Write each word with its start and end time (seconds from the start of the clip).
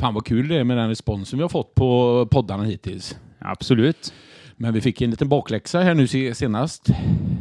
Fan 0.00 0.14
vad 0.14 0.24
kul 0.26 0.48
det 0.48 0.56
är 0.56 0.64
med 0.64 0.76
den 0.76 0.88
responsen 0.88 1.38
vi 1.38 1.42
har 1.42 1.48
fått 1.48 1.74
på 1.74 2.28
poddarna 2.30 2.64
hittills. 2.64 3.18
Absolut. 3.38 4.12
Men 4.56 4.74
vi 4.74 4.80
fick 4.80 5.00
en 5.00 5.10
liten 5.10 5.28
bakläxa 5.28 5.80
här 5.80 5.94
nu 5.94 6.06
se- 6.06 6.34
senast. 6.34 6.88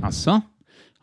Alltså? 0.04 0.41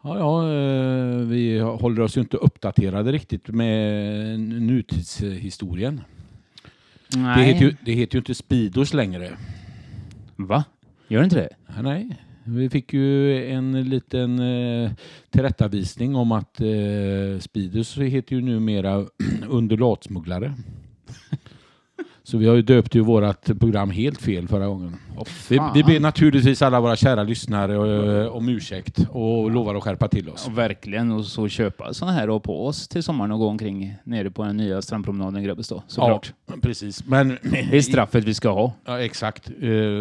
Ja, 0.02 0.18
ja, 0.18 0.52
eh, 0.52 1.16
vi 1.16 1.58
håller 1.58 2.02
oss 2.02 2.16
ju 2.16 2.20
inte 2.20 2.36
uppdaterade 2.36 3.12
riktigt 3.12 3.48
med 3.48 4.40
nutidshistorien. 4.40 6.00
Det 7.08 7.18
Nej. 7.18 7.44
heter, 7.44 7.64
ju, 7.64 7.76
det 7.84 7.92
heter 7.92 8.14
ju 8.14 8.18
inte 8.18 8.34
Speedos 8.34 8.94
längre. 8.94 9.30
Va? 10.36 10.64
Gör 11.08 11.18
det 11.20 11.24
inte 11.24 11.36
det? 11.36 11.82
Nej, 11.82 12.16
vi 12.44 12.70
fick 12.70 12.92
ju 12.92 13.44
en 13.50 13.88
liten 13.88 14.38
eh, 14.38 14.90
tillrättavisning 15.30 16.16
om 16.16 16.32
att 16.32 16.60
eh, 16.60 17.38
Speedos 17.40 17.98
heter 17.98 18.36
ju 18.36 18.42
numera 18.42 19.06
undulatsmugglare. 19.48 20.54
Så 22.26 22.38
vi 22.38 22.46
har 22.46 22.54
ju 22.54 22.62
döpt 22.62 22.94
ju 22.94 23.00
vårat 23.00 23.50
program 23.60 23.90
helt 23.90 24.22
fel 24.22 24.48
förra 24.48 24.66
gången. 24.66 24.96
Vi, 25.48 25.56
fan. 25.56 25.74
vi 25.74 25.84
ber 25.84 26.00
naturligtvis 26.00 26.62
alla 26.62 26.80
våra 26.80 26.96
kära 26.96 27.22
lyssnare 27.22 27.74
eh, 28.22 28.26
om 28.26 28.48
ursäkt 28.48 29.06
och 29.10 29.50
lovar 29.50 29.74
att 29.74 29.82
skärpa 29.82 30.08
till 30.08 30.28
oss. 30.28 30.44
Ja, 30.48 30.52
verkligen. 30.54 31.12
Och 31.12 31.24
så 31.24 31.48
köpa 31.48 31.94
såna 31.94 32.12
här 32.12 32.30
och 32.30 32.42
på 32.42 32.66
oss 32.66 32.88
till 32.88 33.02
sommaren 33.02 33.32
och 33.32 33.38
gå 33.38 33.48
omkring 33.48 33.94
nere 34.04 34.30
på 34.30 34.44
den 34.44 34.56
nya 34.56 34.82
strandpromenaden 34.82 35.42
i 35.42 35.44
Grebbestad. 35.44 35.82
Såklart. 35.86 36.32
Ja, 36.46 36.54
precis. 36.62 37.06
Men 37.06 37.38
Det 37.42 37.76
är 37.76 37.80
straffet 37.80 38.24
vi 38.24 38.34
ska 38.34 38.50
ha. 38.50 38.72
Ja, 38.84 39.00
exakt. 39.00 39.48
Eh, 39.48 39.56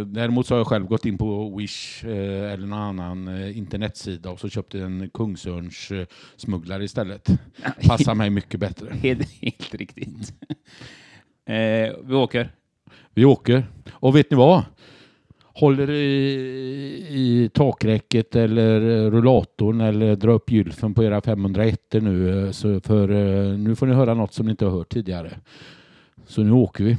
däremot 0.05 0.48
så 0.48 0.54
har 0.54 0.60
jag 0.60 0.68
själv 0.68 0.85
gått 0.85 1.05
in 1.05 1.18
på 1.18 1.57
Wish 1.57 2.05
eh, 2.05 2.54
eller 2.54 2.68
någon 2.68 2.99
annan 2.99 3.48
internetsida 3.52 4.30
och 4.30 4.40
så 4.40 4.49
köpte 4.49 4.80
en 4.80 5.10
Kungsörns 5.13 5.91
smugglare 6.38 6.84
istället. 6.84 7.30
Passar 7.88 8.16
mig 8.16 8.30
mycket 8.30 8.60
bättre. 8.60 8.88
Helt, 9.02 9.30
helt 9.41 9.76
riktigt. 9.76 10.34
Eh, 11.45 11.94
vi 12.04 12.16
åker. 12.16 12.49
Vi 13.13 13.26
åker. 13.26 13.66
Och 13.91 14.16
vet 14.16 14.31
ni 14.31 14.38
vad? 14.38 14.63
Håller 15.43 15.90
i, 15.91 16.34
i 17.10 17.49
takräcket 17.54 18.35
eller 18.35 18.79
rullatorn 19.12 19.82
eller 19.82 20.16
dra 20.16 20.32
upp 20.32 20.51
gylfen 20.51 20.93
på 20.93 21.04
era 21.04 21.21
501 21.21 21.79
nu. 21.91 22.46
Eh, 22.46 22.51
så 22.51 22.79
för 22.79 23.10
eh, 23.10 23.57
nu 23.57 23.76
får 23.76 23.88
ni 23.88 23.93
höra 23.93 24.13
något 24.13 24.34
som 24.34 24.46
ni 24.46 24.51
inte 24.51 24.66
har 24.66 24.71
hört 24.71 24.90
tidigare. 24.90 25.32
Så 26.27 26.43
nu 26.43 26.51
åker 26.51 26.84
vi. 26.84 26.98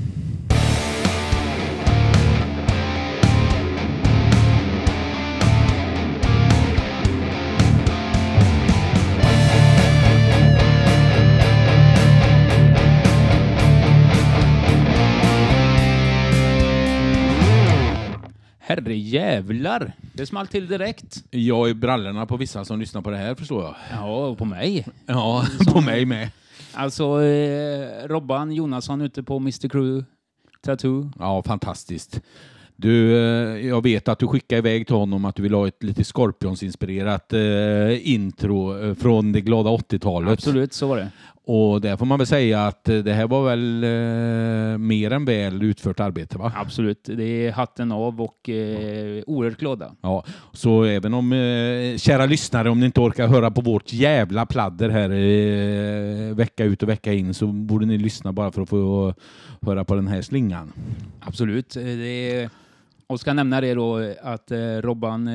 Herre 18.87 18.97
jävlar. 18.97 19.93
Det 20.13 20.27
small 20.27 20.47
till 20.47 20.67
direkt. 20.67 21.25
Jag 21.31 21.71
är 21.71 21.75
brallorna 21.75 22.27
på 22.27 22.37
vissa 22.37 22.65
som 22.65 22.81
lyssnar 22.81 23.03
på 23.03 23.11
det 23.11 23.17
här 23.17 23.35
förstår 23.35 23.63
jag. 23.63 23.75
Ja, 23.93 24.27
och 24.27 24.39
på 24.39 24.45
mig. 24.45 24.87
Ja, 25.07 25.47
på 25.67 25.81
mig 25.81 26.05
med. 26.05 26.31
Alltså, 26.73 27.23
eh, 27.23 28.09
Robban 28.09 28.53
Jonasson 28.53 29.01
ute 29.01 29.23
på 29.23 29.37
Mr 29.37 29.69
Crew 29.69 30.05
Tattoo. 30.63 31.11
Ja, 31.19 31.43
fantastiskt. 31.43 32.21
Du, 32.77 33.17
eh, 33.17 33.67
jag 33.67 33.83
vet 33.83 34.09
att 34.09 34.19
du 34.19 34.27
skickade 34.27 34.59
iväg 34.59 34.87
till 34.87 34.97
honom 34.97 35.25
att 35.25 35.37
du 35.37 35.43
vill 35.43 35.55
ha 35.55 35.69
ett 35.69 35.83
lite 35.83 36.05
Scorpions-inspirerat 36.05 37.33
eh, 37.33 38.09
intro 38.13 38.85
eh, 38.85 38.95
från 38.95 39.33
det 39.33 39.41
glada 39.41 39.71
80-talet. 39.71 40.33
Absolut, 40.33 40.73
så 40.73 40.87
var 40.87 40.97
det. 40.97 41.11
Och 41.49 41.81
där 41.81 41.97
får 41.97 42.07
man 42.07 42.19
väl 42.19 42.27
säga 42.27 42.67
att 42.67 42.89
eh, 42.89 42.99
det 42.99 43.13
här 43.13 43.27
var 43.27 43.45
väl 43.45 43.85
eh, 43.85 44.79
mer 44.79 45.11
än 45.11 45.25
väl 45.25 45.63
utfört 45.63 46.01
arbete, 46.01 46.39
va? 46.39 46.53
Absolut. 46.57 47.05
Det 47.05 47.25
är 47.47 47.53
hatten 47.53 47.93
av 47.93 48.21
och 48.21 48.49
eh, 48.49 49.23
oerhört 49.27 49.59
glada. 49.59 49.95
Ja, 50.01 50.25
så 50.53 50.85
även 50.85 51.15
om, 51.15 51.33
eh, 51.33 51.97
kära 51.97 52.27
lyssnare, 52.27 52.71
om 52.71 52.81
ni 52.81 52.87
inte 52.87 53.01
orkar 53.01 53.29
höra 53.29 53.51
på 53.51 53.61
vårt 53.61 53.93
jävla 53.93 54.47
pladder 54.47 54.89
här 54.89 55.11
eh, 55.11 56.35
vecka 56.35 56.65
ut 56.65 56.83
och 56.83 56.89
vecka 56.89 57.13
in 57.13 57.35
så 57.35 57.47
borde 57.47 57.87
ni 57.87 57.99
lyssna 57.99 58.33
bara 58.33 58.53
för 58.53 58.63
att 58.63 58.69
få 58.69 59.15
höra 59.63 59.85
på 59.85 59.95
den 59.95 60.09
här 60.09 60.23
slingan. 60.23 60.73
Absolut. 61.21 61.77
Eh, 61.77 61.83
Det 61.83 62.33
är, 62.41 62.51
och 63.07 63.21
ska 63.21 63.33
nämna 63.33 63.61
det 63.61 63.75
då 63.75 64.13
att 64.23 64.51
eh, 64.51 64.59
Robban 64.59 65.29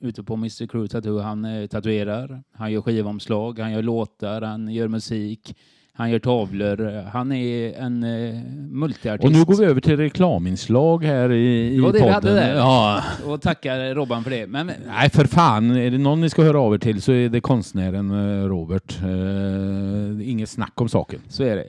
ute 0.00 0.22
på 0.22 0.34
Mr 0.34 0.66
Crew 0.66 0.88
Tattoo, 0.88 1.18
han 1.20 1.44
eh, 1.44 1.66
tatuerar, 1.66 2.42
han 2.52 2.72
gör 2.72 2.80
skivomslag, 2.80 3.58
han 3.58 3.72
gör 3.72 3.82
låtar, 3.82 4.42
han 4.42 4.68
gör 4.68 4.88
musik, 4.88 5.56
han 5.92 6.10
gör 6.10 6.18
tavlor. 6.18 7.02
Han 7.12 7.32
är 7.32 7.72
en 7.78 8.04
eh, 8.04 8.42
multiartist. 8.70 9.24
Och 9.26 9.32
nu 9.32 9.44
går 9.44 9.56
vi 9.56 9.64
över 9.64 9.80
till 9.80 9.96
reklaminslag 9.96 11.04
här 11.04 11.32
i, 11.32 11.66
i 11.72 11.76
Det 11.76 11.82
var 11.82 11.92
det 11.92 11.98
vi 11.98 12.00
podden. 12.00 12.14
hade 12.14 12.34
där. 12.34 12.54
Ja. 12.54 13.02
Och 13.26 13.40
tackar 13.40 13.94
Robban 13.94 14.24
för 14.24 14.30
det. 14.30 14.46
Men 14.46 14.70
Nej, 14.86 15.10
för 15.10 15.24
fan. 15.24 15.70
Är 15.76 15.90
det 15.90 15.98
någon 15.98 16.20
ni 16.20 16.30
ska 16.30 16.42
höra 16.42 16.60
av 16.60 16.74
er 16.74 16.78
till 16.78 17.02
så 17.02 17.12
är 17.12 17.28
det 17.28 17.40
konstnären 17.40 18.10
eh, 18.10 18.48
Robert. 18.48 18.98
Eh, 19.02 20.30
inget 20.30 20.48
snack 20.48 20.80
om 20.80 20.88
saken. 20.88 21.20
så 21.28 21.42
är 21.44 21.56
det. 21.56 21.66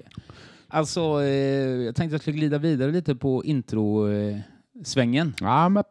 Alltså, 0.67 1.21
eh, 1.23 1.27
jag 1.85 1.95
tänkte 1.95 2.03
att 2.05 2.11
jag 2.11 2.21
skulle 2.21 2.37
glida 2.37 2.57
vidare 2.57 2.91
lite 2.91 3.15
på 3.15 3.43
svängen. 4.83 5.33
Ja, 5.41 5.69
men, 5.69 5.83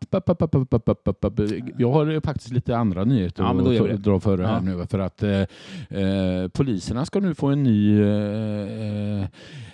jag 1.79 1.93
har 1.93 2.21
faktiskt 2.21 2.53
lite 2.53 2.77
andra 2.77 3.05
nyheter 3.05 3.43
ja, 3.43 3.95
att 3.95 4.03
dra 4.03 4.21
för 4.21 4.39
här 4.39 4.55
ja. 4.55 4.61
nu. 4.61 4.87
För 4.87 4.99
att 4.99 5.23
eh, 5.23 5.41
eh, 5.89 6.49
poliserna 6.49 7.07
ska 7.07 7.21
nu 7.21 7.35
få 7.35 7.47
en 7.47 7.63
ny, 7.63 8.01
eh, 8.01 9.23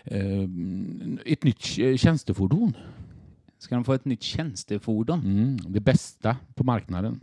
eh, 0.04 0.48
ett 1.24 1.44
nytt 1.44 1.62
tjänstefordon. 2.00 2.72
Ska 3.58 3.74
de 3.74 3.84
få 3.84 3.92
ett 3.92 4.04
nytt 4.04 4.22
tjänstefordon? 4.22 5.20
Mm, 5.20 5.56
det 5.68 5.80
bästa 5.80 6.36
på 6.54 6.64
marknaden. 6.64 7.20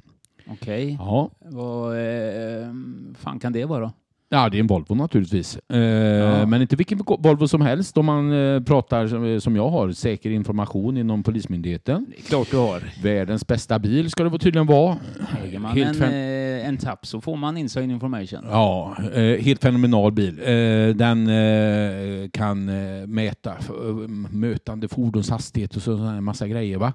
Okej. 0.47 0.83
Okay. 0.83 0.91
Ja. 0.91 1.29
Vad 1.39 1.97
eh, 1.97 2.73
fan 3.15 3.39
kan 3.39 3.53
det 3.53 3.65
vara? 3.65 3.81
då? 3.81 3.91
Ja, 4.33 4.49
det 4.49 4.57
är 4.57 4.59
en 4.59 4.67
Volvo 4.67 4.95
naturligtvis. 4.95 5.57
Eh, 5.57 6.47
Men 6.47 6.61
inte 6.61 6.75
vilken 6.75 6.99
Volvo 7.19 7.47
som 7.47 7.61
helst 7.61 7.97
om 7.97 8.05
man 8.05 8.31
eh, 8.31 8.61
pratar 8.63 9.07
som, 9.07 9.41
som 9.41 9.55
jag 9.55 9.69
har, 9.69 9.91
säker 9.91 10.29
information 10.29 10.97
inom 10.97 11.23
Polismyndigheten. 11.23 12.05
Det 12.09 12.17
är 12.17 12.21
klart 12.21 12.51
du 12.51 12.57
har. 12.57 12.83
Världens 13.03 13.47
bästa 13.47 13.79
bil 13.79 14.09
ska 14.11 14.23
det 14.23 14.39
tydligen 14.39 14.67
vara. 14.67 14.97
Äger 15.43 15.59
man 15.59 15.77
Helt 15.77 16.01
en, 16.01 16.13
eh, 16.13 16.67
en 16.67 16.77
tapp 16.77 17.05
så 17.05 17.21
får 17.21 17.35
man 17.37 17.57
inside 17.57 17.91
information. 17.91 18.39
Ja, 18.49 18.97
eh, 19.13 19.43
helt 19.43 19.61
fenomenal 19.61 20.11
bil. 20.11 20.39
Eh, 20.39 20.95
den 20.95 21.29
eh, 21.29 22.29
kan 22.29 22.69
eh, 22.69 23.07
mäta 23.07 23.51
eh, 23.51 24.07
mötande 24.31 24.87
fordonshastighet 24.87 25.75
och 25.75 25.81
så 25.81 25.97
så 25.97 26.03
här 26.03 26.17
en 26.17 26.23
massa 26.23 26.47
grejer. 26.47 26.77
Va? 26.77 26.93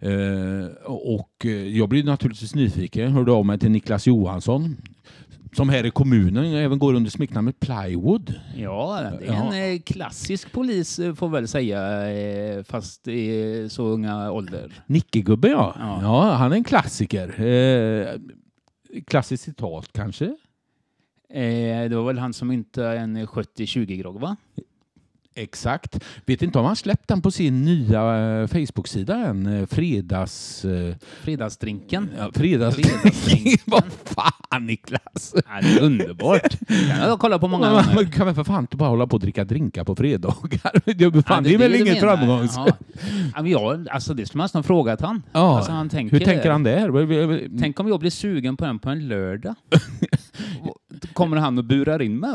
Eh, 0.00 0.66
och 0.86 1.30
eh, 1.44 1.50
jag 1.50 1.88
blir 1.88 2.04
naturligtvis 2.04 2.54
nyfiken. 2.54 3.12
Hörde 3.12 3.32
av 3.32 3.46
mig 3.46 3.58
till 3.58 3.70
Niklas 3.70 4.06
Johansson 4.06 4.76
som 5.56 5.68
här 5.68 5.86
i 5.86 5.90
kommunen 5.90 6.44
även 6.54 6.78
går 6.78 6.94
under 6.94 7.10
smeknamnet 7.10 7.60
Plywood. 7.60 8.34
Ja, 8.56 9.00
det 9.20 9.26
är 9.26 9.32
Ja. 9.32 9.52
en 9.54 9.74
eh, 9.74 9.80
klassisk 9.80 10.52
polis 10.52 10.98
eh, 10.98 11.14
får 11.14 11.28
väl 11.28 11.48
säga, 11.48 12.10
eh, 12.10 12.62
fast 12.64 13.08
i 13.08 13.66
så 13.70 13.84
unga 13.84 14.30
ålder. 14.32 14.72
Nickegubbe 14.86 15.48
ja. 15.48 15.74
Ja. 15.78 15.98
ja. 16.02 16.32
Han 16.32 16.52
är 16.52 16.56
en 16.56 16.64
klassiker. 16.64 17.40
Eh, 17.44 18.08
klassiskt 19.06 19.44
citat 19.44 19.88
kanske? 19.92 20.24
Eh, 21.30 21.88
det 21.90 21.96
var 21.96 22.04
väl 22.06 22.18
han 22.18 22.32
som 22.32 22.52
inte 22.52 22.84
en 22.86 23.26
70-20-grogg, 23.26 24.20
va? 24.20 24.36
Exakt. 25.36 26.04
Vet 26.26 26.42
inte 26.42 26.58
om 26.58 26.64
han 26.64 26.76
släppt 26.76 27.08
den 27.08 27.22
på 27.22 27.30
sin 27.30 27.64
nya 27.64 28.16
eh, 28.40 28.46
Facebook-sida 28.46 29.14
än. 29.16 29.46
Eh, 29.46 29.66
fredags... 29.66 30.64
Eh, 30.64 30.94
Fredagsdrinken. 31.22 32.10
ja, 32.18 32.30
fredags... 32.34 32.76
Fredagsdrinken. 32.76 33.58
Vad 33.66 33.84
fan 34.04 34.66
Niklas! 34.66 35.34
Ja, 35.34 35.42
det 35.62 35.68
är 35.78 35.82
underbart. 35.82 36.56
Den 36.68 36.90
har 37.00 37.08
jag 37.08 37.18
kollat 37.20 37.40
på 37.40 37.48
många 37.48 37.70
gånger. 37.70 37.94
man 37.94 38.10
kan 38.10 38.26
väl 38.26 38.34
för 38.34 38.44
fan 38.44 38.60
inte 38.60 38.76
bara 38.76 38.88
hålla 38.88 39.06
på 39.06 39.14
och 39.16 39.20
dricka 39.20 39.44
drinkar 39.44 39.84
på 39.84 39.96
fredagar? 39.96 40.72
Det, 40.94 41.22
fan, 41.22 41.44
Ja, 41.44 41.48
det 41.48 41.54
är 41.54 41.58
väl 41.58 41.74
inget 41.74 42.02
menar. 42.02 42.16
framgångs... 42.16 42.56
Ja, 43.36 43.46
jag, 43.46 43.88
alltså 43.88 44.14
det 44.14 44.26
skulle 44.26 44.38
man 44.38 44.44
nästan 44.44 44.64
frågat 44.64 45.00
han. 45.00 45.22
Ja. 45.32 45.56
Alltså, 45.56 45.72
han 45.72 45.88
tänker, 45.88 46.18
Hur 46.18 46.24
tänker 46.24 46.50
han 46.50 46.62
där? 46.62 47.58
Tänk 47.60 47.80
om 47.80 47.88
jag 47.88 48.00
blir 48.00 48.10
sugen 48.10 48.56
på 48.56 48.64
en 48.64 48.78
på 48.78 48.90
en 48.90 49.08
lördag. 49.08 49.54
Kommer 51.12 51.36
han 51.36 51.58
och 51.58 51.64
burar 51.64 52.02
in 52.02 52.18
mig? 52.18 52.30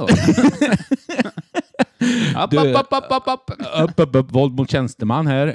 App, 2.36 2.52
Du- 2.52 2.76
app, 2.76 2.94
app, 2.94 3.12
app, 3.12 3.28
app. 3.28 3.52
Upp, 3.84 3.92
upp, 4.00 4.16
upp, 4.16 4.32
våld 4.36 4.54
mot 4.54 4.72
tjänsteman 4.72 5.28
här. 5.28 5.48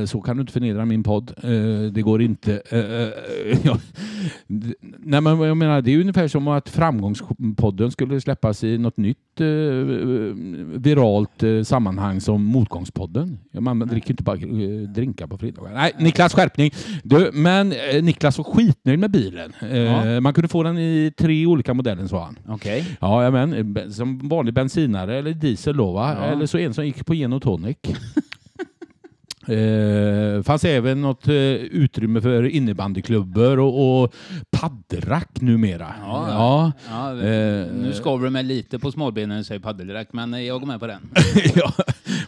Eh, 0.00 0.04
så 0.06 0.20
kan 0.20 0.36
du 0.36 0.40
inte 0.40 0.52
förnedra 0.52 0.84
min 0.84 1.02
podd. 1.02 1.32
Eh, 1.42 1.92
det 1.92 2.02
går 2.02 2.22
inte. 2.22 2.62
Eh, 2.70 2.78
eh, 2.78 3.58
ja. 3.62 3.78
Nej, 4.98 5.20
men 5.20 5.40
jag 5.40 5.56
menar, 5.56 5.82
det 5.82 5.94
är 5.94 6.00
ungefär 6.00 6.28
som 6.28 6.48
att 6.48 6.68
Framgångspodden 6.68 7.90
skulle 7.90 8.20
släppas 8.20 8.64
i 8.64 8.78
något 8.78 8.96
nytt 8.96 9.40
eh, 9.40 9.46
viralt 10.78 11.42
eh, 11.42 11.62
sammanhang 11.62 12.20
som 12.20 12.44
Motgångspodden. 12.44 13.38
Man 13.60 13.78
dricker 13.78 14.10
inte 14.10 14.22
bara 14.22 14.36
drinkar 14.94 15.26
på 15.26 15.38
fredagar. 15.38 15.74
Nej, 15.74 15.92
Niklas 15.98 16.34
skärpning. 16.34 16.70
Du, 17.02 17.30
men 17.32 17.72
Niklas 18.02 18.38
var 18.38 18.44
skitnöjd 18.44 18.98
med 18.98 19.10
bilen. 19.10 19.52
Ja. 19.72 20.20
Man 20.20 20.34
kunde 20.34 20.48
få 20.48 20.62
den 20.62 20.78
i 20.78 21.12
tre 21.18 21.46
olika 21.46 21.74
modeller 21.74 22.06
sa 22.06 22.24
han. 22.24 22.38
Okej. 22.48 22.84
Ja, 23.00 23.30
men 23.30 23.92
som 23.92 24.28
vanlig 24.28 24.54
bensinare 24.54 25.18
eller 25.18 25.32
diesel 25.32 25.71
då, 25.76 25.92
va? 25.92 26.16
Ja, 26.18 26.24
eller 26.24 26.46
så 26.46 26.58
en 26.58 26.74
som 26.74 26.86
gick 26.86 27.06
på 27.06 27.14
gin 27.14 27.32
och 27.32 27.42
tonic. 27.42 27.76
Eh, 29.46 30.42
fanns 30.42 30.64
även 30.64 31.00
något 31.00 31.28
eh, 31.28 31.34
utrymme 31.34 32.20
för 32.20 32.42
innebandyklubbor 32.42 33.58
och, 33.58 34.02
och 34.02 34.14
paddelrack 34.50 35.40
numera. 35.40 35.94
Ja, 36.02 36.26
ja. 36.28 36.72
Ja, 36.88 37.22
Eh, 37.22 37.66
nu 37.72 37.92
skaver 37.94 38.24
du 38.24 38.30
mig 38.30 38.42
lite 38.42 38.78
på 38.78 38.92
smalbenen 38.92 39.28
när 39.28 39.38
du 39.38 39.44
säger 39.44 39.60
paddelrack, 39.60 40.08
men 40.12 40.34
eh, 40.34 40.40
jag 40.40 40.60
går 40.60 40.66
med 40.66 40.80
på 40.80 40.86
den. 40.86 41.10
ja. 41.54 41.72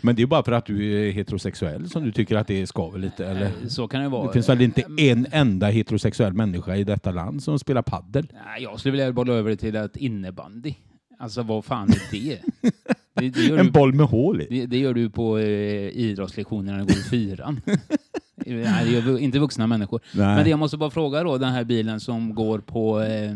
Men 0.01 0.17
det 0.17 0.23
är 0.23 0.27
bara 0.27 0.43
för 0.43 0.53
att 0.53 0.67
du 0.67 1.09
är 1.09 1.13
heterosexuell 1.13 1.91
som 1.91 2.05
du 2.05 2.13
tycker 2.13 2.37
att 2.37 2.47
det 2.47 2.67
skaver 2.67 2.99
lite? 2.99 3.27
Eller? 3.27 3.51
Så 3.69 3.89
kan 3.89 4.03
det 4.03 4.09
vara. 4.09 4.27
Det 4.27 4.33
finns 4.33 4.49
väl 4.49 4.61
inte 4.61 4.83
en 4.99 5.27
enda 5.33 5.67
heterosexuell 5.67 6.33
människa 6.33 6.77
i 6.77 6.85
detta 6.85 7.11
land 7.11 7.43
som 7.43 7.59
spelar 7.59 7.83
paddel? 7.83 8.27
Nej, 8.33 8.63
Jag 8.63 8.81
skulle 8.81 8.93
vilja 8.93 9.13
bolla 9.13 9.33
över 9.33 9.51
det 9.51 9.57
till 9.57 9.77
att 9.77 9.97
innebandy. 9.97 10.75
Alltså 11.19 11.43
vad 11.43 11.65
fan 11.65 11.89
är 11.91 12.11
det? 12.11 12.41
Det, 13.17 13.29
det, 13.29 13.41
gör, 13.41 13.59
En 13.59 13.67
du, 13.67 13.73
boll 13.73 13.93
med 13.93 14.07
hål 14.07 14.41
i? 14.41 14.47
det, 14.51 14.67
det 14.67 14.79
gör 14.79 14.95
du 14.95 15.11
på 15.11 15.39
eh, 15.39 15.89
idrottslektionerna 15.89 16.79
när 16.79 16.85
du 16.85 16.93
går 16.93 17.01
i 17.01 17.03
fyran. 17.03 17.61
Nej, 18.37 18.85
det 18.85 18.91
gör 18.91 19.19
inte 19.19 19.39
vuxna 19.39 19.67
människor. 19.67 20.01
Nej. 20.15 20.27
Men 20.35 20.45
det 20.45 20.51
jag 20.51 20.59
måste 20.59 20.77
bara 20.77 20.91
fråga 20.91 21.23
då, 21.23 21.39
den 21.39 21.53
här 21.53 21.65
bilen 21.65 22.01
som 22.01 22.35
går 22.35 22.59
på 22.59 23.01
eh, 23.01 23.33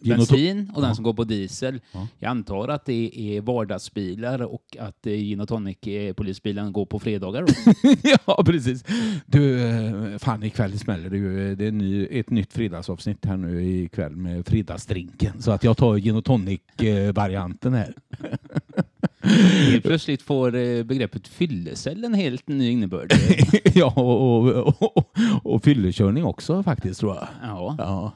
bensin 0.00 0.72
och 0.74 0.82
den 0.82 0.94
som 0.94 1.04
går 1.04 1.12
på 1.12 1.24
diesel. 1.24 1.80
Ja. 1.92 2.08
Jag 2.18 2.30
antar 2.30 2.68
att 2.68 2.84
det 2.84 3.36
är 3.36 3.40
vardagsbilar 3.40 4.42
och 4.42 4.76
att 4.78 5.06
eh, 5.06 5.12
gin 5.12 5.40
och 5.40 5.48
tonic 5.48 5.86
eh, 5.86 6.70
går 6.70 6.86
på 6.86 6.98
fredagar. 6.98 7.42
Då. 7.42 7.52
ja, 8.26 8.42
precis. 8.46 8.84
Du, 9.26 9.60
eh, 9.60 10.18
fan 10.18 10.42
ikväll 10.42 10.78
smäller 10.78 11.10
det 11.10 11.16
ju. 11.16 11.54
Det 11.54 11.66
är 11.66 11.72
ny, 11.72 12.06
ett 12.06 12.30
nytt 12.30 12.52
fredagsavsnitt 12.52 13.24
här 13.24 13.36
nu 13.36 13.64
ikväll 13.64 14.16
med 14.16 14.46
fredagsdrinken. 14.46 15.42
Så 15.42 15.50
att 15.50 15.64
jag 15.64 15.76
tar 15.76 15.96
gin 15.96 16.16
och 16.16 16.24
tonic-varianten 16.24 17.74
här. 17.74 17.94
Helt 19.70 19.84
plötsligt 19.84 20.22
får 20.22 20.82
begreppet 20.82 21.28
fyllecell 21.28 22.04
en 22.04 22.14
helt 22.14 22.48
ny 22.48 22.70
innebörd. 22.70 23.12
ja, 23.74 23.92
och, 23.96 24.46
och, 24.46 24.96
och, 24.96 25.18
och 25.42 25.64
fyllekörning 25.64 26.24
också 26.24 26.62
faktiskt 26.62 27.00
tror 27.00 27.14
jag. 27.14 27.28
Ja. 27.42 27.74
Ja. 27.78 28.12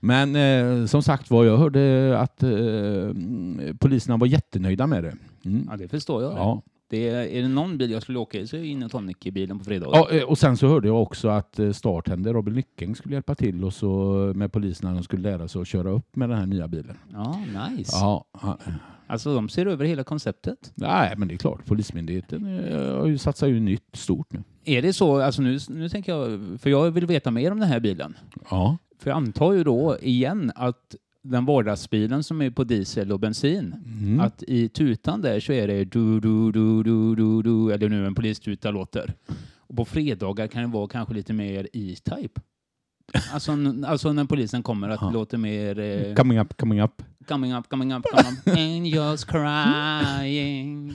Men 0.00 0.36
eh, 0.36 0.86
som 0.86 1.02
sagt 1.02 1.30
var, 1.30 1.44
jag 1.44 1.56
hörde 1.56 2.18
att 2.18 2.42
eh, 2.42 2.50
poliserna 3.78 4.16
var 4.16 4.26
jättenöjda 4.26 4.86
med 4.86 5.04
det. 5.04 5.16
Mm. 5.44 5.68
ja, 5.70 5.76
det 5.76 5.88
förstår 5.88 6.22
jag. 6.22 6.32
Ja. 6.32 6.62
Det 6.88 7.08
är, 7.08 7.26
är 7.26 7.42
det 7.42 7.48
någon 7.48 7.78
bil 7.78 7.90
jag 7.90 8.02
skulle 8.02 8.18
åka 8.18 8.38
i 8.38 8.46
så 8.46 8.56
är 8.56 8.60
det 8.60 8.66
gin 8.66 8.82
och 8.82 8.90
tonic 8.90 9.16
i 9.24 9.30
bilen 9.30 9.58
på 9.58 9.64
fredagar. 9.64 9.98
Ja, 9.98 10.10
eh, 10.10 10.22
och 10.22 10.38
sen 10.38 10.56
så 10.56 10.68
hörde 10.68 10.88
jag 10.88 11.02
också 11.02 11.28
att 11.28 11.58
eh, 11.58 11.72
startender 11.72 12.32
Robin 12.32 12.54
Lycking 12.54 12.96
skulle 12.96 13.14
hjälpa 13.14 13.34
till 13.34 13.64
och 13.64 13.74
så 13.74 13.86
med 14.34 14.52
poliserna 14.52 14.94
de 14.94 15.02
skulle 15.02 15.22
lära 15.22 15.48
sig 15.48 15.60
att 15.60 15.68
köra 15.68 15.90
upp 15.90 16.16
med 16.16 16.28
den 16.28 16.38
här 16.38 16.46
nya 16.46 16.68
bilen. 16.68 16.98
Ja, 17.12 17.40
nice. 17.70 17.92
Ja. 17.96 18.24
Alltså 19.06 19.34
de 19.34 19.48
ser 19.48 19.66
över 19.66 19.84
hela 19.84 20.04
konceptet. 20.04 20.72
nej 20.74 21.14
men 21.16 21.28
det 21.28 21.34
är 21.34 21.38
klart, 21.38 21.66
Polismyndigheten 21.66 22.46
eh, 23.08 23.16
satsat 23.16 23.48
ju 23.48 23.60
nytt 23.60 23.88
stort 23.92 24.32
nu. 24.32 24.42
Är 24.64 24.82
det 24.82 24.92
så, 24.92 25.20
alltså 25.20 25.42
nu, 25.42 25.58
nu 25.68 25.88
tänker 25.88 26.12
jag, 26.12 26.40
för 26.60 26.70
jag 26.70 26.90
vill 26.90 27.06
veta 27.06 27.30
mer 27.30 27.52
om 27.52 27.60
den 27.60 27.68
här 27.68 27.80
bilen. 27.80 28.16
Ja, 28.50 28.76
För 28.98 29.10
jag 29.10 29.16
antar 29.16 29.52
ju 29.52 29.64
då 29.64 29.98
igen 30.00 30.52
att 30.54 30.94
den 31.22 31.44
vardagsbilen 31.44 32.24
som 32.24 32.42
är 32.42 32.50
på 32.50 32.64
diesel 32.64 33.12
och 33.12 33.20
bensin, 33.20 33.74
mm. 34.00 34.20
att 34.20 34.42
i 34.42 34.68
tutan 34.68 35.20
där 35.20 35.40
så 35.40 35.52
är 35.52 35.66
det 35.66 35.84
du, 35.84 36.20
du, 36.20 36.52
du, 36.52 36.82
du, 36.82 37.14
du, 37.14 37.42
du, 37.42 37.72
eller 37.74 37.88
nu 37.88 38.06
en 38.06 38.14
polistuta 38.14 38.70
låter. 38.70 39.14
Och 39.56 39.76
på 39.76 39.84
fredagar 39.84 40.46
kan 40.46 40.62
det 40.62 40.68
vara 40.68 40.88
kanske 40.88 41.14
lite 41.14 41.32
mer 41.32 41.68
E-Type. 41.72 42.40
Alltså, 43.32 43.52
alltså 43.86 44.12
när 44.12 44.24
polisen 44.24 44.62
kommer 44.62 44.88
att 44.88 45.00
det 45.00 45.12
låter 45.12 45.38
mer 45.38 45.78
eh, 45.78 46.14
coming 46.14 46.38
up, 46.38 46.56
coming 46.56 46.80
up. 46.82 47.02
Coming 47.28 47.52
up, 47.54 47.68
coming 47.68 47.92
up, 47.94 48.04
coming 48.10 48.32
up, 48.32 48.58
angels 48.58 49.24
crying. 49.24 50.94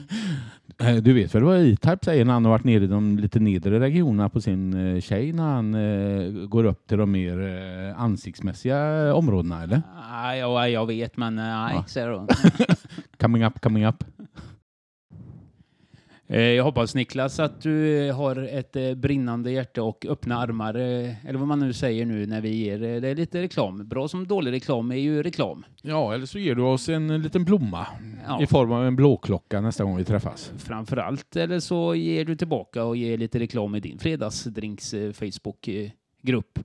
Eh, 0.78 0.94
Du 0.96 1.12
vet 1.12 1.34
väl 1.34 1.42
vad 1.42 1.60
E-Type 1.60 1.98
säger 2.04 2.24
när 2.24 2.32
han 2.32 2.44
har 2.44 2.52
varit 2.52 2.64
nere 2.64 2.84
i 2.84 2.86
de 2.86 3.18
lite 3.18 3.40
nedre 3.40 3.80
regionerna 3.80 4.28
på 4.28 4.40
sin 4.40 4.94
eh, 4.94 5.00
tjej 5.00 5.32
när 5.32 5.42
han 5.42 5.74
eh, 5.74 6.46
går 6.48 6.64
upp 6.64 6.86
till 6.86 6.98
de 6.98 7.10
mer 7.12 7.40
eh, 7.40 8.00
ansiktsmässiga 8.02 9.14
områdena 9.14 9.62
eller? 9.62 9.82
Ah, 10.12 10.34
ja, 10.34 10.68
jag 10.68 10.86
vet, 10.86 11.16
men 11.16 11.34
nej, 11.36 11.84
Ja. 11.94 12.26
Coming 13.20 13.44
up, 13.44 13.60
coming 13.60 13.86
up. 13.86 14.04
Eh, 16.32 16.40
Jag 16.40 16.64
hoppas 16.64 16.94
Niklas 16.94 17.40
att 17.40 17.60
du 17.60 18.06
eh, 18.08 18.16
har 18.16 18.36
ett 18.36 18.76
eh, 18.76 18.94
brinnande 18.94 19.50
hjärta 19.52 19.82
och 19.82 20.06
öppna 20.08 20.36
armar, 20.38 20.74
eller 20.74 21.34
vad 21.34 21.48
man 21.48 21.58
nu 21.58 21.72
säger 21.72 22.06
nu 22.06 22.26
när 22.26 22.40
vi 22.40 22.48
ger 22.54 22.78
det 23.00 23.08
är 23.08 23.14
lite 23.14 23.42
reklam. 23.42 23.88
Bra 23.88 24.08
som 24.08 24.26
dålig 24.26 24.52
reklam 24.52 24.90
är 24.92 24.96
ju 24.96 25.22
reklam. 25.22 25.64
Ja, 25.82 26.14
eller 26.14 26.26
så 26.26 26.38
ger 26.38 26.54
du 26.54 26.62
oss 26.62 26.88
en 26.88 27.22
liten 27.22 27.44
blomma 27.44 27.86
Ja. 28.26 28.42
i 28.42 28.46
form 28.46 28.72
av 28.72 28.86
en 28.86 28.96
blåklocka 28.96 29.60
nästa 29.60 29.84
gång 29.84 29.96
vi 29.96 30.04
träffas. 30.04 30.52
Framför 30.58 30.96
allt, 30.96 31.36
eller 31.36 31.60
så 31.60 31.94
ger 31.94 32.24
du 32.24 32.36
tillbaka 32.36 32.84
och 32.84 32.96
ger 32.96 33.18
lite 33.18 33.38
reklam 33.38 33.74
i 33.74 33.80
din 33.80 33.98
fredagsdrinks 33.98 34.94
Facebook-grupp. 35.14 36.58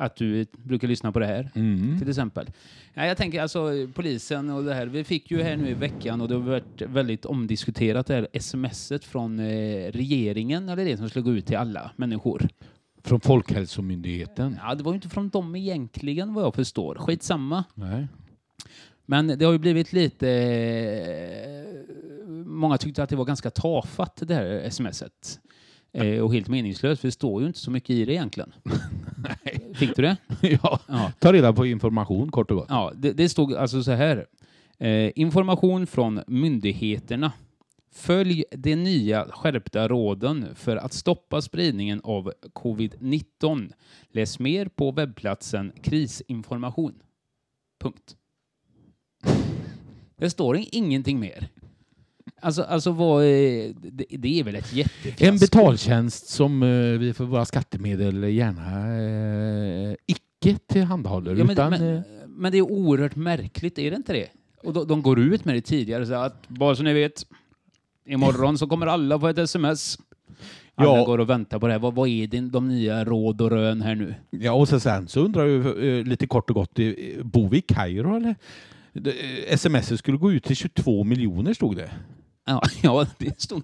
Att 0.00 0.16
du 0.16 0.46
brukar 0.52 0.88
lyssna 0.88 1.12
på 1.12 1.18
det 1.18 1.26
här. 1.26 1.50
Mm. 1.54 1.98
till 1.98 2.08
exempel. 2.08 2.46
Ja, 2.94 3.06
jag 3.06 3.16
tänker 3.16 3.42
alltså 3.42 3.88
polisen 3.94 4.50
och 4.50 4.64
det 4.64 4.74
här. 4.74 4.86
Vi 4.86 5.04
fick 5.04 5.30
ju 5.30 5.42
här 5.42 5.56
nu 5.56 5.68
i 5.70 5.74
veckan 5.74 6.20
och 6.20 6.28
det 6.28 6.34
har 6.34 6.42
varit 6.42 6.82
väldigt 6.82 7.24
omdiskuterat 7.24 8.06
det 8.06 8.14
här 8.14 8.28
smset 8.40 9.04
från 9.04 9.38
eh, 9.38 9.92
regeringen 9.92 10.68
eller 10.68 10.84
det 10.84 10.96
som 10.96 11.08
skulle 11.08 11.22
gå 11.22 11.32
ut 11.32 11.46
till 11.46 11.56
alla 11.56 11.90
människor. 11.96 12.48
Från 13.04 13.20
Folkhälsomyndigheten. 13.20 14.58
Ja, 14.62 14.74
det 14.74 14.82
var 14.82 14.92
ju 14.92 14.96
inte 14.96 15.08
från 15.08 15.28
dem 15.28 15.56
egentligen 15.56 16.34
vad 16.34 16.44
jag 16.44 16.54
förstår. 16.54 16.94
Skitsamma. 16.94 17.64
Nej. 17.74 18.06
Men 19.06 19.26
det 19.26 19.44
har 19.44 19.52
ju 19.52 19.58
blivit 19.58 19.92
lite... 19.92 20.28
eh, 20.30 22.28
Många 22.46 22.78
tyckte 22.78 23.02
att 23.02 23.08
det 23.10 23.16
var 23.16 23.24
ganska 23.24 23.50
tafatt 23.50 24.22
det 24.26 24.34
här 24.34 24.70
smset. 24.70 25.40
Eh, 25.92 26.20
och 26.20 26.34
helt 26.34 26.48
meningslöst, 26.48 27.00
för 27.00 27.08
det 27.08 27.12
står 27.12 27.40
ju 27.42 27.46
inte 27.46 27.58
så 27.58 27.70
mycket 27.70 27.90
i 27.90 28.04
det 28.04 28.12
egentligen. 28.12 28.52
Fick 29.78 29.96
du 29.96 30.02
det? 30.02 30.16
ja. 30.62 30.80
Ja. 30.88 31.12
Ta 31.18 31.32
reda 31.32 31.52
på 31.52 31.66
information 31.66 32.30
kort 32.30 32.50
och 32.50 32.56
gott. 32.56 32.66
Ja, 32.68 32.92
det, 32.96 33.12
det 33.12 33.28
stod 33.28 33.54
alltså 33.54 33.82
så 33.82 33.92
här. 33.92 34.26
Eh, 34.78 35.10
information 35.14 35.86
från 35.86 36.20
myndigheterna. 36.26 37.32
Följ 37.92 38.44
de 38.50 38.76
nya 38.76 39.24
skärpta 39.30 39.88
råden 39.88 40.46
för 40.54 40.76
att 40.76 40.92
stoppa 40.92 41.42
spridningen 41.42 42.00
av 42.04 42.32
covid-19. 42.54 43.72
Läs 44.10 44.38
mer 44.38 44.66
på 44.68 44.90
webbplatsen 44.90 45.72
krisinformation. 45.82 46.94
Punkt. 47.80 48.16
Det 50.16 50.30
står 50.30 50.56
in- 50.56 50.68
ingenting 50.72 51.20
mer. 51.20 51.48
Alltså, 52.40 52.62
alltså 52.62 52.90
vad, 52.92 53.22
det, 53.22 53.72
det 54.18 54.40
är 54.40 54.44
väl 54.44 54.56
ett 54.56 54.72
jättefiasko? 54.72 55.24
En 55.24 55.38
betaltjänst 55.38 56.28
som 56.28 56.62
eh, 56.62 56.98
vi 56.98 57.12
för 57.12 57.24
våra 57.24 57.44
skattemedel 57.44 58.24
gärna 58.24 59.90
eh, 59.90 59.94
icke 60.06 60.58
tillhandahåller. 60.66 61.30
Ja, 61.36 61.44
men, 61.44 61.50
utan, 61.50 61.70
men, 61.70 61.96
eh, 61.96 62.02
men 62.26 62.52
det 62.52 62.58
är 62.58 62.62
oerhört 62.62 63.16
märkligt, 63.16 63.78
är 63.78 63.90
det 63.90 63.96
inte 63.96 64.12
det? 64.12 64.26
Och 64.62 64.72
de, 64.72 64.86
de 64.86 65.02
går 65.02 65.18
ut 65.18 65.44
med 65.44 65.54
det 65.54 65.60
tidigare, 65.60 66.06
så 66.06 66.14
att 66.14 66.48
bara 66.48 66.76
så 66.76 66.82
ni 66.82 66.92
vet, 66.94 67.26
imorgon 68.06 68.58
så 68.58 68.66
kommer 68.66 68.86
alla 68.86 69.20
få 69.20 69.28
ett 69.28 69.38
sms. 69.38 69.98
Alla 70.74 70.98
Ja. 70.98 71.04
går 71.04 71.18
och 71.18 71.30
väntar 71.30 71.58
på 71.58 71.66
det 71.66 71.72
här. 71.72 71.80
Vad, 71.80 71.94
vad 71.94 72.08
är 72.08 72.26
din, 72.26 72.50
de 72.50 72.68
nya 72.68 73.04
råd 73.04 73.40
och 73.40 73.50
rön 73.50 73.82
här 73.82 73.94
nu? 73.94 74.14
ja, 74.30 74.52
och 74.52 74.68
så 74.68 74.80
sen 74.80 75.08
så 75.08 75.20
undrar 75.20 75.46
jag 75.46 76.06
lite 76.06 76.26
kort 76.26 76.50
och 76.50 76.56
gott, 76.56 76.74
bor 77.22 77.48
vi 77.48 77.58
i 77.58 77.60
Kairo 77.60 78.16
eller? 78.16 78.34
Sms 79.48 79.98
skulle 79.98 80.18
gå 80.18 80.32
ut 80.32 80.44
till 80.44 80.56
22 80.56 81.04
miljoner 81.04 81.54
stod 81.54 81.76
det. 81.76 81.90
Ja, 82.48 82.62
ja 82.82 83.06
det 83.18 83.40
stod... 83.40 83.62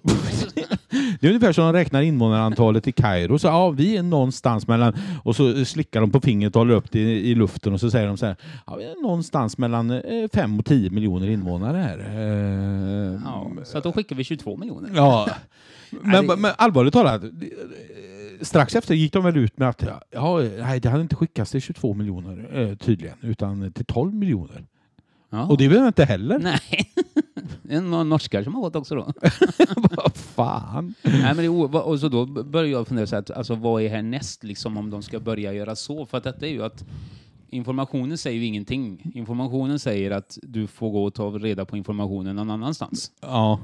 Det 1.19 1.27
är 1.27 1.31
ungefär 1.31 1.53
som 1.53 1.63
de 1.63 1.73
räknar 1.73 2.01
invånarantalet 2.01 2.87
i 2.87 2.91
Kairo. 2.91 3.39
Så 3.39 3.47
ja, 3.47 3.69
vi 3.69 3.97
är 3.97 4.03
någonstans 4.03 4.67
mellan... 4.67 4.93
Och 5.23 5.35
så 5.35 5.65
slickar 5.65 6.01
de 6.01 6.11
på 6.11 6.21
fingret 6.21 6.55
och 6.55 6.59
håller 6.59 6.73
upp 6.73 6.91
det 6.91 6.99
i, 6.99 7.29
i 7.31 7.35
luften 7.35 7.73
och 7.73 7.79
så 7.79 7.91
säger 7.91 8.07
de 8.07 8.17
så 8.17 8.25
här. 8.25 8.35
Ja, 8.67 8.75
vi 8.75 8.83
är 8.85 9.01
någonstans 9.01 9.57
mellan 9.57 10.01
5 10.33 10.59
och 10.59 10.65
10 10.65 10.89
miljoner 10.89 11.27
invånare 11.29 11.77
här. 11.77 11.99
Eh, 11.99 13.21
Ja, 13.25 13.51
så 13.63 13.77
att 13.77 13.83
då 13.83 13.91
skickar 13.93 14.15
vi 14.15 14.23
22 14.23 14.57
miljoner. 14.57 14.89
Ja, 14.95 15.29
men, 15.89 16.27
det- 16.27 16.35
men 16.35 16.51
allvarligt 16.57 16.93
talat. 16.93 17.21
Strax 18.41 18.75
efter 18.75 18.95
gick 18.95 19.13
de 19.13 19.23
väl 19.23 19.37
ut 19.37 19.57
med 19.57 19.69
att 19.69 19.83
ja, 20.11 20.41
nej, 20.59 20.79
det 20.79 20.89
hade 20.89 21.01
inte 21.01 21.15
skickats 21.15 21.51
till 21.51 21.61
22 21.61 21.93
miljoner 21.93 22.49
eh, 22.53 22.75
tydligen, 22.77 23.17
utan 23.21 23.71
till 23.71 23.85
12 23.85 24.13
miljoner. 24.13 24.65
Ja. 25.29 25.43
Och 25.45 25.57
det 25.57 25.63
jag 25.65 25.87
inte 25.87 26.05
heller. 26.05 26.39
Nej. 26.39 26.91
Det 27.63 27.75
är 27.75 27.81
några 27.81 28.03
norskar 28.03 28.43
som 28.43 28.55
har 28.55 28.61
gått 28.61 28.75
också 28.75 28.95
då. 28.95 29.13
Vad 29.91 30.15
fan. 30.15 30.93
Nej, 31.01 31.35
men 31.35 31.37
det 31.37 31.49
och 31.49 31.99
så 31.99 32.09
då 32.09 32.25
börjar 32.25 32.71
jag 32.71 32.87
fundera 32.87 33.07
så 33.07 33.15
att, 33.15 33.31
alltså, 33.31 33.55
vad 33.55 33.81
är 33.81 33.89
härnäst 33.89 34.43
liksom, 34.43 34.77
om 34.77 34.89
de 34.89 35.03
ska 35.03 35.19
börja 35.19 35.53
göra 35.53 35.75
så? 35.75 36.05
För 36.05 36.17
att 36.17 36.23
detta 36.23 36.45
är 36.45 36.49
ju 36.51 36.63
att 36.63 36.85
informationen 37.49 38.17
säger 38.17 38.39
ju 38.39 38.45
ingenting. 38.45 39.11
Informationen 39.15 39.79
säger 39.79 40.11
att 40.11 40.37
du 40.43 40.67
får 40.67 40.91
gå 40.91 41.03
och 41.03 41.13
ta 41.13 41.29
reda 41.29 41.65
på 41.65 41.77
informationen 41.77 42.35
någon 42.35 42.49
annanstans. 42.51 43.11
Ja. 43.21 43.59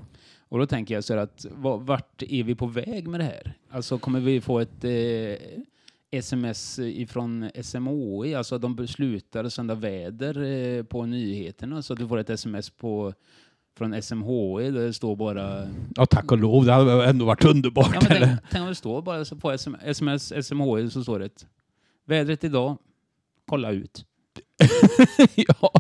Och 0.50 0.60
då 0.60 0.66
tänker 0.66 0.94
jag 0.94 1.04
så 1.04 1.14
här 1.14 1.22
att 1.22 1.46
va- 1.56 1.78
vart 1.78 2.24
är 2.24 2.44
vi 2.44 2.56
på 2.56 2.66
väg 2.66 3.08
med 3.08 3.20
det 3.20 3.24
här? 3.24 3.54
Alltså 3.72 3.98
kommer 3.98 4.20
vi 4.20 4.42
få 4.42 4.60
ett 4.60 4.84
eh, 4.84 4.92
sms 6.12 6.80
ifrån 6.80 7.50
SMHI, 7.64 8.36
alltså 8.36 8.58
de 8.58 8.76
beslutar 8.76 9.44
att 9.44 9.54
sända 9.54 9.76
väder 9.76 10.42
eh, 10.44 10.84
på 10.84 11.06
nyheterna 11.06 11.82
så 11.82 11.94
att 11.94 12.00
du 12.00 12.08
får 12.08 12.18
ett 12.18 12.30
sms 12.30 12.70
på 12.70 13.14
från 13.78 14.02
SMHI 14.02 14.72
där 14.72 14.86
det 14.86 14.94
står 14.94 15.16
bara... 15.16 15.68
Ja, 15.96 16.06
tack 16.06 16.32
och 16.32 16.38
lov. 16.38 16.66
Det 16.66 16.74
hade 16.74 17.06
ändå 17.06 17.26
varit 17.26 17.46
underbart. 17.46 17.94
Ja, 17.94 18.02
tänk, 18.08 18.40
tänk 18.52 18.62
om 18.62 18.68
det 18.68 18.76
står 18.76 19.02
bara 19.02 19.26
så 19.26 19.36
på 19.36 19.58
SM, 19.58 19.76
sms 19.84 20.48
SMHI 20.48 20.90
så 20.90 21.04
står 21.04 21.20
det 21.20 21.46
vädret 22.06 22.44
idag, 22.44 22.78
kolla 23.48 23.72
ut. 23.72 24.06
ja, 25.36 25.72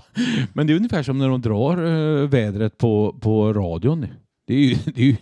men 0.54 0.68
det 0.68 0.74
är 0.74 0.78
ungefär 0.78 1.04
som 1.04 1.18
när 1.18 1.30
de 1.30 1.42
drar 1.42 1.78
eh, 1.78 2.28
vädret 2.28 2.78
på, 2.78 3.16
på 3.22 3.54
radion. 3.54 4.08
Det 4.52 4.56
är 4.56 4.60
ju, 4.60 4.76
det 4.86 5.02
är 5.02 5.06
ju, 5.06 5.16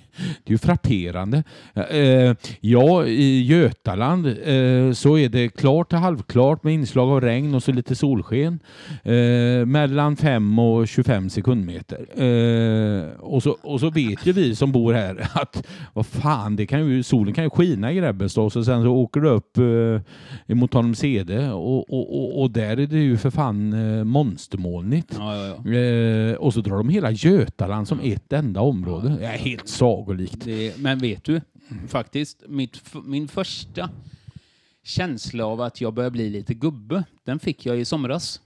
det 0.44 0.54
är 0.54 0.58
frapperande. 0.58 1.44
Eh, 1.74 2.36
ja, 2.62 3.06
i 3.06 3.44
Götaland 3.44 4.28
eh, 4.28 4.92
så 4.94 5.18
är 5.18 5.30
det 5.30 5.50
klart 5.50 5.90
till 5.90 5.98
halvklart 5.98 6.64
med 6.64 6.74
inslag 6.74 7.10
av 7.10 7.22
regn 7.22 7.56
och 7.56 7.64
så 7.64 7.72
lite 7.72 7.96
solsken. 7.96 8.60
Eh, 9.04 9.66
mellan 9.66 10.16
5 10.16 10.60
och 10.60 10.88
25 10.88 11.30
sekundmeter. 11.30 12.06
Och, 13.20 13.44
så, 13.44 13.58
och 13.62 13.80
så 13.80 13.90
vet 13.90 14.26
ju 14.26 14.34
vi 14.34 14.56
som 14.56 14.72
bor 14.72 14.94
här 14.94 15.30
att 15.34 15.68
vad 15.94 16.06
fan, 16.06 16.56
det 16.56 16.66
kan 16.68 16.88
ju, 16.88 17.04
solen 17.04 17.34
kan 17.34 17.44
ju 17.44 17.50
skina 17.50 17.92
i 17.92 17.96
Grebbestad 17.96 18.46
och 18.46 18.54
så 18.54 18.64
sen 18.64 18.84
så 18.84 18.90
åker 18.90 19.22
du 19.22 19.30
upp 19.30 19.58
eh, 19.58 20.56
mot 20.56 20.74
honom 20.74 20.96
Sede 20.96 21.52
och, 21.52 21.94
och, 21.94 22.20
och, 22.20 22.42
och 22.42 22.52
där 22.52 22.80
är 22.80 22.88
det 22.88 23.00
ju 23.00 23.18
för 23.18 23.30
fan 23.30 23.74
eh, 23.74 24.04
monstermolnigt. 24.04 25.16
Ja, 25.18 25.36
ja, 25.36 25.72
ja. 25.72 26.38
Och 26.38 26.54
så 26.54 26.62
drar 26.62 26.78
de 26.78 26.90
hela 26.90 27.12
Götaland 27.12 27.88
som 27.88 28.00
ett 28.04 28.34
enda 28.34 28.62
område. 28.62 29.09
Är 29.22 29.38
helt 29.38 29.68
sagolikt. 29.68 30.46
Det, 30.46 30.78
men 30.78 31.00
vet 31.00 31.24
du, 31.24 31.42
faktiskt, 31.88 32.44
mitt, 32.48 32.82
min 33.06 33.28
första 33.28 33.90
känsla 34.84 35.46
av 35.46 35.62
att 35.62 35.82
jag 35.82 35.94
börjar 35.94 36.10
bli 36.10 36.30
lite 36.30 36.54
gubbe, 36.54 37.04
den 37.24 37.40
fick 37.40 37.66
jag 37.66 37.80
i 37.80 37.86
somras. 37.86 38.42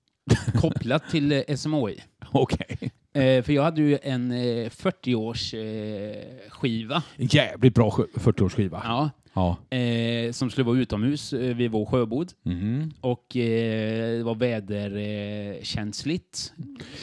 Kopplat 0.54 1.02
till 1.10 1.32
eh, 1.32 1.56
SMHI. 1.56 2.00
Okej. 2.32 2.78
Eh, 3.12 3.42
för 3.42 3.52
jag 3.52 3.62
hade 3.62 3.80
ju 3.82 3.98
en 4.02 4.30
eh, 4.32 4.70
40-års 4.70 5.54
eh, 5.54 6.96
Jävligt 7.16 7.74
bra 7.74 7.90
sjö- 7.90 8.06
40-årsskiva. 8.14 8.80
ja, 8.84 9.10
Ja. 9.34 9.76
eh, 9.76 10.32
som 10.32 10.50
skulle 10.50 10.64
vara 10.64 10.78
utomhus 10.78 11.32
eh, 11.32 11.56
vid 11.56 11.70
vår 11.70 11.86
sjöbod. 11.86 12.32
Mm. 12.46 12.92
Och 13.00 13.36
eh, 13.36 14.16
det 14.18 14.22
var 14.24 14.34
väderkänsligt. 14.34 15.58
Eh, 15.58 15.64
känsligt. 15.64 16.52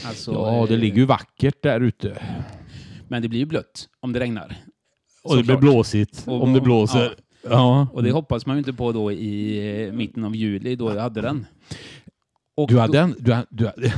alltså, 0.06 0.32
ja, 0.32 0.66
det 0.68 0.74
eh, 0.74 0.80
ligger 0.80 0.98
ju 0.98 1.06
vackert 1.06 1.62
där 1.64 1.80
ute. 1.82 2.22
Men 3.08 3.22
det 3.22 3.28
blir 3.28 3.40
ju 3.40 3.46
blött 3.46 3.90
om 4.00 4.14
det 4.14 4.20
regnar. 4.20 4.56
Och 5.24 5.38
det 5.38 5.44
blir 5.44 5.58
blåsigt 5.58 6.24
Och- 6.28 6.44
om 6.44 6.54
det 6.54 6.62
blåser. 6.62 7.16
Ja. 7.50 7.88
Och 7.94 8.04
det 8.04 8.12
hoppas 8.12 8.46
man 8.46 8.56
ju 8.56 8.58
inte 8.58 8.74
på 8.74 8.92
då 8.92 9.12
i 9.12 9.86
eh, 9.88 9.94
mitten 9.94 10.24
av 10.24 10.36
juli 10.36 10.76
då 10.76 10.94
jag 10.94 11.02
hade 11.02 11.22
den. 11.22 11.46
Och 12.58 12.68
Du 12.70 12.80
hade 12.80 12.98
då, 12.98 13.04
en... 13.04 13.16
Du, 13.20 13.36
du, 13.50 13.72
du, 13.78 13.92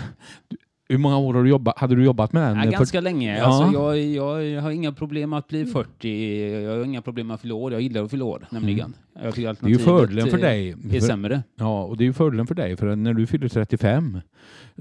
hur 0.90 0.98
många 0.98 1.18
år 1.18 1.34
har 1.34 1.44
du 1.44 1.50
jobbat, 1.50 1.78
hade 1.80 1.96
du 1.96 2.04
jobbat 2.04 2.34
med 2.34 2.44
den? 2.56 2.64
ja, 2.66 2.72
ganska 2.72 3.02
länge. 3.02 3.38
Ja. 3.38 3.44
Alltså, 3.44 3.80
jag, 3.80 4.46
jag, 4.46 4.62
har 4.62 4.72
inga 4.72 4.92
problem 4.92 5.34
att 5.34 5.48
bli 5.48 5.66
40. 5.66 6.64
Jag 6.64 6.78
har 6.78 6.84
inga 6.84 7.02
problem 7.02 7.28
med 7.28 7.34
att 7.36 7.42
fylla 7.42 7.56
år. 7.56 7.72
Jag 7.72 7.82
gillar 7.82 8.04
att 8.04 8.12
fylla 8.12 8.26
år 8.26 8.48
nämligen. 8.50 8.94
Mm. 9.16 9.32
det 9.34 9.64
är 9.64 9.70
ju 9.70 9.78
fördelen 9.78 10.28
för 10.28 10.38
eh, 10.38 10.42
dig. 10.42 10.76
är 10.92 11.00
sämre. 11.00 11.44
ja, 11.56 11.84
och 11.84 11.98
det 11.98 12.04
är 12.04 12.06
ju 12.06 12.14
fördelen 12.14 12.48
för 12.48 12.56
dig. 12.56 12.78
För 12.78 12.96
när 12.96 13.14
du 13.14 13.28
fyller 13.28 13.48
35 13.50 14.20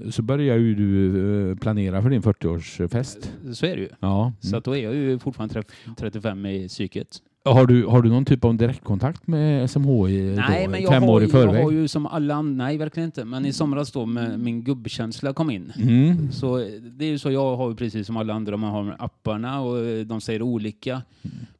så 0.09 0.21
börjar 0.21 0.57
ju 0.57 0.75
du 0.75 1.49
eh, 1.51 1.57
planera 1.57 2.01
för 2.01 2.09
din 2.09 2.21
40-årsfest. 2.21 3.31
Så 3.53 3.65
är 3.65 3.75
det 3.75 3.81
ju. 3.81 3.89
Ja. 3.99 4.33
Så 4.39 4.47
Mm. 4.47 4.57
att 4.57 4.63
då 4.63 4.75
är 4.75 4.83
jag 4.83 4.95
ju 4.95 5.19
fortfarande 5.19 5.53
treff- 5.55 5.95
35 5.97 6.45
i 6.45 6.67
psyket. 6.67 7.21
Har, 7.53 7.67
du, 7.67 7.85
har 7.85 8.01
du 8.01 8.09
någon 8.09 8.25
typ 8.25 8.45
av 8.45 8.55
direktkontakt 8.55 9.27
med 9.27 9.69
SMHI 9.69 10.35
Nej, 10.35 10.65
då, 10.65 10.71
men 10.71 10.81
jag 10.81 10.91
fem 10.91 11.03
har, 11.03 11.09
år 11.09 11.21
i 11.21 11.23
jag 11.23 11.31
förväg? 11.31 11.63
har 11.63 11.71
ju 11.71 11.87
som 11.87 12.05
alla 12.05 12.33
andra, 12.35 12.65
nej 12.65 12.77
verkligen 12.77 13.07
inte, 13.07 13.25
men 13.25 13.45
i 13.45 13.53
somras 13.53 13.91
då 13.91 14.05
med 14.05 14.39
min 14.39 14.63
gubbkänsla 14.63 15.33
kom 15.33 15.49
in. 15.49 15.73
Mm. 15.77 16.31
Så 16.31 16.57
det 16.97 17.05
är 17.05 17.09
ju 17.09 17.19
så, 17.19 17.31
jag 17.31 17.57
har 17.57 17.69
ju 17.69 17.75
precis 17.75 18.07
som 18.07 18.17
alla 18.17 18.33
andra, 18.33 18.57
man 18.57 18.71
har 18.71 18.95
apparna 18.99 19.61
och 19.61 19.79
eh, 19.79 20.05
de 20.05 20.21
säger 20.21 20.41
olika. 20.41 21.01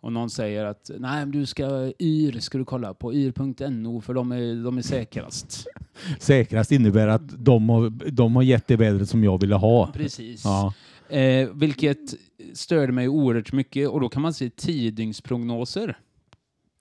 Och 0.01 0.13
någon 0.13 0.29
säger 0.29 0.65
att 0.65 0.91
nej, 0.99 1.25
du 1.25 1.45
ska 1.45 1.91
yr 1.99 2.39
ska 2.39 2.57
du 2.57 2.65
kolla 2.65 2.93
på, 2.93 3.13
yr.no 3.13 4.01
för 4.01 4.13
de 4.13 4.31
är, 4.31 4.63
de 4.63 4.77
är 4.77 4.81
säkrast. 4.81 5.67
Säkrast 6.19 6.71
innebär 6.71 7.07
att 7.07 7.45
de 7.45 7.69
har, 7.69 7.89
de 8.11 8.35
har 8.35 8.43
gett 8.43 8.67
det 8.67 8.75
vädret 8.75 9.09
som 9.09 9.23
jag 9.23 9.41
ville 9.41 9.55
ha. 9.55 9.91
Precis. 9.93 10.45
Ja. 10.45 10.73
Eh, 11.09 11.49
vilket 11.53 12.13
störde 12.53 12.91
mig 12.91 13.07
oerhört 13.07 13.51
mycket 13.53 13.89
och 13.89 13.99
då 14.01 14.09
kan 14.09 14.21
man 14.21 14.33
se 14.33 14.49
tiodygnsprognoser. 14.49 15.97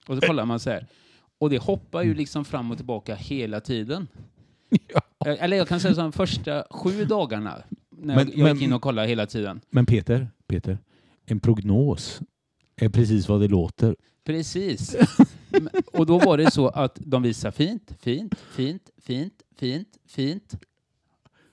Och 0.07 0.15
så 0.15 0.21
kollar 0.27 0.45
man 0.45 0.59
så 0.59 0.69
här. 0.69 0.87
Och 1.39 1.49
det 1.49 1.57
hoppar 1.57 2.03
ju 2.03 2.13
liksom 2.13 2.45
fram 2.45 2.71
och 2.71 2.77
tillbaka 2.77 3.15
hela 3.15 3.59
tiden. 3.61 4.07
Ja. 4.87 5.01
Eh, 5.31 5.43
Eller 5.43 5.57
jag 5.57 5.67
kan 5.67 5.79
säga 5.79 5.95
så 5.95 6.01
de 6.01 6.11
första 6.11 6.63
sju 6.71 7.05
dagarna 7.05 7.63
när 7.89 8.15
Men- 8.15 8.27
jag, 8.35 8.37
jag 8.37 8.53
gick 8.55 8.63
in 8.63 8.73
och 8.73 8.81
kollade 8.81 9.07
hela 9.07 9.25
tiden. 9.25 9.61
Men 9.69 9.85
Peter, 9.85 10.27
Peter, 10.47 10.77
en 11.25 11.39
prognos 11.39 12.21
är 12.75 12.89
precis 12.89 13.29
vad 13.29 13.41
det 13.41 13.47
låter. 13.47 13.95
Precis. 14.23 14.95
Och 15.93 16.05
då 16.05 16.19
var 16.19 16.37
det 16.37 16.51
så 16.51 16.67
att 16.67 16.95
de 17.01 17.21
visar 17.23 17.51
fint, 17.51 17.93
fint, 17.99 18.35
fint, 18.51 18.89
fint, 19.01 19.33
fint, 19.57 19.87
fint, 20.07 20.55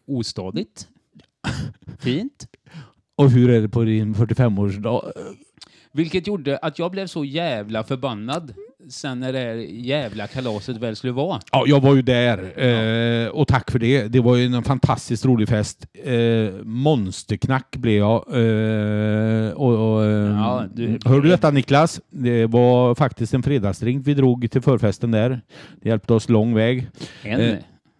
ostadigt, 0.07 0.88
fint. 2.01 2.47
Och 3.17 3.31
hur 3.31 3.51
är 3.51 3.61
det 3.61 3.69
på 3.69 3.83
din 3.85 4.15
45-årsdag? 4.15 5.13
Vilket 5.93 6.27
gjorde 6.27 6.59
att 6.59 6.79
jag 6.79 6.91
blev 6.91 7.07
så 7.07 7.25
jävla 7.25 7.85
förbannad 7.85 8.55
sen 8.91 9.21
när 9.21 9.33
det 9.33 9.55
jävla 9.65 10.27
kalaset 10.27 10.77
väl 10.77 10.97
skulle 10.97 11.13
vara. 11.13 11.41
Ja, 11.53 11.65
jag 11.67 11.81
var 11.81 11.95
ju 11.95 12.03
där 12.03 12.63
eh, 13.25 13.29
och 13.29 13.49
tack 13.49 13.71
för 13.71 13.79
det. 13.79 14.09
Det 14.09 14.21
var 14.21 14.37
ju 14.37 14.45
en 14.47 14.63
fantastiskt 14.63 15.25
rolig 15.25 15.49
fest. 15.49 15.87
Eh, 16.05 16.15
monsterknack 16.65 17.77
blev 17.77 17.95
jag. 17.99 18.15
Eh, 18.15 19.51
och, 19.53 19.95
och, 19.95 20.05
eh, 20.05 20.11
Ja, 20.31 20.65
du- 20.75 20.99
Hör 21.05 21.21
du 21.21 21.29
detta 21.29 21.51
Niklas? 21.51 22.01
Det 22.11 22.47
var 22.47 22.95
faktiskt 22.95 23.35
en 23.35 23.43
fredagsdrink 23.43 24.07
vi 24.07 24.15
drog 24.15 24.51
till 24.51 24.63
förfesten 24.63 25.11
där. 25.11 25.41
Det 25.83 25.89
hjälpte 25.89 26.15
oss 26.15 26.29
lång 26.29 26.55
väg. 26.55 26.87
En. 27.23 27.57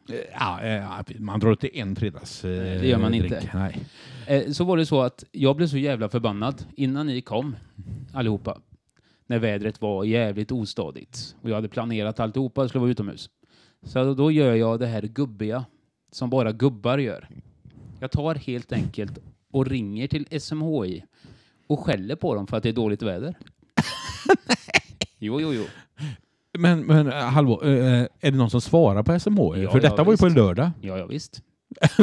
Eh, 0.09 0.17
Ja, 0.33 0.63
eh, 0.63 1.03
man 1.19 1.41
drar 1.41 1.51
inte 1.51 1.79
en 1.79 1.97
fredags... 1.97 2.45
Eh, 2.45 2.81
det 2.81 2.87
gör 2.89 2.99
man 2.99 3.15
inte. 3.15 3.29
drink. 3.29 3.53
Nej. 3.55 3.79
Eh, 4.27 4.51
Så 4.53 4.65
var 4.65 4.77
det 4.77 4.87
så 4.87 5.03
att 5.03 5.25
jag 5.33 5.57
blev 5.57 5.67
så 5.67 5.79
jävla 5.79 6.09
förbannad 6.09 6.65
innan 6.77 7.07
ni 7.07 7.21
kom, 7.21 7.57
allihopa. 8.13 8.61
När 9.27 9.39
vädret 9.39 9.81
var 9.81 10.05
jävligt 10.05 10.53
ostadigt. 10.53 11.37
Och 11.43 11.51
jag 11.51 11.55
hade 11.55 11.69
planerat 11.69 12.21
alltihopa, 12.21 12.61
jag 12.63 12.69
skulle 12.69 12.81
vara 12.81 12.91
utomhus. 12.91 13.31
Så 13.83 14.15
då 14.15 14.31
gör 14.31 14.55
jag 14.55 14.81
det 14.81 14.87
här 14.87 15.03
gubbiga, 15.03 15.65
som 16.13 16.31
bara 16.31 16.53
gubbar 16.53 16.99
gör. 16.99 17.29
Jag 18.01 18.11
tar 18.11 18.35
helt 18.35 18.73
enkelt 18.73 19.19
och 19.53 19.67
ringer 19.67 20.07
till 20.07 20.41
SMHI 20.41 21.05
och 21.67 21.81
skäller 21.81 22.17
på 22.17 22.35
dem 22.35 22.47
för 22.47 22.57
att 22.57 22.63
det 22.63 22.69
är 22.69 22.73
dåligt 22.73 23.03
väder. 23.03 23.35
Jo, 25.19 25.41
jo, 25.41 25.53
jo. 25.55 25.65
Men, 26.59 26.81
men 26.81 27.07
eh, 27.07 27.15
hallå, 27.15 27.63
eh, 27.63 27.71
är 28.21 28.31
det 28.31 28.37
någon 28.37 28.51
som 28.51 28.61
svarar 28.61 29.03
på 29.03 29.21
SMH? 29.21 29.39
Ja, 29.39 29.71
För 29.71 29.79
ja, 29.79 29.91
detta 29.91 30.05
var 30.05 30.13
ju 30.13 30.17
på 30.17 30.27
en 30.27 30.35
lördag. 30.35 30.71
Ja, 30.81 30.99
ja 30.99 31.07
visst. 31.07 31.43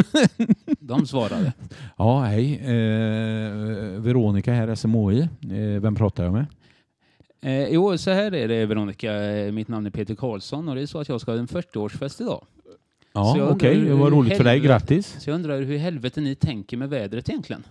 De 0.80 1.08
svarade. 1.08 1.54
Ja, 1.98 2.22
hej. 2.22 2.54
Eh, 2.56 4.02
Veronica 4.02 4.54
här, 4.54 4.76
SMHI. 4.76 5.22
Eh, 5.22 5.82
vem 5.82 5.96
pratar 5.96 6.24
jag 6.24 6.34
med? 6.34 6.46
Eh, 7.42 7.70
jo, 7.70 7.98
så 7.98 8.12
här 8.12 8.34
är 8.34 8.48
det 8.48 8.66
Veronica. 8.66 9.14
Eh, 9.14 9.52
Mitt 9.52 9.68
namn 9.68 9.86
är 9.86 9.90
Peter 9.90 10.16
Karlsson 10.16 10.70
och 10.70 10.76
det 10.76 10.82
är 10.82 10.86
så 10.86 11.00
att 11.00 11.10
jag 11.10 11.22
ska 11.22 11.32
ha 11.32 11.40
en 11.40 11.48
40-årsfest 11.48 12.22
idag. 12.22 12.46
Ja, 13.14 13.50
okej. 13.52 13.76
undrar 13.76 13.90
Det 13.90 14.02
var 14.02 14.12
roligt 14.12 14.38
för 14.38 14.44
dig. 14.44 14.60
Grattis. 14.60 15.16
Så 15.20 15.30
jag 15.30 15.36
undrar 15.36 15.62
hur 15.62 15.78
helvete 15.78 16.22
ni 16.22 16.36
tänker 16.36 16.78
med 16.78 16.90
vädret 16.90 17.30
egentligen. 17.30 17.64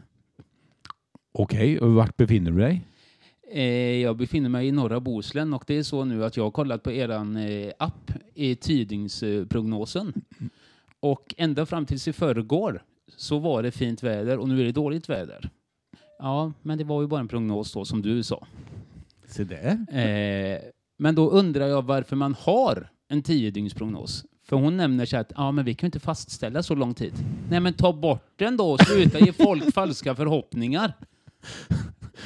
Okej, 1.33 1.79
och 1.81 1.95
vart 1.95 2.17
befinner 2.17 2.51
du 2.51 2.59
dig? 2.59 2.85
Eh, 3.53 4.01
jag 4.01 4.17
befinner 4.17 4.49
mig 4.49 4.67
i 4.67 4.73
norra 4.73 5.01
Bohuslän 5.01 5.55
och 5.55 5.65
det 5.67 5.75
är 5.79 5.83
så 5.83 6.05
nu 6.05 6.25
att 6.25 6.37
jag 6.37 6.45
har 6.45 6.51
kollat 6.51 6.83
på 6.83 6.93
eran 6.93 7.37
eh, 7.37 7.73
app 7.79 8.11
i 8.35 8.55
tidingsprognosen. 8.55 10.13
Och 11.01 11.35
ända 11.39 11.67
fram 11.67 11.87
tills 11.87 12.09
i 12.09 12.13
förrgår 12.13 12.83
så 13.17 13.39
var 13.39 13.63
det 13.63 13.71
fint 13.71 14.03
väder 14.03 14.39
och 14.39 14.49
nu 14.49 14.61
är 14.61 14.65
det 14.65 14.73
dåligt 14.73 15.09
väder. 15.09 15.51
Ja, 16.19 16.53
men 16.63 16.79
det 16.79 16.85
var 16.85 17.01
ju 17.03 17.09
bara 17.09 17.21
en 17.21 17.29
prognos 17.29 17.73
då 17.73 17.85
som 17.85 18.03
du 18.03 18.23
sa. 18.23 18.47
Se 19.27 19.45
där. 19.45 19.99
Eh, 19.99 20.59
men 20.99 21.15
då 21.15 21.31
undrar 21.31 21.67
jag 21.67 21.83
varför 21.83 22.17
man 22.17 22.35
har 22.39 22.91
en 23.09 23.23
tiodygnsprognos. 23.23 24.25
För 24.45 24.57
hon 24.57 24.77
nämner 24.77 25.07
så 25.07 25.17
att 25.17 25.33
ja, 25.37 25.53
men 25.53 25.65
vi 25.65 25.75
kan 25.75 25.87
ju 25.87 25.89
inte 25.89 26.01
fastställa 26.01 26.63
så 26.63 26.75
lång 26.75 26.95
tid. 26.95 27.13
Nej, 27.51 27.61
men 27.61 27.73
ta 27.73 27.93
bort 27.93 28.33
den 28.37 28.57
då 28.57 28.73
och 28.73 28.81
sluta 28.81 29.19
ge 29.19 29.33
folk 29.33 29.75
falska 29.75 30.15
förhoppningar. 30.15 30.93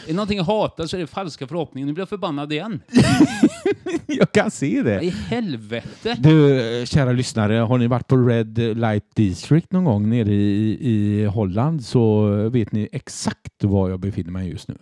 Är 0.05 0.09
det 0.09 0.15
någonting 0.15 0.37
jag 0.37 0.45
hatar 0.45 0.87
så 0.87 0.97
är 0.97 1.01
det 1.01 1.07
falska 1.07 1.47
förhoppningar. 1.47 1.87
Nu 1.87 1.93
blir 1.93 2.01
jag 2.03 2.09
förbannad 2.09 2.53
igen. 2.53 2.81
Jag 4.07 4.33
kan 4.33 4.51
se 4.51 4.77
Vad 4.77 4.85
det. 4.93 5.03
i 5.05 5.11
helvete? 5.11 6.17
Du, 6.19 6.87
kära 6.87 7.13
lyssnare, 7.13 7.55
har 7.55 7.79
ni 7.79 7.87
varit 7.87 8.09
på 8.09 8.17
Red 8.17 8.59
Light 8.59 9.05
District 9.15 9.73
någon 9.73 9.85
gång 9.85 10.09
nere 10.09 10.33
i, 10.35 10.79
i 10.81 11.25
Holland 11.25 11.85
så 11.85 12.27
vet 12.49 12.73
ni 12.73 12.89
exakt 12.93 13.65
var 13.65 13.91
jag 13.91 14.01
befinner 14.01 14.31
mig 14.31 14.49
just 14.51 14.69
nu. 14.69 14.75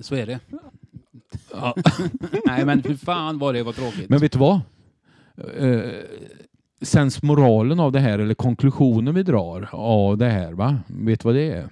Så 0.00 0.14
är 0.14 0.26
det. 0.26 0.38
Nej, 2.46 2.64
men 2.66 2.82
för 2.82 2.94
fan 2.94 3.38
vad 3.38 3.54
det 3.54 3.62
var 3.62 3.72
tråkigt. 3.72 4.08
Men 4.08 4.20
vet 4.20 4.32
du 4.32 4.38
vad? 4.38 4.60
Eh, 5.58 5.80
sensmoralen 6.82 7.80
av 7.80 7.92
det 7.92 8.00
här, 8.00 8.18
eller 8.18 8.34
konklusionen 8.34 9.14
vi 9.14 9.22
drar 9.22 9.68
av 9.72 10.18
det 10.18 10.28
här, 10.28 10.52
va? 10.52 10.78
Vet 10.86 11.20
du 11.20 11.24
vad 11.28 11.34
det 11.34 11.52
är? 11.52 11.68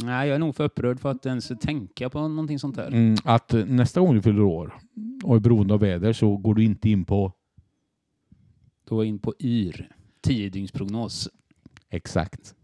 Nej, 0.00 0.28
jag 0.28 0.34
är 0.34 0.38
nog 0.38 0.56
för 0.56 0.64
upprörd 0.64 1.00
för 1.00 1.10
att 1.10 1.26
ens 1.26 1.52
tänka 1.60 2.10
på 2.10 2.28
någonting 2.28 2.58
sånt 2.58 2.76
där. 2.76 2.86
Mm, 2.86 3.16
att 3.24 3.52
nästa 3.66 4.00
gång 4.00 4.14
du 4.14 4.22
fyller 4.22 4.42
år 4.42 4.78
och 5.24 5.36
är 5.36 5.40
beroende 5.40 5.74
av 5.74 5.80
väder 5.80 6.12
så 6.12 6.36
går 6.36 6.54
du 6.54 6.64
inte 6.64 6.88
in 6.88 7.04
på 7.04 7.32
Då 8.88 9.04
in 9.04 9.18
på 9.18 9.34
YR, 9.38 9.88
10 10.20 10.50
dygns 10.50 10.72
prognos. 10.72 11.28
exakt. 11.90 12.54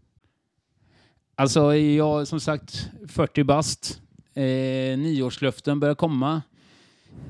Alltså, 1.35 1.75
jag 1.75 2.27
som 2.27 2.39
sagt 2.39 2.89
40 3.07 3.43
bast. 3.43 4.01
Eh, 4.33 4.43
nyårslöften 4.97 5.79
börjar 5.79 5.95
komma. 5.95 6.41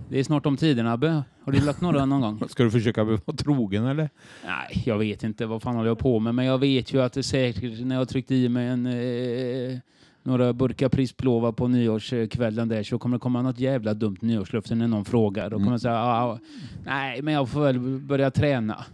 Det 0.10 0.20
är 0.20 0.24
snart 0.24 0.46
om 0.46 0.58
tiden, 0.58 0.88
Abbe. 0.88 1.24
Har 1.50 1.54
du 1.60 1.66
lagt 1.66 1.82
några 1.82 2.06
någon 2.06 2.22
gång? 2.22 2.50
Ska 2.50 2.64
du 2.64 2.72
försöka 2.72 3.04
vara 3.04 3.20
trogen 3.38 3.86
eller? 3.86 4.10
Nej, 4.46 4.84
jag 4.86 4.98
vet 4.98 5.24
inte. 5.24 5.46
Vad 5.46 5.62
fan 5.62 5.76
håller 5.76 5.90
jag 5.90 6.00
på 6.00 6.20
med? 6.20 6.36
Men 6.36 6.46
jag 6.46 6.58
vet 6.58 6.94
ju 6.94 7.02
att 7.02 7.14
det 7.14 7.24
säkert, 7.24 7.86
när 7.86 7.96
jag 7.96 8.10
tryckte 8.10 8.36
i 8.36 8.50
mig 8.50 8.68
en, 8.68 8.86
eh, 8.86 9.78
några 10.24 10.54
burkar 10.54 10.90
Prisplova 10.90 11.52
på 11.52 11.68
nyårskvällen 11.68 12.68
där 12.68 12.84
så 12.84 13.00
kommer 13.00 13.18
det 13.18 13.22
komma 13.22 13.42
något 13.42 13.60
jävla 13.60 13.94
dumt 13.94 14.18
nyårslöfte 14.22 14.76
när 14.76 14.88
någon 14.88 15.06
frågar. 15.06 15.50
Då 15.50 15.58
kommer 15.58 15.72
jag 15.72 15.82
säga, 15.82 16.04
ah, 16.04 16.40
nej, 16.86 17.22
men 17.22 17.34
jag 17.34 17.50
får 17.50 17.62
väl 17.62 17.80
börja 17.80 18.32
träna. 18.32 18.86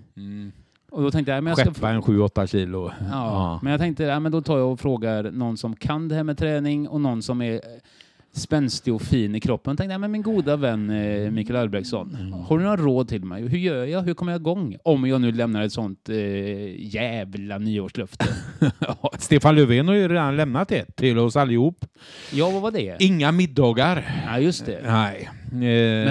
Och 0.91 1.03
då 1.03 1.11
tänkte 1.11 1.31
jag, 1.31 1.43
men 1.43 1.51
jag 1.51 1.57
ska... 1.59 1.73
Skeppa 1.73 1.89
en 1.89 2.01
7-8 2.01 2.47
kilo. 2.47 2.91
Ja, 3.11 3.59
men 3.63 3.71
jag 3.71 3.79
tänkte, 3.79 4.03
ja, 4.03 4.19
men 4.19 4.31
då 4.31 4.41
tar 4.41 4.57
jag 4.57 4.71
och 4.71 4.79
frågar 4.79 5.31
någon 5.31 5.57
som 5.57 5.75
kan 5.75 6.07
det 6.07 6.15
här 6.15 6.23
med 6.23 6.37
träning 6.37 6.87
och 6.87 7.01
någon 7.01 7.21
som 7.21 7.41
är 7.41 7.61
spänstig 8.35 8.93
och 8.93 9.01
fin 9.01 9.35
i 9.35 9.39
kroppen. 9.39 9.71
Jag 9.71 9.77
tänkte, 9.77 9.91
ja, 9.93 9.97
men 9.97 10.11
min 10.11 10.21
goda 10.21 10.55
vän 10.55 10.89
eh, 10.89 11.31
Mikael 11.31 11.59
Albrektsson, 11.59 12.17
Mm. 12.19 12.33
har 12.33 12.57
du 12.57 12.63
några 12.63 12.77
råd 12.77 13.07
till 13.07 13.23
mig? 13.25 13.47
Hur 13.47 13.57
gör 13.57 13.85
jag? 13.85 14.01
Hur 14.01 14.13
kommer 14.13 14.31
jag 14.31 14.41
igång? 14.41 14.75
Om 14.83 15.07
jag 15.07 15.21
nu 15.21 15.31
lämnar 15.31 15.61
ett 15.63 15.71
sånt 15.71 16.09
eh, 16.09 16.15
jävla 16.95 17.57
nyårslöfte. 17.57 18.25
Stefan 19.19 19.55
Löfven 19.55 19.87
har 19.87 19.95
ju 19.95 20.07
redan 20.07 20.37
lämnat 20.37 20.71
ett 20.71 20.95
till 20.95 21.17
oss 21.19 21.35
allihop. 21.35 21.85
ja, 22.33 22.49
vad 22.49 22.61
var 22.61 22.71
det? 22.71 22.95
Inga 22.99 23.31
middagar. 23.31 24.23
Ja, 24.25 24.39
just 24.39 24.65
det. 24.65 24.81
Nej. 24.85 25.29
Eh, 25.51 25.59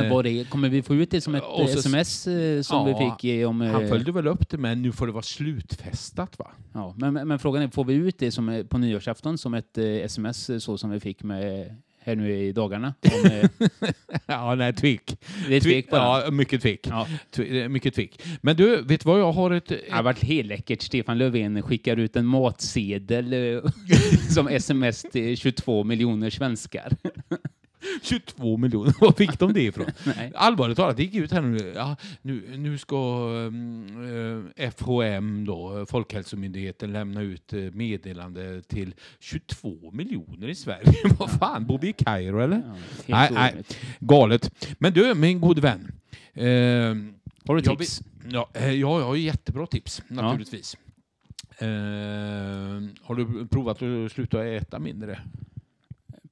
Men 0.01 0.11
vad 0.11 0.25
det, 0.25 0.51
kommer 0.51 0.69
vi 0.69 0.83
få 0.83 0.95
ut 0.95 1.11
det 1.11 1.21
som 1.21 1.35
ett 1.35 1.43
så- 1.43 1.79
sms 1.79 2.27
eh, 2.27 2.61
som 2.63 2.89
Ja, 2.89 2.99
vi 2.99 3.11
fick 3.29 3.47
om... 3.49 3.63
eh, 3.63 3.71
Han 3.73 3.89
följde 3.89 4.13
väl 4.13 4.27
upp 4.27 4.49
det 4.51 4.59
men 4.59 4.83
nu 4.83 4.93
får 4.93 5.07
det 5.07 5.13
vara 5.13 5.23
slutfestat 5.23 6.39
va? 6.39 6.51
ja, 6.73 6.95
men, 6.97 7.15
men 7.29 7.39
frågan 7.39 7.63
är, 7.63 7.69
får 7.69 7.85
vi 7.85 7.95
ut 7.95 8.19
det 8.19 8.31
som, 8.31 8.65
på 8.69 8.79
nyårsafton 8.79 9.39
som 9.39 9.55
ett 9.55 9.79
sms 9.79 10.51
så 10.65 10.79
som 10.79 10.91
vi 10.91 11.01
fick 11.01 11.23
med 11.23 11.77
här 12.05 12.17
nu 12.17 12.33
i 12.33 12.53
dagarna? 12.53 12.95
Om, 13.25 13.31
eh, 13.31 13.49
Ja, 14.27 14.55
nej, 14.55 14.73
tvek. 14.73 15.17
det 15.49 15.57
är 15.57 15.61
tvek 15.61 15.91
bara. 15.91 16.25
Ja, 16.25 16.31
mycket 16.31 16.63
tvek. 16.63 16.81
Ja. 16.91 17.07
Eh, 17.45 17.69
Mycket 17.69 17.95
tvek. 17.95 18.23
Men 18.43 18.57
du, 18.57 18.83
vet 18.83 19.01
du 19.01 19.09
vad 19.09 19.21
jag 19.21 19.33
har 19.33 19.51
ett... 19.51 19.67
Det 19.69 19.81
har 19.91 20.03
varit 20.03 20.25
helt 20.25 20.49
läckert. 20.49 20.83
Stefan 20.83 21.19
Löfven 21.19 21.63
skickar 21.63 21.97
ut 21.97 22.17
en 22.17 22.27
matsedel 22.27 23.33
eh, 23.33 23.61
som 24.35 24.49
sms 24.49 25.03
till 25.03 25.37
22 25.37 25.85
miljoner 25.85 26.31
svenskar. 26.31 26.93
22 28.03 28.57
miljoner. 28.57 28.95
Var 29.01 29.13
fick 29.13 29.39
de 29.39 29.53
det 29.53 29.63
ifrån? 29.63 29.87
Allvarligt 30.35 30.77
talat, 30.77 30.97
det 30.97 31.03
gick 31.03 31.15
ut 31.15 31.33
här 31.33 31.41
nu. 31.43 31.73
Ja, 31.77 31.97
nu, 32.23 32.57
nu 32.57 32.79
ska 32.79 32.97
um, 33.29 34.47
eh, 34.59 34.71
FHM, 34.71 35.45
då, 35.45 35.87
Folkhälsomyndigheten, 35.87 36.93
lämna 36.93 37.21
ut 37.23 37.53
eh, 37.53 37.59
meddelande 37.61 38.63
till 38.63 38.95
22 39.21 39.91
miljoner 39.93 40.49
i 40.49 40.55
Sverige. 40.55 40.93
Vad 41.19 41.31
fan, 41.31 41.67
bor 41.67 41.79
vi 41.79 41.89
i 41.89 41.93
Kairo 41.93 42.41
eller? 42.41 42.63
Ja, 42.67 42.75
Nej, 43.07 43.29
nej. 43.33 43.63
Galet. 44.01 44.51
Men 44.79 44.93
du, 44.93 45.15
min 45.15 45.41
god 45.41 45.59
vän. 45.59 45.93
Eh, 46.35 46.45
Har 46.45 47.55
du 47.57 47.63
jag 47.65 47.79
tips? 47.79 48.01
vill- 48.01 48.33
Ja, 48.35 48.49
ja, 48.55 48.71
jag 48.73 49.01
har 49.05 49.17
jättebra 49.17 49.67
tips 49.67 50.03
naturligtvis. 50.09 50.77
Eh, 51.59 51.67
har 53.03 53.15
du 53.15 53.47
provat 53.47 53.83
att 53.83 54.13
sluta 54.13 54.47
äta 54.47 54.79
mindre? 54.79 55.19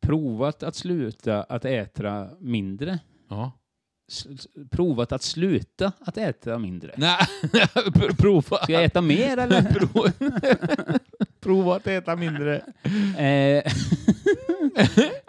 Provat 0.03 0.63
att 0.63 0.75
sluta 0.75 1.43
att 1.43 1.65
äta 1.65 2.29
mindre. 2.41 2.99
Ja. 3.29 3.53
S- 4.13 4.27
Provat 4.71 5.13
att 5.13 5.23
sluta 5.23 5.93
att 6.01 6.17
äta 6.17 6.59
mindre. 6.59 6.95
Nej, 6.97 7.17
prova. 8.19 8.57
Ska 8.63 8.73
jag 8.73 8.85
äta 8.85 9.01
mer 9.01 9.37
eller? 9.39 9.63
Prova. 9.75 10.13
prova 11.41 11.77
att 11.77 11.87
äta 11.87 12.17
mindre. 12.17 12.57
Eh, 13.19 13.73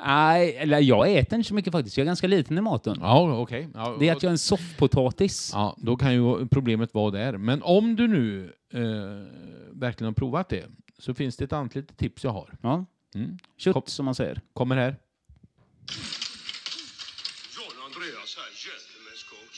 Nej, 0.06 0.56
eller 0.58 0.80
jag 0.80 1.12
äter 1.14 1.38
inte 1.38 1.48
så 1.48 1.54
mycket 1.54 1.72
faktiskt. 1.72 1.98
Jag 1.98 2.04
är 2.04 2.06
ganska 2.06 2.28
liten 2.28 2.58
i 2.58 2.62
maten. 2.62 2.98
Ja, 3.02 3.38
okej. 3.42 3.68
Ja, 3.74 3.96
Det 4.00 4.10
är 4.10 4.16
att 4.16 4.24
jag 4.24 4.30
är 4.30 4.34
en 4.34 4.38
soffpotatis. 4.38 5.50
Ja, 5.54 5.76
då 5.78 5.96
kan 5.98 6.14
ju 6.14 6.48
problemet 6.48 6.94
vara 6.94 7.12
där. 7.12 7.38
Men 7.38 7.62
om 7.64 7.96
du 7.96 8.08
nu 8.08 8.54
eh, 8.74 8.82
verkligen 9.72 10.06
har 10.08 10.14
provat 10.14 10.50
det 10.50 10.66
så 11.00 11.14
finns 11.14 11.38
det 11.38 11.44
ett 11.44 11.54
annat 11.54 11.76
litet 11.76 11.98
tips 11.98 12.24
jag 12.24 12.32
har. 12.32 12.54
Ja. 12.62 12.86
Mm. 13.16 13.38
Kött, 13.58 13.74
Kom. 13.74 13.84
som 13.88 14.06
man 14.06 14.16
säger. 14.16 14.42
Kommer 14.54 14.76
här. 14.76 14.96
John 17.56 17.76
Andreas 17.88 18.32
här, 18.40 18.52
Gentlemen's 18.66 19.24
coach. 19.34 19.58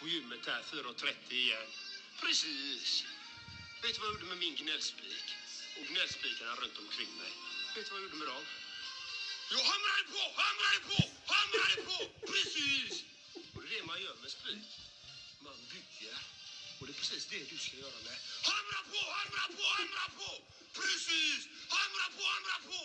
På 0.00 0.08
gymmet 0.08 0.46
här, 0.46 0.62
4.30 0.62 1.32
igen. 1.32 1.68
Precis. 2.22 3.04
Vet 3.82 3.94
du 3.94 3.98
vad 4.00 4.08
jag 4.08 4.14
gjorde 4.14 4.28
med 4.32 4.38
min 4.38 4.54
gnällspik? 4.62 5.26
Och 5.78 5.86
gnällspikarna 5.90 6.52
runt 6.62 6.78
omkring 6.84 7.12
mig. 7.22 7.32
Vet 7.74 7.84
du 7.86 7.90
vad 7.90 7.98
jag 8.00 8.04
gjorde 8.06 8.18
med 8.22 8.28
dem? 8.34 8.44
Jag 9.54 9.64
hamrade 9.72 10.04
på, 10.14 10.22
hamrade 10.42 10.80
på, 10.90 10.98
hamrade 11.34 11.76
på! 11.88 11.98
Precis! 12.32 12.92
Och 13.54 13.60
det 13.62 13.68
är 13.68 13.74
det 13.80 13.86
man 13.92 13.98
gör 14.06 14.16
med 14.22 14.30
spik. 14.38 14.68
Man 15.46 15.58
bygger. 15.72 16.16
Och 16.78 16.84
det 16.86 16.92
är 16.94 16.98
precis 17.02 17.24
det 17.32 17.42
du 17.52 17.56
ska 17.66 17.76
göra 17.84 17.98
med. 18.08 18.16
Hamra 18.50 18.80
på, 18.92 19.00
hamra 19.18 19.44
på, 19.56 19.64
hamra 19.78 20.04
på! 20.18 20.30
Precis! 20.80 21.40
Hamra 21.76 22.06
på, 22.16 22.22
hamra 22.34 22.56
på! 22.70 22.80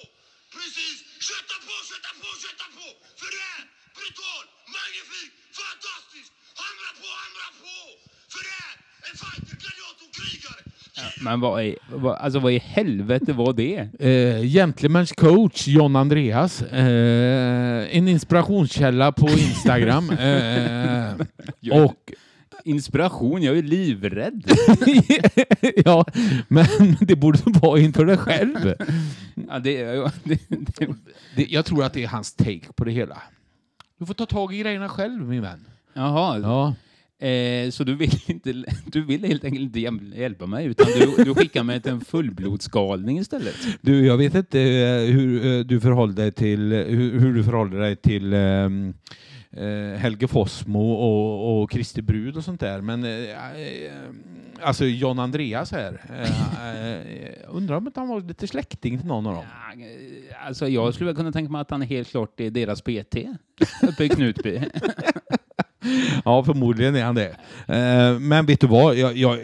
Precis! 0.56 0.98
Kötta 1.30 1.56
på, 1.68 1.74
kötta 1.90 2.12
på, 2.22 2.30
kötta 2.44 2.68
på! 2.78 2.88
För 3.20 3.30
det 3.36 3.44
är 3.58 3.64
brutal, 3.98 4.46
magnifik, 4.76 5.32
fantastiskt! 5.62 6.32
Hamra 6.64 6.92
på, 7.02 7.08
hamra 7.24 7.48
på! 7.62 7.78
För 8.34 8.42
det 8.48 8.56
är 8.68 8.74
en 9.08 9.16
fighter, 9.22 9.56
gladiator, 9.64 10.10
krigare! 10.18 10.62
Men 11.26 11.40
vad 11.40 11.64
i, 11.66 11.76
vad, 12.04 12.16
alltså 12.16 12.40
vad 12.40 12.52
i 12.52 12.60
helvete 12.60 13.34
var 13.34 13.54
det? 13.54 13.78
Eh, 14.00 14.42
Gentlemen's 14.42 15.14
coach 15.16 15.68
John 15.68 15.96
Andreas. 15.96 16.62
Eh, 16.62 17.98
en 17.98 18.08
inspirationskälla 18.08 19.12
på 19.12 19.30
Instagram. 19.30 20.10
eh, 20.30 21.84
och 21.84 22.12
Inspiration, 22.68 23.42
jag 23.42 23.58
är 23.58 23.64
livrädd. 23.64 24.44
ja, 25.86 26.06
men 26.48 26.66
det 27.02 27.16
borde 27.16 27.40
vara 27.46 27.80
inför 27.80 28.06
dig 28.06 28.18
själv. 28.18 28.74
Ja, 29.48 29.60
det, 29.60 29.72
ja, 29.72 30.12
det, 30.24 30.40
det, 30.50 30.88
Det, 31.36 31.46
jag 31.50 31.66
tror 31.66 31.84
att 31.84 31.94
det 31.94 32.04
är 32.04 32.08
hans 32.08 32.34
take 32.36 32.74
på 32.76 32.84
det 32.84 32.92
hela. 32.92 33.22
Du 34.00 34.06
får 34.06 34.14
ta 34.14 34.26
tag 34.26 34.54
i 34.54 34.58
grejerna 34.60 34.90
själv 34.90 35.28
min 35.28 35.42
vän. 35.42 35.68
jaha, 35.94 36.40
Ja. 36.40 36.76
eh, 37.28 37.70
så 37.72 37.84
du 37.84 37.96
vill, 37.96 38.12
inte, 38.26 38.54
du 38.86 39.02
vill 39.06 39.24
helt 39.26 39.44
enkelt 39.44 39.64
inte 39.64 39.80
hjäl- 39.80 40.14
hjälpa 40.18 40.46
mig 40.46 40.66
utan 40.66 40.88
du, 41.00 41.24
du 41.24 41.36
skickar 41.36 41.64
mig 41.64 41.82
till 41.82 41.92
en 41.92 42.02
fullblodsgalning 42.02 43.20
istället? 43.20 43.56
Du, 43.82 44.06
jag 44.06 44.18
vet 44.18 44.36
inte 44.36 44.62
eh, 44.62 45.00
hur 45.14 45.46
eh, 45.46 45.60
du 45.60 45.80
förhåller 45.80 46.14
dig 46.14 46.32
till, 46.32 46.72
hur, 46.72 47.20
hur 47.20 47.34
du 47.34 47.44
förhåller 47.44 47.80
dig 47.80 47.96
till 47.96 48.34
eh, 48.34 48.40
Helge 49.98 50.28
Fossmo 50.28 50.92
och, 50.94 51.62
och 51.64 51.72
Kristi 51.72 52.02
brud 52.02 52.38
och 52.38 52.44
sånt 52.44 52.60
där. 52.60 52.82
Men 52.82 53.04
eh, 53.04 53.12
eh, 53.12 53.92
alltså 54.62 54.86
John 54.86 55.20
Andreas 55.20 55.72
här. 55.72 56.02
Eh, 56.10 56.92
eh, 56.92 57.34
undrar 57.50 57.76
om 57.78 57.88
inte 57.88 58.00
han 58.00 58.10
var 58.10 58.22
lite 58.22 58.48
släkting 58.48 58.98
till 58.98 59.08
någon 59.08 59.28
av 59.28 59.34
dem. 59.34 59.44
Eh, 59.44 60.48
Alltså 60.48 60.68
jag 60.68 60.94
skulle 60.94 61.14
kunna 61.14 61.32
tänka 61.32 61.52
mig 61.52 61.62
att 61.62 61.72
han 61.72 61.82
är 61.82 61.86
helt 61.86 62.10
klart 62.10 62.40
är 62.40 62.50
deras 62.50 62.82
PT 62.82 63.16
uppe 63.84 64.04
i 64.04 64.10
Knutby. 64.10 64.62
Ja, 66.26 66.44
förmodligen 66.44 66.96
är 66.96 67.04
han 67.04 67.16
det. 67.16 67.36
Eh, 67.68 68.20
men 68.20 68.46
vet 68.46 68.62
du 68.62 68.68
vad? 68.68 68.96
Jag, 68.96 69.18
jag, 69.18 69.40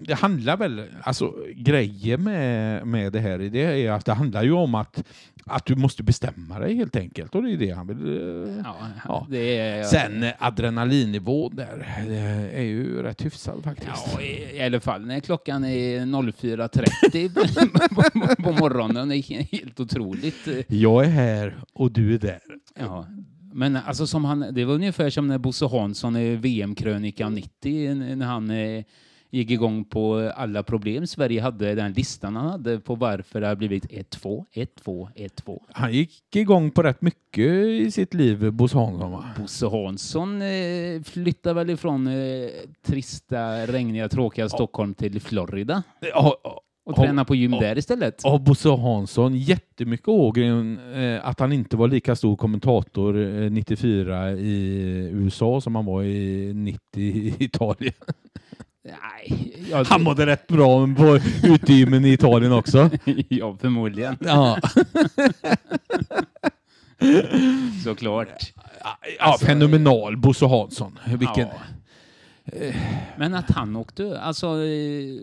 det 0.00 0.14
handlar 0.14 0.56
väl, 0.56 0.82
alltså 1.02 1.34
grejen 1.56 2.22
med, 2.24 2.86
med 2.86 3.12
det 3.12 3.20
här 3.20 3.38
det 3.38 3.60
är 3.86 3.90
att 3.92 4.04
det 4.04 4.12
handlar 4.12 4.42
ju 4.42 4.52
om 4.52 4.74
att, 4.74 5.04
att 5.44 5.66
du 5.66 5.76
måste 5.76 6.02
bestämma 6.02 6.58
dig 6.58 6.74
helt 6.76 6.96
enkelt. 6.96 7.34
Och 7.34 7.42
det 7.42 7.52
är 7.52 7.56
det 7.56 7.70
han 7.70 7.86
vill. 7.86 8.06
eh, 8.48 8.54
Ja, 8.64 8.76
Ja. 9.04 9.26
Det 9.30 9.58
är, 9.58 9.84
Sen 9.84 10.22
eh, 10.22 10.32
adrenalinnivån 10.38 11.56
där 11.56 11.86
är 12.54 12.62
ju 12.62 13.02
rätt 13.02 13.24
hyfsad 13.24 13.64
faktiskt. 13.64 13.90
Ja, 14.14 14.20
i, 14.22 14.56
i 14.56 14.62
alla 14.62 14.80
fall 14.80 15.06
när 15.06 15.20
klockan 15.20 15.64
är 15.64 16.00
04.30 16.00 17.88
på, 17.94 18.02
på, 18.02 18.42
på 18.42 18.52
morgonen. 18.52 19.08
Det 19.08 19.16
är 19.16 19.56
helt 19.56 19.80
otroligt. 19.80 20.48
Jag 20.68 21.04
är 21.04 21.08
här 21.10 21.56
och 21.72 21.92
du 21.92 22.14
är 22.14 22.18
där. 22.18 22.40
Ja. 22.78 23.06
Men 23.52 23.76
alltså 23.76 24.06
som 24.06 24.24
han, 24.24 24.46
det 24.52 24.64
var 24.64 24.74
ungefär 24.74 25.10
som 25.10 25.26
när 25.28 25.38
Bosse 25.38 25.66
Hansson 25.66 26.16
i 26.16 26.36
VM-krönikan 26.36 27.34
90 27.34 27.94
när 27.94 28.26
han 28.26 28.50
eh, 28.50 28.84
gick 29.30 29.50
igång 29.50 29.84
på 29.84 30.32
alla 30.36 30.62
problem 30.62 31.06
Sverige 31.06 31.40
hade, 31.42 31.74
den 31.74 31.92
listan 31.92 32.36
han 32.36 32.46
hade 32.46 32.80
på 32.80 32.94
varför 32.94 33.40
det 33.40 33.46
har 33.46 33.56
blivit 33.56 33.84
1-2, 33.86 34.44
1-2, 34.54 35.08
1-2. 35.16 35.60
Han 35.72 35.92
gick 35.92 36.36
igång 36.36 36.70
på 36.70 36.82
rätt 36.82 37.02
mycket 37.02 37.48
i 37.64 37.90
sitt 37.90 38.14
liv, 38.14 38.52
Bosse 38.52 38.76
Hansson 38.78 39.12
va? 39.12 39.24
Bosse 39.40 39.66
Hansson 39.66 40.42
eh, 40.42 41.02
flyttar 41.04 41.54
väl 41.54 41.70
ifrån 41.70 42.06
eh, 42.06 42.48
trista, 42.86 43.66
regniga, 43.66 44.08
tråkiga 44.08 44.48
Stockholm 44.48 44.94
till 44.94 45.20
Florida. 45.20 45.82
Ja, 46.00 46.36
Och 46.86 46.96
Har- 46.96 47.04
träna 47.06 47.24
på 47.24 47.34
gym 47.34 47.52
har- 47.52 47.60
där 47.60 47.78
istället. 47.78 48.24
Av 48.24 48.44
Bosse 48.44 48.68
Hansson 48.68 49.36
jättemycket 49.36 50.08
Ågren 50.08 50.78
eh, 50.94 51.28
att 51.28 51.40
han 51.40 51.52
inte 51.52 51.76
var 51.76 51.88
lika 51.88 52.16
stor 52.16 52.36
kommentator 52.36 53.18
eh, 53.42 53.50
94 53.50 54.30
i 54.32 55.10
USA 55.12 55.60
som 55.60 55.74
han 55.74 55.84
var 55.84 56.02
i 56.02 56.52
90 56.54 56.80
i 57.02 57.34
Italien. 57.38 57.94
Nej, 59.02 59.54
jag, 59.70 59.84
Han 59.84 60.02
mådde 60.02 60.26
rätt 60.26 60.46
bra 60.46 60.86
på 60.96 61.18
utegymmen 61.44 62.04
i 62.04 62.12
Italien 62.12 62.52
också. 62.52 62.90
ja, 63.28 63.56
förmodligen. 63.60 64.16
Ja, 64.20 64.58
Såklart. 67.84 68.52
ja 69.18 69.38
fenomenal 69.40 70.16
Bosse 70.16 70.46
Hansson. 70.46 70.98
Vilken, 71.06 71.46
Ja. 71.48 72.72
Men 73.16 73.34
att 73.34 73.50
han 73.50 73.76
åkte, 73.76 74.20
alltså... 74.20 74.46
eh, 74.46 75.20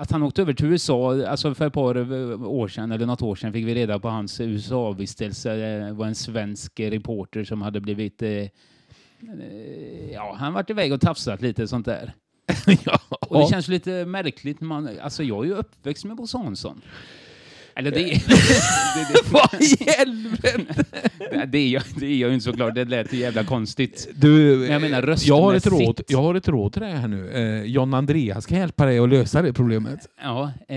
Att 0.00 0.10
han 0.10 0.22
åkte 0.22 0.42
över 0.42 0.52
till 0.52 0.66
USA, 0.66 1.26
alltså 1.26 1.54
för 1.54 1.66
ett 1.66 1.72
par 1.72 1.96
år 2.46 2.68
sedan, 2.68 2.92
eller 2.92 3.06
något 3.06 3.22
år 3.22 3.34
sedan, 3.36 3.52
fick 3.52 3.66
vi 3.66 3.74
reda 3.74 3.98
på 3.98 4.08
hans 4.08 4.40
USA-vistelse. 4.40 5.54
Det 5.54 5.92
var 5.92 6.06
en 6.06 6.14
svensk 6.14 6.80
reporter 6.80 7.44
som 7.44 7.62
hade 7.62 7.80
blivit... 7.80 8.22
Ja, 10.12 10.36
han 10.38 10.52
varit 10.52 10.70
iväg 10.70 10.92
och 10.92 11.00
tafsat 11.00 11.42
lite 11.42 11.68
sånt 11.68 11.86
där. 11.86 12.14
ja. 12.84 13.00
Och 13.10 13.38
det 13.38 13.46
känns 13.46 13.68
lite 13.68 14.04
märkligt. 14.04 14.60
Man, 14.60 14.98
alltså 15.02 15.22
jag 15.22 15.44
är 15.44 15.48
ju 15.48 15.54
uppväxt 15.54 16.04
med 16.04 16.16
Bosse 16.16 16.38
Hansson. 16.38 16.82
Eller 17.78 17.90
det, 17.96 18.04
det, 18.04 19.30
Vad 19.30 19.54
i 19.62 19.90
helvete! 19.98 21.46
det, 21.46 21.68
jag, 21.68 21.82
det 21.96 22.06
är 22.06 22.16
jag 22.16 22.28
ju 22.28 22.34
inte 22.34 22.44
såklart. 22.44 22.74
Det 22.74 22.84
lät 22.84 23.12
ju 23.12 23.16
jävla 23.16 23.44
konstigt. 23.44 24.08
Du, 24.14 24.56
Men 24.56 24.70
jag 24.72 24.82
menar 24.82 25.16
jag 25.24 25.40
har, 25.40 25.54
ett 25.54 25.66
röstmässigt. 25.66 25.88
råd, 25.88 26.00
jag 26.08 26.22
har 26.22 26.34
ett 26.34 26.48
råd 26.48 26.72
till 26.72 26.82
dig 26.82 26.92
här 26.92 27.08
nu. 27.08 27.30
Eh, 27.30 27.62
John 27.70 27.94
Andreas 27.94 28.46
kan 28.46 28.58
hjälpa 28.58 28.86
dig 28.86 28.98
att 28.98 29.08
lösa 29.08 29.42
det 29.42 29.52
problemet. 29.52 30.00
Ja, 30.22 30.42
eh, 30.68 30.76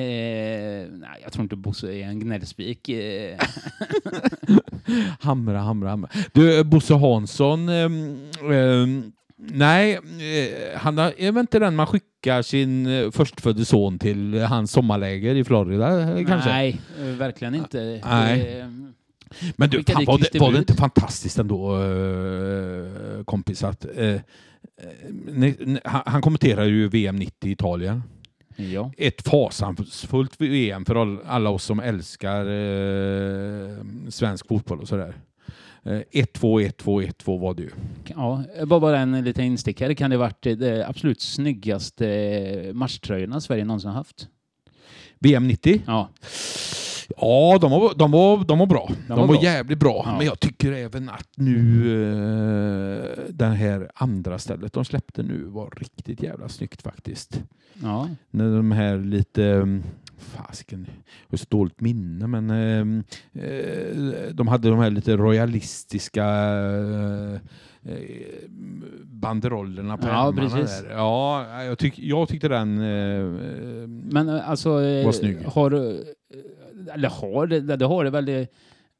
nej, 0.92 1.20
jag 1.24 1.32
tror 1.34 1.44
inte 1.44 1.56
Bosse 1.56 1.88
är 1.94 2.04
en 2.04 2.20
gnällspik. 2.20 2.90
Eh, 2.90 3.40
Hamra, 5.20 5.60
hamra, 5.60 5.90
hamra. 5.90 6.10
Du, 6.34 6.64
Bosse 6.64 6.94
Hansson. 6.94 7.70
ehm, 7.70 9.12
nej, 9.40 9.94
eh, 9.94 10.80
han 10.80 10.98
har, 10.98 11.14
är 11.18 11.32
väl 11.32 11.42
inte 11.42 11.60
den 11.60 11.76
man 11.76 11.88
skickar 11.88 12.42
sin 12.42 12.88
eh, 12.88 13.12
förstfödde 13.12 13.66
son 13.66 14.00
till 14.00 14.34
eh, 14.34 14.42
hans 14.42 14.72
sommarläger 14.72 15.36
i 15.36 15.44
Florida 15.44 16.08
kanske? 16.28 16.50
nej, 16.50 16.82
verkligen 16.98 17.56
inte. 17.56 18.02
Nej. 18.06 18.60
Eh, 18.60 18.68
Men 19.56 19.70
du, 19.70 19.84
fan, 19.84 20.06
var, 20.06 20.18
det, 20.32 20.40
var 20.40 20.52
det 20.52 20.58
inte 20.58 20.74
fantastiskt 20.74 21.40
ändå, 21.40 21.78
kompis, 23.26 23.64
att 23.64 23.86
han, 25.84 26.22
kommenterar 26.22 26.66
ju 26.66 26.88
VM 26.88 27.16
90 27.16 27.50
i 27.50 27.52
Italien. 27.52 28.04
ja. 28.56 28.92
Ett 28.98 29.28
fasansfullt 29.28 30.42
VM 30.42 30.86
för 30.86 30.96
all, 30.96 31.20
alla 31.26 31.50
oss 31.50 31.64
som 31.64 31.80
älskar 31.80 32.46
svensk 34.10 34.48
fotboll 34.48 34.80
och 34.80 34.88
sådär. 34.88 35.16
Eh, 35.84 36.02
1-2, 36.12 36.62
1-2, 36.62 37.02
1-2 37.02 37.40
var 37.40 37.54
det 37.54 37.62
ju. 37.62 37.70
ja, 38.06 38.44
bara, 38.66 39.00
en 39.00 39.24
liten 39.24 39.46
instickare. 39.46 39.96
Kan 39.96 40.10
det 40.10 40.18
varit 40.18 40.42
det 40.42 40.88
absolut 40.88 41.22
snyggaste 41.22 42.08
eh, 42.10 42.74
matchtröjorna 42.74 43.42
Sverige 43.42 43.66
någonsin 43.66 43.92
haft? 43.92 44.28
VM 45.20 45.48
90? 45.48 45.82
Ja, 45.86 46.10
Ja, 47.18 47.58
de 47.62 47.72
var, 47.72 47.94
de 47.96 48.12
var, 48.12 48.44
de 48.46 48.60
var 48.60 48.66
bra. 48.66 48.90
De, 49.08 49.14
var 49.14 49.28
var, 49.28 49.28
bra. 49.28 49.44
jävligt 49.44 49.80
bra. 49.80 50.04
Ja. 50.06 50.18
Men 50.18 50.26
jag 50.26 50.40
tycker 50.40 50.72
även 50.72 51.10
att 51.10 51.30
nu 51.36 51.60
eh, 52.04 53.24
det 53.30 53.46
här 53.46 53.92
andra 53.96 54.40
stället 54.40 54.74
de 54.74 54.86
släppte 54.86 55.24
nu 55.24 55.44
var 55.44 55.74
riktigt 55.78 56.24
jävla 56.24 56.50
snyggt 56.50 56.82
faktiskt. 56.82 57.44
ja. 57.82 58.10
När 58.32 58.56
de 58.56 58.72
här 58.72 58.98
lite... 58.98 59.82
Fasiken, 60.20 60.86
jag 60.88 61.32
har 61.32 61.38
så 61.38 61.46
dåligt 61.50 61.82
minne, 61.82 62.28
men 62.28 62.50
ehm, 62.50 63.04
eh, 63.34 64.34
de 64.34 64.48
hade 64.48 64.70
de 64.70 64.80
här 64.80 64.90
lite 64.90 65.18
royalistiska 65.18 66.26
eh, 66.26 67.34
eh, 67.94 68.50
banderollerna 69.04 69.98
på 69.98 70.08
Ja, 70.08 70.34
precis. 70.38 70.82
Där. 70.82 70.90
Ja, 70.92 71.64
jag, 71.64 71.78
tyck, 71.78 72.00
jag 72.00 72.28
tyckte 72.30 72.48
den... 72.48 72.78
Eh, 72.80 73.26
Men 73.88 74.30
eh, 74.30 74.50
alltså... 74.50 74.70
Var 74.80 75.12
snygg. 75.12 75.38
Har, 75.46 75.72
eh, 75.72 76.94
eller 76.94 77.10
har 77.10 77.48
det, 77.48 77.60
det 77.76 77.86
har 77.86 78.04
det 78.04 78.10
väl... 78.10 78.48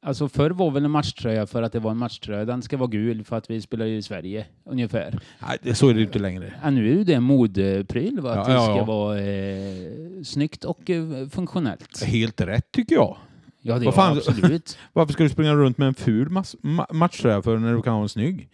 Alltså 0.02 0.28
förr 0.28 0.50
var 0.50 0.70
väl 0.70 0.84
en 0.84 0.90
matchtröja 0.90 1.46
för 1.46 1.62
att 1.62 1.72
det 1.72 1.78
var 1.78 1.90
en 1.90 1.96
matchtröja. 1.96 2.44
Den 2.44 2.62
ska 2.62 2.76
vara 2.76 2.88
gul 2.90 3.24
för 3.24 3.36
att 3.36 3.50
vi 3.50 3.60
spelar 3.60 3.86
i 3.86 4.02
Sverige, 4.02 4.46
ungefär. 4.64 5.18
nej, 5.48 5.58
det- 5.62 5.74
så 5.74 5.88
är 5.88 5.94
det 5.94 6.02
inte 6.02 6.18
längre. 6.18 6.54
Ja, 6.62 6.70
nu 6.70 6.90
är 6.90 6.94
ju 6.94 7.04
det 7.04 7.14
en 7.14 7.22
modepryl, 7.22 8.20
va? 8.20 8.30
att 8.30 8.36
Ja, 8.36 8.44
det 8.46 8.52
ja, 8.52 8.64
ska 8.64 8.76
ja. 8.76 8.84
vara 8.84 9.18
eh, 9.20 10.22
snyggt 10.24 10.64
och 10.64 10.90
eh, 10.90 11.28
funktionellt. 11.28 12.02
Helt 12.04 12.40
rätt 12.40 12.72
tycker 12.72 12.94
jag. 12.94 13.16
Ja, 13.62 13.78
det 13.78 13.84
Vad 13.84 13.94
fan- 13.94 14.16
absolut. 14.16 14.78
Varför 14.92 15.12
ska 15.12 15.22
du 15.22 15.28
springa 15.28 15.54
runt 15.54 15.78
med 15.78 15.88
en 15.88 15.94
ful 15.94 16.28
mas- 16.30 16.56
ma- 16.62 16.92
matchtröja 16.92 17.42
för 17.42 17.58
när 17.58 17.74
du 17.74 17.82
kan 17.82 17.94
ha 17.94 18.02
en 18.02 18.08
snygg? 18.08 18.48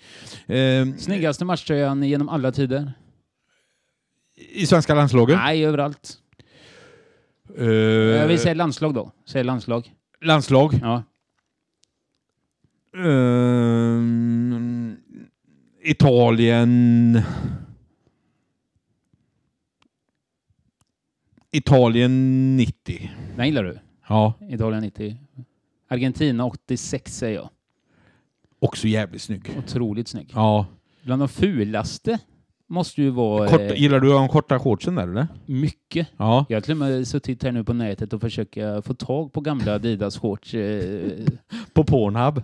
Eh, 0.47 0.87
Snyggaste 0.99 1.45
matchtröjan 1.45 2.03
genom 2.03 2.29
alla 2.29 2.53
tider? 2.53 2.93
I 4.53 4.67
svenska 4.67 4.95
landslaget? 4.95 5.37
Nej, 5.37 5.65
överallt. 5.67 6.15
Eh, 7.59 7.67
Jag 7.67 8.29
vill 8.29 8.39
säga 8.39 8.55
landslag 8.55 8.95
då. 8.95 9.13
Säg 9.29 9.45
landslag. 9.45 9.93
landslag? 10.25 10.75
Ja. 10.83 11.03
Ehm, 12.97 14.97
Italien... 15.83 17.21
Italien 21.53 22.57
90. 22.57 23.11
Den 23.37 23.47
gillar 23.47 23.65
du? 23.65 23.79
Ja, 24.09 24.33
Italien 24.51 24.83
90. 24.83 25.17
Argentina 25.89 26.45
86 26.47 27.17
säger 27.19 27.35
jag. 27.37 27.49
också 28.59 28.89
jävligt 28.89 29.23
snygg. 29.23 29.51
Otroligt 29.59 30.09
snygg. 30.09 30.31
Ja. 30.35 30.67
Bland 31.03 31.23
de 31.23 31.29
fulaste 31.29 32.19
måste 32.67 33.03
ju 33.03 33.11
vara 33.11 33.49
Kort, 33.49 33.61
eh, 33.61 33.73
gillar 33.81 34.01
du 34.01 34.09
de 34.09 34.29
korta 34.29 34.59
shortsen 34.59 34.95
där 34.95 35.03
eller? 35.09 35.27
mycket. 35.47 36.09
Ja. 36.17 36.47
Jag 36.49 36.57
har 36.57 36.61
till 36.61 36.73
och 36.73 36.77
med 36.79 37.09
suttit 37.09 37.43
här 37.43 37.53
nu 37.53 37.65
på 37.65 37.73
nätet 37.73 38.13
och 38.13 38.21
försökt 38.21 38.55
få 38.85 38.95
tag 38.95 39.33
på 39.33 39.41
gamla 39.41 39.75
Adidas-shorts. 39.79 40.55
Eh, 40.55 41.27
På 41.73 41.85
Pornhub. 41.85 42.43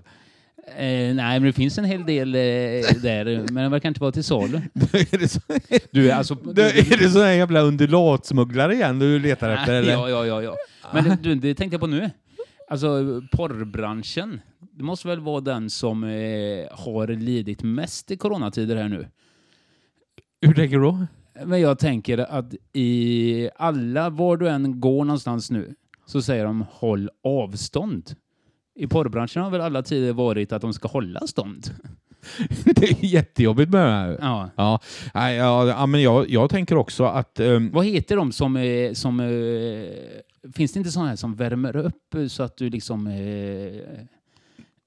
Eh, 0.67 1.15
nej, 1.15 1.15
men 1.15 1.43
det 1.43 1.53
finns 1.53 1.79
en 1.79 1.85
hel 1.85 2.07
del 2.07 2.35
eh, 2.35 2.41
där, 3.03 3.53
men 3.53 3.65
det 3.65 3.69
verkar 3.69 3.89
inte 3.89 4.01
vara 4.01 4.13
till 4.13 4.25
salu. 4.25 4.57
är, 4.93 5.19
det 5.19 5.29
så, 5.29 5.41
Du, 5.91 6.11
alltså... 6.11 6.35
det, 6.55 6.79
är 6.79 6.99
det 6.99 7.11
sån 7.11 7.23
här 7.23 7.33
jävla 7.33 7.61
undulatsmugglare 7.61 8.75
igen 8.75 8.99
du 8.99 9.19
letar 9.19 9.51
efter 9.51 9.73
eller? 9.73 9.93
Ja, 9.93 10.09
ja, 10.09 10.27
ja. 10.27 10.43
ja. 10.43 10.57
Men 10.93 11.19
du, 11.23 11.35
det 11.35 11.55
tänkte 11.55 11.75
jag 11.75 11.81
på 11.81 11.87
nu. 11.87 12.11
Alltså 12.69 13.23
porrbranschen, 13.33 14.41
det 14.73 14.85
måste 14.85 15.09
väl 15.09 15.21
vara 15.21 15.41
den 15.41 15.71
som 15.71 16.05
eh, 16.05 16.11
har 16.71 17.07
lidit 17.17 17.63
mest 17.63 18.11
i 18.11 18.17
coronatider 18.17 18.77
här 18.77 18.89
nu. 18.89 19.07
Hur 20.41 20.55
tänker 20.55 20.77
du 20.77 20.83
då? 20.83 21.07
Men 21.45 21.61
jag 21.61 21.79
tänker 21.79 22.19
att 22.19 22.55
i 22.73 23.51
alla, 23.57 24.11
var 24.11 24.37
du 24.37 24.49
än 24.49 24.81
går 24.81 25.05
någonstans 25.05 25.51
nu, 25.51 25.75
så 26.07 26.23
säger 26.23 26.45
de 26.45 26.65
håll 26.71 27.11
avstånd. 27.25 28.15
I 28.75 28.87
porrbranschen 28.87 29.43
har 29.43 29.51
väl 29.51 29.61
alla 29.61 29.83
tider 29.83 30.13
varit 30.13 30.53
att 30.53 30.63
de 30.63 30.73
ska 30.73 30.89
hålla 30.89 31.21
stånd? 31.27 31.71
Det 32.65 32.85
är 32.91 33.05
jättejobbigt 33.05 33.71
med 33.71 33.87
det 33.87 33.91
här. 33.93 34.19
Ja. 34.21 34.51
Ja, 34.57 34.81
nej, 35.15 35.37
ja, 35.37 35.67
ja, 35.69 35.87
men 35.87 36.03
jag, 36.03 36.31
jag 36.31 36.51
tänker 36.51 36.77
också 36.77 37.05
att... 37.05 37.41
ehm, 37.41 37.71
Vad 37.73 37.87
heter 37.87 38.17
de 38.17 38.33
som... 38.33 38.57
eh, 38.57 38.93
som 38.93 39.21
eh, 39.21 39.27
finns 40.53 40.73
det 40.73 40.79
inte 40.79 40.91
sådana 40.91 41.09
här 41.09 41.17
som 41.17 41.35
värmer 41.35 41.77
upp 41.77 42.15
så 42.29 42.43
att 42.43 42.57
du 42.57 42.71
liksom... 42.71 43.07
Eh, 43.07 43.13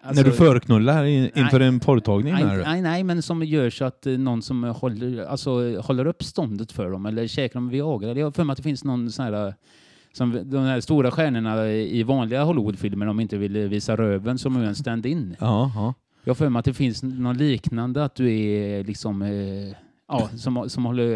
alltså- 0.03 0.23
när 0.23 0.29
du 0.29 0.35
förknullar 0.37 1.03
in, 1.05 1.29
inför 1.35 1.59
en 1.59 1.79
porrtagning 1.79 2.33
Nej, 2.33 2.57
nej, 2.65 2.81
nej, 2.81 3.03
men 3.03 3.21
som 3.21 3.43
gör 3.43 3.69
så 3.69 3.85
att 3.85 4.07
eh, 4.07 4.13
någon 4.17 4.41
som 4.41 4.63
håller, 4.63 5.25
alltså, 5.25 5.79
håller 5.81 6.07
upp 6.07 6.23
ståndet 6.23 6.71
för 6.71 6.89
dem 6.89 7.05
eller 7.05 7.27
käkar 7.27 7.53
de 7.59 7.69
Viagra. 7.69 8.13
Jag 8.13 8.25
har 8.25 8.31
för 8.31 8.43
mig 8.43 8.51
att 8.51 8.57
det 8.57 8.63
finns 8.63 8.83
någon 8.83 9.11
sån 9.11 9.25
här 9.25 9.53
som 10.15 10.49
de 10.51 10.57
här 10.57 10.81
stora 10.81 11.11
stjärnorna 11.11 11.67
i 11.71 12.03
vanliga 12.03 12.43
Hollywoodfilmer 12.43 13.05
de 13.05 13.19
inte 13.19 13.37
vill 13.37 13.57
visa 13.67 13.95
röven 13.95 14.37
som 14.37 14.55
en 14.57 14.75
stand-in. 14.75 15.35
Ja, 15.39 15.71
ja. 15.75 15.93
Jag 16.23 16.29
har 16.29 16.35
för 16.35 16.49
mig 16.49 16.59
att 16.59 16.65
det 16.65 16.73
finns 16.73 17.03
något 17.03 17.37
liknande 17.37 18.03
att 18.03 18.15
du 18.15 18.33
är 18.39 18.83
liksom 18.83 19.21
eh, 19.21 19.75
ja, 20.07 20.29
som, 20.37 20.69
som 20.69 20.85
håller 20.85 21.07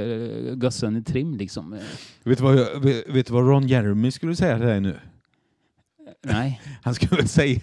eh, 0.51 0.57
gössen 0.63 0.97
i 0.97 1.03
trim 1.03 1.37
liksom. 1.37 1.75
Vet, 2.23 2.37
du 2.37 2.43
vad, 2.43 2.55
jag- 2.55 2.79
vet, 2.79 3.09
vet 3.09 3.27
du 3.27 3.33
vad 3.33 3.47
Ron 3.47 3.67
Jeremy 3.67 4.11
skulle 4.11 4.35
säga 4.35 4.57
till 4.57 4.67
dig 4.67 4.81
nu? 4.81 4.95
Nej. 6.23 6.61
Han 6.83 6.95
skulle 6.95 7.15
väl 7.17 7.27
säga... 7.27 7.61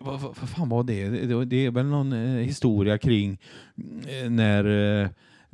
Vad, 0.00 0.20
vad, 0.20 0.36
fan 0.36 0.68
var 0.68 0.84
det? 0.84 1.08
Det, 1.08 1.44
det 1.44 1.66
är 1.66 1.70
väl 1.70 1.86
någon 1.86 2.12
eh, 2.12 2.42
historia 2.42 2.98
kring 2.98 3.38
när 4.28 4.64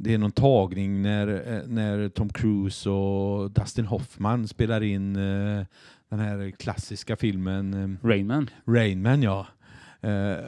det 0.03 0.15
är 0.15 0.19
någon 0.19 0.33
tagning 0.33 1.03
när, 1.03 1.29
eh, 1.29 1.67
när 1.67 2.09
Tom 2.09 2.29
Cruise 2.29 2.91
och 2.91 3.51
Dustin 3.51 3.87
Hoffman 3.87 4.49
spelar 4.49 4.83
in 4.83 5.17
eh, 5.17 5.65
den 6.09 6.21
här 6.21 6.51
klassiska 6.51 7.17
filmen 7.17 7.75
eh, 7.75 8.09
Rainman. 8.09 8.51
Rain 8.67 9.03
Man, 9.03 9.23
ja. 9.23 9.47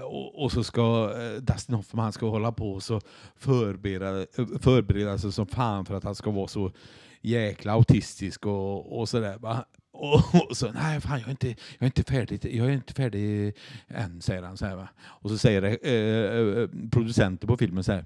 Och, 0.05 0.43
och 0.45 0.53
så 0.53 0.65
ska 0.65 1.13
Dustin 1.41 1.75
Hoffman 1.75 2.13
ska 2.13 2.29
hålla 2.29 2.53
på 2.53 2.73
och 2.73 2.83
så 2.83 3.01
förbereda, 3.37 4.27
förbereda 4.61 5.19
sig 5.19 5.33
som 5.33 5.47
fan 5.47 5.85
för 5.85 5.95
att 5.95 6.05
han 6.05 6.15
ska 6.15 6.31
vara 6.31 6.49
så 6.49 6.73
jäkla 7.21 7.73
autistisk 7.73 8.47
och, 8.47 9.01
och 9.01 9.09
sådär. 9.09 9.39
va. 9.39 9.65
Och, 9.93 10.49
och 10.49 10.57
så, 10.57 10.73
nej 10.73 11.01
fan 11.01 11.19
jag 11.19 11.27
är 11.27 11.31
inte, 11.31 11.49
jag 11.49 11.81
är 11.81 11.87
inte 11.87 12.03
färdig, 12.03 12.55
jag 12.55 12.67
är 12.67 12.73
inte 12.73 12.95
färdig 12.95 13.55
än, 13.89 14.21
säger 14.21 14.43
han. 14.43 14.57
Så 14.57 14.67
här, 14.67 14.77
va. 14.77 14.89
Och 15.05 15.31
så 15.31 15.39
säger 15.39 15.63
eh, 15.63 16.63
eh, 16.63 16.69
producenten 16.91 17.49
på 17.49 17.57
filmen 17.57 17.85
så 17.85 17.93
här, 17.93 18.05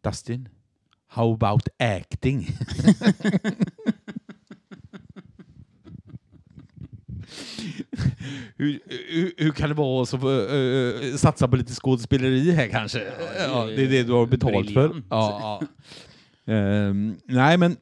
Dustin, 0.00 0.48
how 1.14 1.32
about 1.32 1.68
acting? 1.78 2.40
hur, 8.56 8.80
hur, 9.08 9.32
hur 9.36 9.50
kan 9.50 9.68
det 9.68 9.74
vara 9.74 10.06
så 10.06 10.16
uh, 10.16 11.16
satsa 11.16 11.48
på 11.48 11.56
lite 11.56 11.72
skådespeleri 11.72 12.50
här 12.50 12.68
kanske? 12.68 13.02
Ja, 13.38 13.64
det 13.66 13.82
är 13.82 13.88
det 13.88 14.02
du 14.02 14.12
har 14.12 14.26
betalt 14.26 14.72
för. 14.72 14.88
Briljant. 14.88 15.06
Ja, 15.10 15.60
ja. 16.44 16.52
Ehm, 16.52 17.16
nej, 17.24 17.58
men 17.58 17.76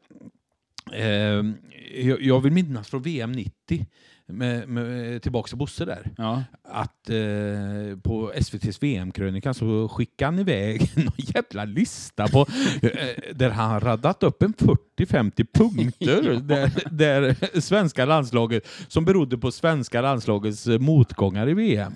ehm, 0.93 1.55
jag, 1.95 2.23
jag 2.23 2.41
vill 2.41 2.53
minnas 2.53 2.89
från 2.89 3.03
VM 3.03 3.33
90, 3.33 3.87
med, 4.33 4.69
med, 4.69 5.23
tillbaka 5.23 5.49
till 5.49 5.59
Bosse 5.59 5.85
där, 5.85 6.11
Ja. 6.17 6.43
att 6.65 7.11
eh, 7.11 7.99
på 8.03 8.33
SVTs 8.35 8.83
VM-krönika 8.83 9.55
så 9.55 9.89
skickade 9.89 10.27
han 10.27 10.39
iväg 10.39 10.91
någon 10.97 11.13
jävla 11.17 11.65
lista 11.65 12.29
på, 12.29 12.47
eh, 12.83 13.35
där 13.35 13.51
han 13.51 13.81
radat 13.81 14.23
upp 14.23 14.43
en 14.43 14.55
40-50 14.55 15.47
punkter 15.55 16.41
där, 16.43 16.71
där 16.91 17.61
svenska 17.61 18.05
landslaget, 18.05 18.69
som 18.89 19.05
berodde 19.05 19.39
på 19.39 19.53
svenska 19.53 20.01
landslagets 20.01 20.67
motgångar 20.67 21.49
i 21.49 21.55
VM. 21.55 21.93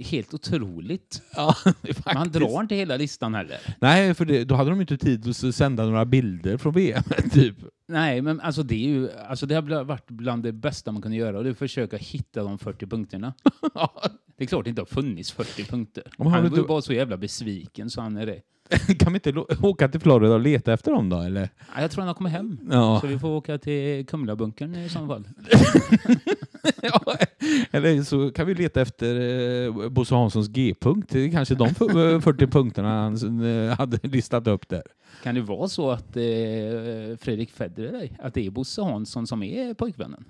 Helt 0.00 0.34
otroligt. 0.34 1.22
Ja, 1.36 1.54
Man 2.14 2.32
drar 2.32 2.60
inte 2.60 2.74
hela 2.74 2.96
listan 2.96 3.34
heller. 3.34 3.58
Nej, 3.80 4.14
för 4.14 4.24
det, 4.24 4.44
då 4.44 4.54
hade 4.54 4.70
de 4.70 4.80
inte 4.80 4.98
tid 4.98 5.28
att 5.28 5.54
sända 5.54 5.84
några 5.86 6.04
bilder 6.04 6.56
från 6.56 6.72
VM. 6.72 7.02
Typ. 7.32 7.56
Nej, 7.88 8.22
men 8.22 8.40
alltså 8.40 8.62
det, 8.62 8.74
är 8.74 8.88
ju, 8.88 9.10
alltså 9.12 9.46
det 9.46 9.54
har 9.54 9.84
varit 9.84 10.06
bland 10.10 10.42
det 10.42 10.52
bästa 10.52 10.92
man 10.92 11.02
kunde 11.02 11.16
göra 11.16 11.38
och 11.38 11.44
det 11.44 11.50
är 11.50 11.52
att 11.52 11.58
försöka 11.58 11.96
hitta 11.96 12.42
de 12.42 12.58
40 12.58 12.86
punkterna. 12.86 13.34
Det 14.36 14.44
är 14.44 14.48
klart 14.48 14.64
det 14.64 14.68
inte 14.70 14.82
har 14.82 14.86
funnits 14.86 15.32
40 15.32 15.64
punkter. 15.64 16.02
Om 16.18 16.26
han 16.26 16.42
han 16.42 16.50
var 16.50 16.58
ju 16.58 16.64
bara 16.64 16.82
så 16.82 16.92
jävla 16.92 17.16
besviken 17.16 17.90
så 17.90 18.00
han 18.00 18.16
är 18.16 18.26
det. 18.26 18.40
Kan 18.98 19.12
vi 19.12 19.16
inte 19.16 19.44
åka 19.62 19.88
till 19.88 20.00
Florida 20.00 20.34
och 20.34 20.40
leta 20.40 20.72
efter 20.72 20.92
dem 20.92 21.08
då? 21.08 21.20
Eller? 21.20 21.48
Ja, 21.74 21.80
Jag 21.80 21.90
tror 21.90 22.00
han 22.02 22.08
har 22.08 22.14
kommit 22.14 22.32
hem. 22.32 22.58
Ja. 22.70 22.98
Så 23.00 23.06
vi 23.06 23.18
får 23.18 23.28
åka 23.28 23.58
till 23.58 24.06
Kumlabunkern 24.06 24.74
i 24.74 24.88
så 24.88 25.06
fall. 25.06 25.28
ja, 26.82 27.16
eller 27.70 28.02
så 28.02 28.30
kan 28.30 28.46
vi 28.46 28.54
leta 28.54 28.80
efter 28.80 29.14
eh, 29.66 29.88
Bosse 29.88 30.14
Hanssons 30.14 30.48
G-punkt. 30.48 31.08
Det 31.12 31.20
är 31.20 31.30
kanske 31.30 31.54
de 31.54 31.66
f- 31.68 31.80
eh, 31.80 32.20
40 32.20 32.46
punkterna 32.46 32.88
han 33.02 33.44
eh, 33.68 33.76
hade 33.78 33.98
listat 34.08 34.46
upp 34.46 34.68
där. 34.68 34.82
Kan 35.22 35.34
det 35.34 35.40
vara 35.40 35.68
så 35.68 35.90
att 35.90 36.16
eh, 36.16 36.22
Fredrik 37.20 37.50
Federley, 37.50 38.10
att 38.18 38.34
det 38.34 38.46
är 38.46 38.50
Bosse 38.50 38.82
Hansson 38.82 39.26
som 39.26 39.42
är 39.42 39.74
pojkvännen? 39.74 40.24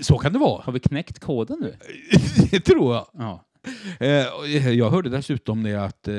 Så 0.00 0.18
kan 0.18 0.32
det 0.32 0.38
vara. 0.38 0.62
Har 0.62 0.72
vi 0.72 0.80
knäckt 0.80 1.18
koden 1.18 1.58
nu? 1.60 1.74
det 2.50 2.60
tror 2.60 2.94
jag. 2.94 3.06
Ja. 3.12 3.42
Eh, 4.00 4.68
Jag 4.72 4.90
hörde 4.90 5.08
dessutom 5.10 5.62
det 5.62 5.74
att 5.84 6.08
eh, 6.08 6.14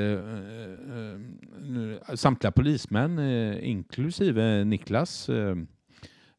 samtliga 2.14 2.50
polismän, 2.52 3.18
inklusive 3.62 4.64
Niklas, 4.64 5.30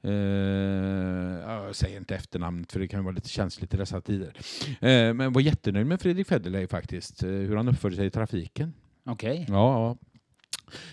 ja, 0.02 1.66
jag 1.66 1.76
säger 1.76 1.98
inte 1.98 2.16
efternamnet 2.16 2.72
för 2.72 2.80
det 2.80 2.88
kan 2.88 3.04
vara 3.04 3.16
lite 3.16 3.30
känsligt 3.30 3.74
i 3.74 3.78
dessa 3.78 4.02
tider, 4.02 4.34
eh, 4.82 5.14
men 5.14 5.34
var 5.34 5.42
jättenöjd 5.42 5.88
med 5.88 6.02
Fredrik 6.02 6.28
Federley 6.28 6.68
faktiskt, 6.68 7.24
eh, 7.24 7.30
hur 7.30 7.56
han 7.56 7.68
uppförde 7.68 7.96
sig 7.96 8.06
i 8.06 8.10
trafiken. 8.10 8.74
Okej. 9.06 9.46
Ja, 9.50 9.54
ja. 9.54 9.98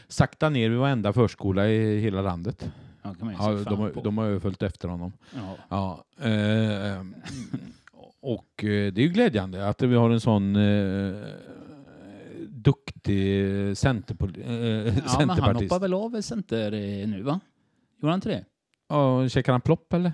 Sakta 0.08 0.48
ner 0.48 0.68
vid 0.70 0.78
varenda 0.78 1.12
förskola 1.12 1.68
i 1.68 1.98
hela 2.00 2.22
landet. 2.22 2.70
Ja, 3.02 3.14
Ja, 3.20 3.52
de, 3.52 3.78
har- 3.78 4.02
de 4.04 4.18
har 4.18 4.38
följt 4.40 4.62
efter 4.62 4.88
honom. 4.88 5.12
Ja. 5.34 5.56
Ja, 5.68 6.04
och 8.20 8.52
det 8.58 8.98
är 8.98 9.00
ju 9.00 9.08
glädjande 9.08 9.68
att 9.68 9.82
vi 9.82 9.94
har 9.94 10.10
en 10.10 10.20
sån 10.20 10.54
duktig 12.48 13.44
centerpol- 13.74 14.38
ja, 14.40 14.48
men 14.48 14.94
han 15.00 15.08
centerpartist. 15.08 15.72
hoppar 15.72 15.80
väl 15.80 15.94
av 15.94 16.20
center 16.20 16.70
nu 17.06 17.22
va? 17.22 17.40
Gjorde 18.02 18.12
han 18.12 18.18
inte 18.18 18.28
det? 18.28 18.44
Ja, 18.88 19.28
käkar 19.28 19.52
han 19.52 19.60
plopp 19.60 19.92
eller? 19.92 20.12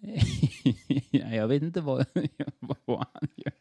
ja, 1.10 1.34
jag 1.34 1.48
vet 1.48 1.62
inte 1.62 1.80
vad, 1.80 2.06
vad 2.84 3.06
han 3.12 3.28
gör. 3.36 3.52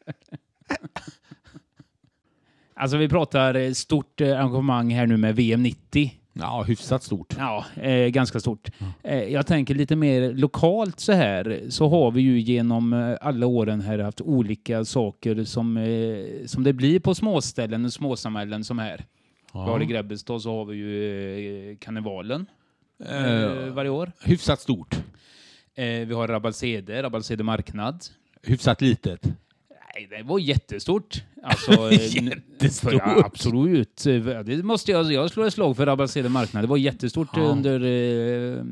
Alltså 2.74 2.98
vi 2.98 3.10
pratar 3.10 3.56
eh, 3.56 3.72
stort 3.72 4.22
eh, 4.22 4.40
engagemang 4.40 4.94
här 4.94 5.08
nu 5.08 5.18
med 5.18 5.36
VM 5.36 5.64
90. 5.64 6.12
Ja, 6.34 6.64
hyfsat 6.68 7.04
stort. 7.04 7.36
Ja, 7.38 7.66
eh, 7.76 8.08
ganska 8.08 8.40
stort. 8.40 8.70
Eh, 9.04 9.24
jag 9.24 9.48
tänker 9.48 9.76
lite 9.76 9.96
mer 9.96 10.34
lokalt 10.34 11.00
så 11.00 11.12
här, 11.12 11.62
så 11.70 11.90
har 11.90 12.12
vi 12.12 12.22
ju 12.22 12.40
genom 12.40 12.94
eh, 12.94 13.18
alla 13.22 13.48
åren 13.48 13.82
här 13.82 14.00
haft 14.00 14.22
olika 14.22 14.86
saker 14.86 15.44
som, 15.44 15.78
eh, 15.78 16.46
som 16.46 16.64
det 16.64 16.74
blir 16.74 17.00
på 17.00 17.16
småställen 17.16 17.86
och 17.86 17.94
småsamhällen 17.94 18.64
som 18.64 18.80
här. 18.80 19.06
Vi 19.54 19.60
har 19.60 19.82
i 19.82 19.86
Grebbestad 19.86 20.42
så 20.42 20.58
har 20.58 20.66
vi 20.66 20.76
ju 20.76 21.72
eh, 21.72 21.78
karnevalen 21.78 22.46
eh, 23.10 23.42
Eh, 23.44 23.74
varje 23.74 23.90
år. 23.90 24.12
hyfsat 24.24 24.60
stort. 24.62 24.96
Eh, 25.76 25.86
vi 25.86 26.14
har 26.14 26.28
Rabbalsede, 26.28 27.04
Rabbalsede 27.04 27.44
marknad. 27.44 28.04
Hyfsat 28.44 28.82
litet. 28.82 29.24
Nej, 29.96 30.08
det 30.10 30.24
var 30.24 30.40
jättestort. 30.40 31.24
Alltså, 31.44 31.72
eh, 31.72 32.24
Jättestort. 32.26 32.92
För, 32.92 33.26
absolut. 33.26 34.04
Det 34.46 34.64
måste 34.64 34.92
jag, 34.92 35.12
jag 35.14 35.30
slår 35.30 35.46
ett 35.48 35.54
slag 35.54 35.78
för 35.78 35.86
Rabbalsede 35.86 36.30
marknad. 36.30 36.64
Det 36.64 36.68
var 36.68 36.78
jättestort 36.78 37.28
Ja. 37.36 37.42
under 37.42 37.80
eh, 37.80 38.64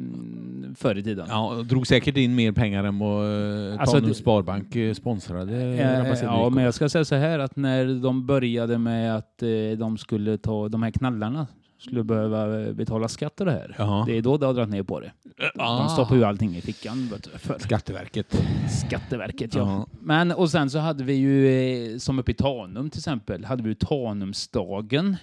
förr 0.76 0.98
i 0.98 1.04
tiden. 1.04 1.26
Ja, 1.30 1.64
drog 1.70 1.88
säkert 1.88 2.18
in 2.18 2.36
mer 2.36 2.52
pengar 2.52 2.84
än 2.84 3.00
vad 3.00 3.26
eh, 3.74 3.80
Alltså, 3.82 3.96
Tanums 4.00 4.18
Sparbank 4.18 4.76
eh, 4.76 4.94
sponsrade. 4.94 5.56
Eh, 5.58 6.22
ja, 6.24 6.50
men 6.50 6.64
jag 6.64 6.74
ska 6.74 6.90
säga 6.90 7.06
så 7.06 7.16
här 7.16 7.40
att 7.40 7.56
när 7.56 8.02
de 8.02 8.26
började 8.26 8.78
med 8.78 9.16
att 9.18 9.44
eh, 9.44 9.50
de 9.78 9.98
skulle 9.98 10.38
ta 10.38 10.70
de 10.70 10.84
här 10.84 10.92
knallarna 10.92 11.48
skulle 11.80 12.04
behöva 12.04 12.62
eh, 12.62 12.74
betala 12.74 13.08
skatt 13.08 13.40
och 13.40 13.46
det 13.46 13.52
här. 13.52 13.76
Ja. 13.78 14.04
Det 14.08 14.18
är 14.18 14.22
då 14.22 14.38
det 14.38 14.46
har 14.46 14.54
dragit 14.54 14.70
ner 14.70 14.84
på 14.84 15.00
det. 15.00 15.12
Ah. 15.56 15.80
De 15.80 15.90
stoppar 15.90 16.16
ju 16.16 16.24
allting 16.24 16.56
i 16.58 16.62
fickan 16.62 17.14
för 17.38 17.60
Skatteverket. 17.60 18.42
Skatteverket. 18.88 19.56
Ja. 19.56 19.60
Ja. 19.62 19.88
Men 20.02 20.32
och 20.32 20.52
sen 20.52 20.70
så 20.70 20.80
hade 20.80 21.04
vi 21.04 21.14
ju, 21.14 21.48
eh, 21.94 21.98
som 21.98 22.20
uppe 22.20 22.32
i 22.32 22.34
Tanum 22.34 22.90
till 22.90 23.00
exempel, 23.00 23.46
hade 23.46 23.64
vi 23.64 23.70
ju 23.70 23.76
Tanumsdagen. 23.76 25.18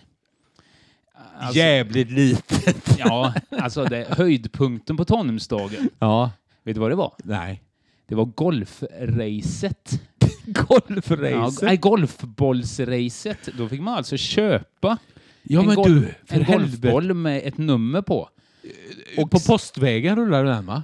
Alltså, 1.38 1.58
Jävligt 1.58 2.10
litet. 2.10 2.98
Ja, 2.98 3.34
alltså 3.50 3.84
det, 3.84 4.06
höjdpunkten 4.10 4.96
på 4.96 5.04
Tanumsdagen. 5.04 5.90
Ja. 5.98 6.30
Vet 6.62 6.74
du 6.74 6.80
vad 6.80 6.90
det 6.90 6.94
var? 6.94 7.12
Nej. 7.24 7.62
Det 8.08 8.14
var 8.14 8.24
golfracet. 8.24 10.00
Golfracet. 10.46 11.30
Ja, 11.30 11.50
nej, 11.62 11.76
golfbollsracet. 11.76 13.48
Då 13.58 13.68
fick 13.68 13.80
man 13.80 13.94
alltså 13.94 14.16
köpa 14.16 14.98
Ja, 15.48 15.60
en, 15.60 15.66
men 15.66 15.76
du, 15.76 16.14
för 16.24 16.36
en 16.36 16.42
helvete. 16.42 16.88
golfboll 16.88 17.14
med 17.14 17.40
ett 17.44 17.58
nummer 17.58 18.02
på. 18.02 18.28
Och 19.18 19.30
på 19.30 19.40
postvägen 19.40 20.16
rullar 20.16 20.44
den 20.44 20.66
va? 20.66 20.82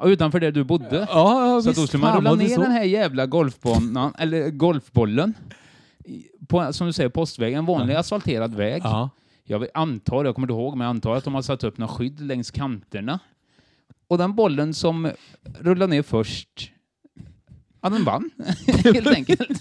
Ja, 0.00 0.08
utanför 0.08 0.40
där 0.40 0.52
du 0.52 0.64
bodde. 0.64 1.06
Ja, 1.10 1.60
så 1.64 1.72
då 1.72 1.86
skulle 1.86 2.00
man 2.00 2.16
rulla 2.16 2.34
ner 2.34 2.58
den 2.58 2.72
här 2.72 2.84
jävla 2.84 3.26
golfbollen, 3.26 4.12
eller 4.18 4.50
golfbollen 4.50 5.34
på, 6.48 6.72
som 6.72 6.86
du 6.86 6.92
säger, 6.92 7.08
postvägen, 7.08 7.58
en 7.58 7.66
vanlig 7.66 7.94
asfalterad 7.94 8.54
väg. 8.54 8.82
Ja. 8.84 9.10
Jag 9.44 9.66
antar, 9.74 10.24
jag 10.24 10.34
kommer 10.34 10.46
inte 10.46 10.52
ihåg, 10.52 10.76
men 10.76 10.84
jag 10.84 10.90
antar 10.90 11.16
att 11.16 11.24
de 11.24 11.34
har 11.34 11.42
satt 11.42 11.64
upp 11.64 11.78
något 11.78 11.90
skydd 11.90 12.20
längs 12.20 12.50
kanterna. 12.50 13.18
Och 14.08 14.18
den 14.18 14.34
bollen 14.34 14.74
som 14.74 15.10
rullade 15.60 15.90
ner 15.90 16.02
först, 16.02 16.70
ja 17.82 17.90
den 17.90 18.04
vann, 18.04 18.30
helt 18.84 19.06
enkelt. 19.06 19.60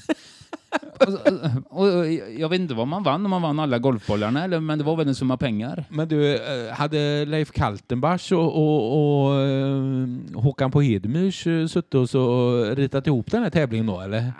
Och, 1.00 1.80
och, 1.80 1.98
och, 2.00 2.08
jag 2.38 2.50
vet 2.50 2.60
inte 2.60 2.74
vad 2.74 2.88
man 2.88 3.04
vann, 3.04 3.26
om 3.26 3.30
man 3.32 3.42
vann 3.42 3.60
alla 3.60 3.80
golfbollarna, 3.80 4.44
eller, 4.44 4.60
men 4.60 4.78
det 4.78 4.84
var 4.84 4.96
väl 4.96 5.08
en 5.08 5.16
summa 5.16 5.38
pengar. 5.38 5.86
Men 5.90 6.08
du, 6.08 6.36
eh, 6.36 6.74
hade 6.74 7.26
Leif 7.26 7.52
Kaltenbach 7.52 8.32
och, 8.32 8.56
och, 8.56 9.26
och 9.26 9.42
eh, 9.42 9.78
Håkan 10.36 10.72
på 10.72 10.82
Hedemyrs 10.82 11.48
eh, 11.48 11.68
suttit 11.68 11.94
och 11.96 12.10
så 12.10 12.54
ritat 12.76 13.08
ihop 13.08 13.32
den 13.32 13.44
här 13.44 13.50
tävlingen 13.50 13.86
då, 13.86 14.02
eller? 14.02 14.32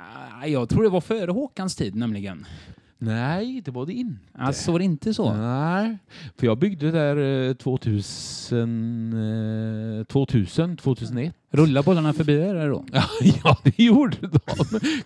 Ah, 0.42 0.46
Jag 0.46 0.70
tror 0.70 0.84
det 0.84 0.90
var 0.90 1.02
före 1.02 1.32
Håkans 1.32 1.76
tid 1.76 1.96
nämligen. 1.96 2.46
Nej, 3.06 3.62
det 3.66 3.72
var 3.72 3.86
det 3.86 3.94
inte. 3.94 4.20
Alltså 4.38 4.72
var 4.72 4.80
det 4.80 4.86
inte 4.86 5.14
så? 5.14 5.34
Nej, 5.34 5.98
för 6.38 6.46
jag 6.46 6.58
byggde 6.58 6.92
där 6.92 7.48
eh, 7.50 7.54
2000, 7.54 10.00
eh, 10.00 10.04
2000 10.06 10.78
2001. 10.78 11.34
Rulla 11.56 11.84
bollarna 11.84 12.14
förbi 12.14 12.36
där 12.38 12.70
då? 12.70 12.86
ja, 13.44 13.58
det 13.64 13.80
gjorde 13.80 14.18
de. 14.22 14.40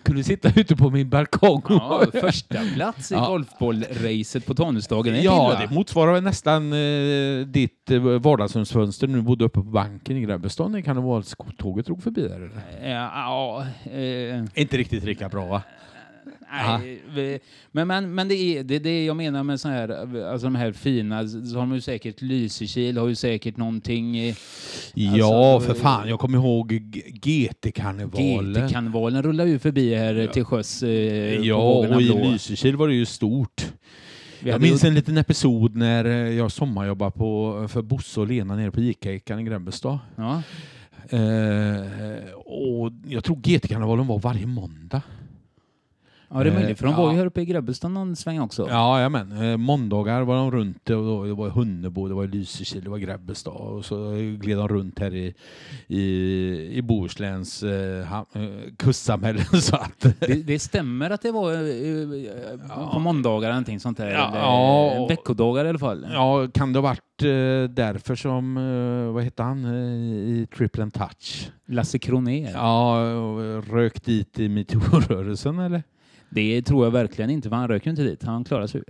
Kunde 0.02 0.24
sitta 0.24 0.60
ute 0.60 0.76
på 0.76 0.90
min 0.90 1.08
balkong. 1.08 1.62
Ja, 1.68 2.02
första 2.12 2.58
plats 2.74 3.12
i 3.12 3.14
Ja. 3.14 3.26
golfbollracet 3.28 4.46
på 4.46 4.54
Tanusdagen. 4.54 5.22
Ja, 5.22 5.56
det 5.60 5.74
motsvarar 5.74 6.12
väl 6.12 6.22
nästan 6.22 6.72
eh, 6.72 7.46
ditt 7.46 7.90
eh, 7.90 7.98
vardagsrumsfönster 8.00 9.06
du 9.06 9.22
bodde 9.22 9.44
uppe 9.44 9.54
på 9.60 9.62
banken 9.62 10.16
i 10.16 10.20
Grebbestad 10.20 10.70
när 10.70 10.80
karnevalståget 10.80 11.86
drog 11.86 12.02
förbi 12.02 12.28
där. 12.28 12.36
Eller? 12.36 12.90
Ja, 12.90 13.10
ja, 13.14 13.66
eh, 13.92 14.44
Inte 14.54 14.76
riktigt 14.76 15.04
lika 15.04 15.28
bra 15.28 15.46
va? 15.46 15.62
Nej, 16.52 17.02
vi, 17.14 17.38
men, 17.72 17.88
men, 17.88 18.14
men 18.14 18.28
det 18.28 18.34
är 18.34 18.62
det, 18.64 18.74
är 18.74 18.80
det 18.80 19.04
jag 19.04 19.16
menar 19.16 19.42
med 19.42 19.60
så 19.60 19.68
här, 19.68 19.88
alltså 20.32 20.46
de 20.46 20.54
här 20.54 20.72
fina, 20.72 21.28
så 21.28 21.36
har 21.54 21.60
de 21.60 21.74
ju 21.74 21.80
säkert 21.80 22.22
Lysekil, 22.22 22.98
har 22.98 23.08
ju 23.08 23.14
säkert 23.14 23.56
någonting... 23.56 24.16
eh, 24.18 24.34
Ja, 24.94 25.54
Alltså, 25.54 25.74
för 25.74 25.80
fan. 25.80 26.08
Jag 26.08 26.20
kommer 26.20 26.38
ihåg 26.38 26.72
GT-karnevalen. 27.22 28.54
GT-karnevalen 28.68 29.22
rullar 29.22 29.44
ju 29.46 29.58
förbi 29.58 29.94
här 29.94 30.26
till 30.26 30.44
sjöss. 30.44 30.82
Eh, 30.82 30.88
Ja, 31.46 31.56
och 31.56 32.02
i. 32.02 32.04
Lysekil 32.32 32.76
var 32.76 32.88
det 32.88 32.94
ju 32.94 33.06
stort. 33.06 33.72
Jag 34.40 34.60
minns 34.62 34.84
en 34.84 34.94
liten 34.94 35.18
episod 35.18 35.76
när 35.76 36.04
eh, 36.04 36.12
jag 36.12 36.52
sommarjobbade 36.52 37.10
på, 37.10 37.66
för 37.68 37.82
Bosse 37.82 38.20
och 38.20 38.26
Lena 38.26 38.56
nere 38.56 38.70
på 38.70 38.80
Ica-Ican 38.80 39.40
i 39.40 39.42
Grebbestad. 39.42 39.98
Ja. 40.16 40.42
Eh, 41.10 42.34
och 42.44 42.92
jag 43.08 43.24
tror 43.24 43.36
GT-karnevalen 43.36 44.06
var 44.06 44.18
varje 44.18 44.46
måndag. 44.46 45.02
Ja, 46.30 46.44
det 46.44 46.50
är 46.50 46.54
möjligt, 46.54 46.78
för 46.78 46.86
de 46.86 46.96
var 46.96 47.12
ju 47.12 47.18
här 47.18 47.26
uppe 47.26 47.40
i 47.40 47.44
Grebbestad 47.44 47.90
någon 47.90 48.16
sväng 48.16 48.40
också. 48.40 48.66
Ja, 48.70 48.96
jajamän. 48.96 49.32
Eh, 49.50 49.56
måndagar 49.56 50.22
var 50.22 50.36
de 50.36 50.50
runt 50.50 50.78
det 50.84 50.94
och 50.94 51.04
då, 51.04 51.24
det 51.24 51.34
var 51.34 51.48
Hunnebo, 51.48 52.08
det 52.08 52.14
var 52.14 52.26
Lysekil, 52.26 52.84
det 52.84 52.90
var 52.90 52.98
Grebbestad 52.98 53.52
och 53.52 53.84
så 53.84 54.10
gled 54.40 54.58
de 54.58 54.68
runt 54.68 54.98
här 54.98 55.14
i, 55.14 55.34
i, 55.86 56.02
i 56.78 56.82
Bohusläns 56.82 57.62
eh, 57.62 58.12
eh, 58.12 58.22
kustsamhälle. 58.76 59.44
så 59.44 59.76
att, 59.76 60.00
Det, 60.20 60.46
det 60.46 60.58
stämmer 60.58 61.10
att 61.10 61.22
det 61.22 61.30
var 61.32 61.52
eh, 61.52 62.92
på 62.92 62.98
måndagar 62.98 63.48
eller 63.48 63.52
någonting 63.54 63.80
sånt 63.80 63.98
där. 63.98 64.10
Ja, 64.10 64.28
eller, 64.28 64.38
ja, 64.38 64.92
eh, 64.94 65.02
och- 65.02 65.10
Veckodagar 65.10 65.64
i 65.64 65.68
alla 65.68 65.78
fall. 65.78 66.06
ja, 66.12 66.46
kan 66.54 66.72
det 66.72 66.78
ha 66.78 66.82
varit 66.88 67.22
eh, 67.22 67.74
därför 67.74 68.14
som, 68.16 68.56
eh, 68.56 69.12
vad 69.14 69.24
hette 69.24 69.42
han, 69.42 69.64
eh, 69.64 69.72
i 70.30 70.46
Triple 70.56 70.82
and 70.82 70.94
Touch? 70.94 71.50
Lasse 71.68 71.98
Kronér. 71.98 72.50
Ja, 72.54 73.12
och 73.14 73.64
rök 73.72 74.04
dit 74.04 74.38
i 74.38 74.48
metoo-rörelsen 74.48 75.58
eller? 75.58 75.82
Det 76.30 76.62
tror 76.62 76.84
jag 76.86 76.90
verkligen 76.90 77.30
inte, 77.30 77.48
för 77.48 77.56
han 77.56 77.68
rök 77.68 77.86
ju 77.86 77.90
inte 77.90 78.02
dit. 78.02 78.24
Han 78.24 78.44
klarade 78.44 78.68
sig. 78.68 78.82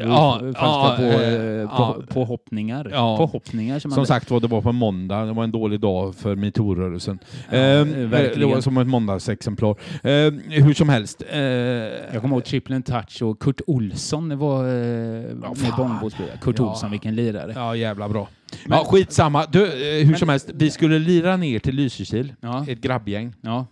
Ja, 0.00 0.40
ja, 0.54 0.94
på, 0.96 1.02
eh, 1.02 1.34
eh, 1.60 1.68
på, 1.68 1.74
ja. 1.78 1.96
på 2.08 2.24
hoppningar. 2.24 2.88
Ja. 2.92 3.16
På 3.16 3.26
hoppningar 3.26 3.78
som, 3.78 3.90
Som 3.90 4.06
sagt 4.06 4.30
var, 4.30 4.40
det 4.40 4.46
var 4.46 4.62
på 4.62 4.72
måndag. 4.72 5.24
Det 5.24 5.32
var 5.32 5.44
en 5.44 5.52
dålig 5.52 5.80
dag 5.80 6.14
för 6.14 6.36
metoo-rörelsen. 6.36 7.18
Ja, 7.50 7.56
Ehm, 7.56 7.88
eh, 7.92 7.96
det 7.98 8.06
verkligen. 8.06 8.50
var 8.50 8.60
som 8.60 8.78
ett 8.78 8.86
måndagsexemplar. 8.86 9.76
Ehm, 10.02 10.40
hur 10.48 10.74
som 10.74 10.88
helst. 10.88 11.22
eh, 11.32 11.38
Jag 11.40 12.20
kommer 12.20 12.36
ihåg 12.36 12.44
Triple 12.44 12.82
Touch 12.82 13.22
och 13.22 13.38
Kurt 13.42 13.60
Olsson 13.66 14.28
det 14.28 14.36
var 14.36 14.64
eh, 14.64 14.70
med 14.72 15.56
fan. 15.58 15.72
bångbåtsspelare. 15.76 16.38
Kurt 16.40 16.58
Ja. 16.58 16.70
Olsson, 16.70 16.90
vilken 16.90 17.14
lirare. 17.14 17.52
Ja, 17.54 17.76
jävla 17.76 18.08
bra. 18.08 18.28
Men- 18.66 18.78
ja, 18.78 18.84
skitsamma. 18.84 19.46
Du, 19.46 19.64
eh, 19.64 19.98
hur 19.98 20.06
Men- 20.10 20.18
som 20.18 20.28
helst. 20.28 20.50
Vi 20.54 20.70
skulle 20.70 20.98
lira 20.98 21.36
ner 21.36 21.58
till 21.58 21.74
Lysekil. 21.74 22.32
Ett 22.68 22.80
grabbgäng. 22.80 23.34
Ja. 23.40 23.66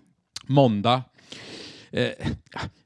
Måndag. 0.47 1.03
Eh, 1.97 2.09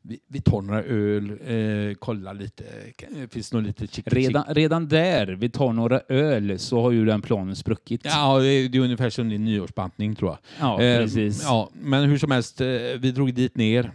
vi, 0.03 0.21
vi 0.29 0.41
tar 0.41 0.63
några 0.63 0.83
öl, 0.83 1.31
eh, 1.31 1.95
kollar 1.95 2.35
lite. 2.35 2.65
Det 3.11 3.33
finns 3.33 3.53
nog 3.53 3.63
lite 3.63 3.87
chick 3.87 4.05
Redan, 4.09 4.45
redan 4.49 4.89
där, 4.89 5.27
vi 5.27 5.49
tar 5.51 5.73
några 5.73 6.01
öl, 6.09 6.59
så 6.59 6.81
har 6.83 6.91
ju 6.91 7.05
den 7.05 7.23
planen 7.23 7.57
spruckit. 7.57 8.01
Ja, 8.05 8.39
det 8.39 8.47
är, 8.49 8.69
det 8.69 8.79
är 8.79 8.83
ungefär 8.83 9.11
som 9.11 9.29
din 9.29 9.45
nyårsbantning 9.45 10.15
tror 10.15 10.31
jag. 10.31 10.39
Ja, 10.61 10.83
Eh, 10.83 10.99
precis. 11.03 11.43
Ja, 11.43 11.71
men 11.73 12.05
hur 12.11 12.19
som 12.19 12.31
helst, 12.31 12.61
eh, 12.61 12.67
vi 12.99 13.13
drog 13.15 13.35
dit 13.35 13.57
ner. 13.57 13.91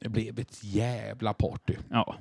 Det 0.00 0.08
blev 0.08 0.38
ett 0.38 0.64
jävla 0.64 1.32
party. 1.34 1.74
Ja. 1.90 2.14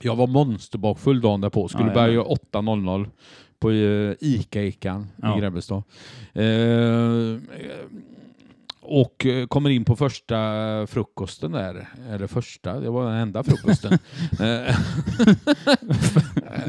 Jag 0.00 0.16
var 0.16 0.26
monsterbakfull 0.26 1.20
dagen 1.20 1.40
därpå. 1.40 1.68
Skulle 1.68 1.88
Ja, 1.88 1.94
börja 1.94 2.14
ja. 2.14 2.36
8.00 2.52 3.08
på 3.58 3.70
eh, 3.70 4.14
Ica-Ican 4.20 5.06
Ja. 5.22 5.36
i 5.36 5.40
Grebbestad. 5.40 5.82
Eh, 6.32 6.42
och 8.82 9.26
eh, 9.26 9.46
kommer 9.46 9.70
in 9.70 9.84
på 9.84 9.96
första 9.96 10.36
frukosten 10.86 11.52
där. 11.52 11.88
Eller 12.10 12.26
första, 12.26 12.80
det 12.80 12.90
var 12.90 13.04
den 13.10 13.14
enda 13.14 13.42
frukosten. 13.42 13.98
Eh, 14.40 14.76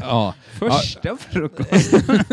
ja. 0.00 0.34
Första 0.58 1.16
frukosten. 1.16 2.18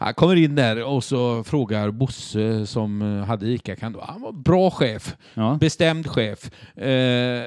Han 0.00 0.14
kommer 0.14 0.36
in 0.36 0.54
där 0.54 0.84
och 0.84 1.04
så 1.04 1.44
frågar 1.44 1.90
Bosse 1.90 2.66
som 2.66 3.00
hade 3.28 3.46
Ica 3.46 3.76
kan 3.76 3.92
då. 3.92 4.04
Han 4.08 4.22
var 4.22 4.32
bra 4.32 4.70
chef, 4.70 5.16
Ja. 5.34 5.56
bestämd 5.60 6.06
chef. 6.06 6.50
Eh, 6.76 7.42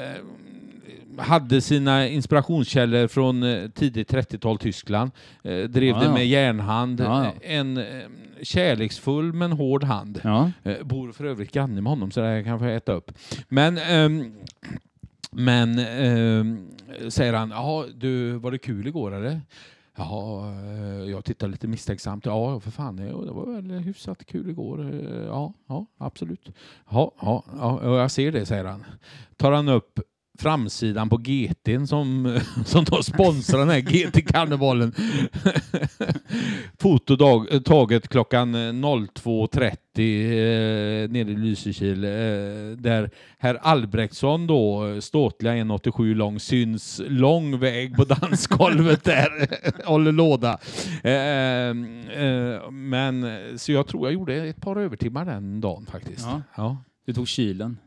hade 1.18 1.62
sina 1.62 2.08
inspirationskällor 2.08 3.08
från 3.08 3.44
eh, 3.44 3.70
tidigt 3.70 4.12
30-tal 4.14 4.58
Tyskland. 4.58 5.12
Eh, 5.44 5.58
drev 5.58 5.96
Ja, 5.96 6.00
det 6.00 6.10
med 6.14 6.28
järnhand. 6.28 7.00
Ja, 7.00 7.26
ja. 7.26 7.32
En 7.42 7.78
kärleksfull 8.44 9.34
men 9.34 9.52
hård 9.52 9.84
hand. 9.84 10.22
Ja. 10.24 10.52
Eh, 10.64 10.84
bor 10.84 11.12
för 11.12 11.26
övrigt 11.26 11.52
granne 11.52 11.82
med 11.82 11.90
honom 11.92 12.12
så 12.12 12.20
det 12.20 12.28
här 12.28 12.44
kan 12.44 12.60
få 12.60 12.66
äta 12.66 12.92
upp. 12.94 13.12
Men, 13.50 13.78
ehm, 13.78 14.34
men 15.32 15.80
ehm, 15.80 16.68
säger 17.10 17.34
han, 17.34 17.50
ja 17.50 17.86
du 17.96 18.32
var 18.32 18.52
det 18.52 18.58
kul 18.58 18.88
igår 18.88 19.14
eller? 19.16 19.42
Ja, 19.98 20.50
eh, 20.50 21.10
jag 21.12 21.26
tittar 21.26 21.48
lite 21.48 21.68
misstänksamt. 21.68 22.26
Ja, 22.26 22.60
för 22.60 22.72
fan, 22.72 22.96
det 22.96 23.04
det 23.04 23.32
var 23.32 23.54
väl 23.56 23.72
hyfsat 23.72 24.26
kul 24.26 24.50
igår. 24.50 24.82
Eh, 24.94 25.26
Ja, 25.26 25.54
ja 25.68 25.86
absolut. 25.98 26.50
Ja, 26.90 27.12
ja, 27.22 27.44
ja, 27.58 27.98
jag 28.00 28.12
ser 28.12 28.32
det, 28.32 28.46
säger 28.46 28.66
han. 28.66 28.86
Tar 29.38 29.52
han 29.52 29.70
upp 29.70 30.00
framsidan 30.42 31.10
på 31.10 31.18
GT'n 31.18 31.86
som, 31.86 32.40
som 32.66 32.84
då 32.84 33.04
sponsrar 33.04 33.60
den 33.60 33.70
här 33.70 33.80
GT-karnevalen. 33.80 34.94
Foto 36.80 37.16
dag, 37.16 37.66
taget 37.66 38.08
klockan 38.08 38.56
02.30 38.56 39.62
eh, 39.64 41.10
nere 41.10 41.32
i 41.32 41.36
Lysekil. 41.36 42.04
Eh, 42.04 42.10
där 42.78 43.10
herr 43.38 43.56
Albrektsson 43.62 44.48
då, 44.48 44.98
ståtliga 45.02 45.54
1,87 45.54 46.16
lång, 46.16 46.40
syns 46.40 47.02
lång 47.08 47.60
väg 47.60 47.96
på 47.96 48.04
dansgolvet 48.04 49.04
där. 49.04 49.30
Håller 49.86 50.12
låda. 50.12 50.60
Eh, 51.04 51.14
eh, 52.26 52.72
men 52.72 53.26
så 53.60 53.72
jag 53.72 53.88
tror 53.88 54.08
jag 54.08 54.14
gjorde 54.14 54.36
ett 54.36 54.62
par 54.62 54.76
övertimmar 54.76 55.26
den 55.26 55.62
dagen 55.62 55.86
faktiskt. 55.86 56.26
Ja. 56.26 56.42
Ja. 56.56 56.78
Du 57.06 57.14
tog 57.14 57.28
kylen. 57.28 57.78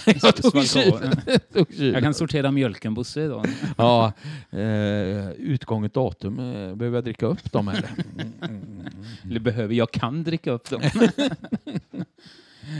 jag 0.22 0.36
tog 0.36 0.66
kylen. 0.66 1.92
Jag 1.92 2.02
kan 2.02 2.14
sortera 2.14 2.50
mjölken, 2.50 2.94
Bosse, 2.94 3.22
idag. 3.22 3.46
Ja, 3.76 4.12
eh, 4.50 5.30
utgånget 5.30 5.94
datum, 5.94 6.38
eh, 6.38 6.74
behöver 6.74 6.96
jag 6.96 7.04
dricka 7.04 7.26
upp 7.26 7.52
dem 7.52 7.68
eller? 7.68 7.90
Eller 9.24 9.40
behöver, 9.40 9.74
jag 9.74 9.90
kan 9.90 10.24
dricka 10.24 10.50
upp 10.52 10.70
dem. 10.70 10.80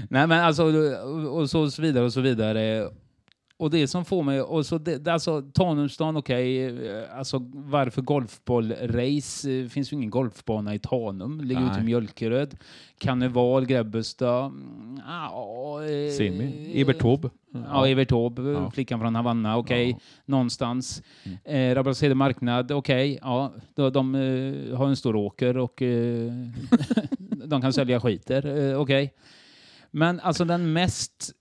Nej 0.09 0.27
men 0.27 0.33
alltså, 0.33 0.64
och 1.29 1.50
så 1.50 1.83
vidare 1.83 2.05
och 2.05 2.12
så 2.12 2.20
vidare. 2.20 2.90
Och 3.56 3.70
det 3.70 3.88
som 3.88 4.04
får 4.04 4.22
mig, 4.22 4.40
och 4.42 4.66
så 4.66 4.78
det, 4.78 4.98
det- 4.98 5.12
alltså 5.12 5.42
Tanumstan, 5.54 6.16
okej, 6.16 6.64
eh, 6.88 7.18
alltså 7.18 7.38
varför 7.54 8.02
golfbollrace? 8.02 9.50
Eh, 9.52 9.68
finns 9.68 9.92
ju 9.92 9.96
ingen 9.96 10.10
golfbana 10.10 10.74
i 10.74 10.78
Tanum, 10.78 11.40
ligger 11.40 11.60
ute 11.62 11.70
i 11.72 11.76
Nej. 11.76 11.84
Mjölkeröd. 11.84 12.56
Karneval, 12.98 13.66
Grebbestad, 13.66 14.46
mm, 14.46 15.00
ja... 15.06 15.82
eh, 15.84 16.10
Semi. 16.12 16.72
Evert 16.80 16.98
Taube. 16.98 17.30
Ja, 17.68 17.88
Evert 17.88 18.08
Taube, 18.08 18.42
Ja. 18.42 18.70
flickan 18.70 19.00
från 19.00 19.14
Havanna, 19.14 19.56
okej, 19.56 19.90
Ja. 19.90 19.96
någonstans. 20.26 21.02
Mm. 21.44 21.70
Eh, 21.70 21.74
Rabbalshede 21.74 22.14
marknad, 22.14 22.72
okej, 22.72 23.18
ja, 23.22 23.52
de, 23.74 23.92
de 23.92 24.14
eh, 24.14 24.76
har 24.78 24.88
en 24.88 24.96
stor 24.96 25.16
åker 25.16 25.56
och 25.58 25.82
eh, 25.82 26.32
de 27.46 27.60
kan 27.62 27.72
sälja 27.72 28.00
skiter, 28.00 28.70
eh, 28.72 28.80
okej. 28.80 29.14
Men 29.90 30.20
alltså 30.20 30.44
den 30.44 30.72
mest 30.72 31.32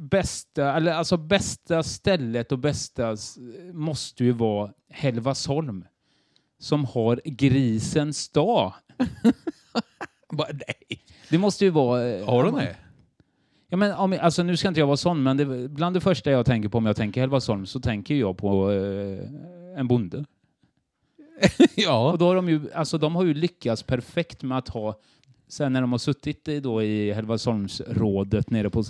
bästa, 0.00 0.76
eller 0.76 0.92
alltså 0.92 1.16
bästa 1.16 1.82
stället 1.82 2.52
och 2.52 2.58
bästa 2.58 3.16
måste 3.72 4.24
ju 4.24 4.32
vara 4.32 4.70
Helvasholm 4.88 5.84
som 6.58 6.84
har 6.84 7.20
grisens 7.24 8.28
dag. 8.28 8.72
Bara, 10.32 10.48
nej. 10.52 11.00
Det 11.30 11.38
måste 11.38 11.64
ju 11.64 11.70
vara... 11.70 12.08
eh, 12.08 12.26
Har 12.26 12.44
de 12.44 12.54
det? 12.54 12.76
Ja, 13.68 13.76
men, 13.76 13.92
om, 13.94 14.18
alltså, 14.20 14.42
nu 14.42 14.56
ska 14.56 14.68
inte 14.68 14.80
jag 14.80 14.86
vara 14.86 14.96
sån, 14.96 15.22
men 15.22 15.36
det, 15.36 15.68
bland 15.68 15.96
det 15.96 16.00
första 16.00 16.30
jag 16.30 16.46
tänker 16.46 16.68
på 16.68 16.78
om 16.78 16.86
jag 16.86 16.96
tänker 16.96 17.20
Helvasholm 17.20 17.66
så 17.66 17.80
tänker 17.80 18.14
jag 18.14 18.38
på 18.38 18.72
eh, 18.72 19.78
en 19.80 19.88
bonde. 19.88 20.24
ja. 21.76 22.12
Och 22.12 22.18
då 22.18 22.26
har 22.26 22.34
de, 22.36 22.48
ju, 22.48 22.72
alltså, 22.74 22.98
de 22.98 23.16
har 23.16 23.24
ju 23.24 23.34
lyckats 23.34 23.82
perfekt 23.82 24.42
med 24.42 24.58
att 24.58 24.68
ha, 24.68 24.98
sen 25.50 25.72
när 25.72 25.80
de 25.80 25.92
har 25.92 25.98
suttit 25.98 26.48
i, 26.48 26.60
då, 26.60 26.82
i 26.82 27.12
Helvasholmsrådet 27.12 28.50
nere 28.50 28.70
på, 28.70 28.82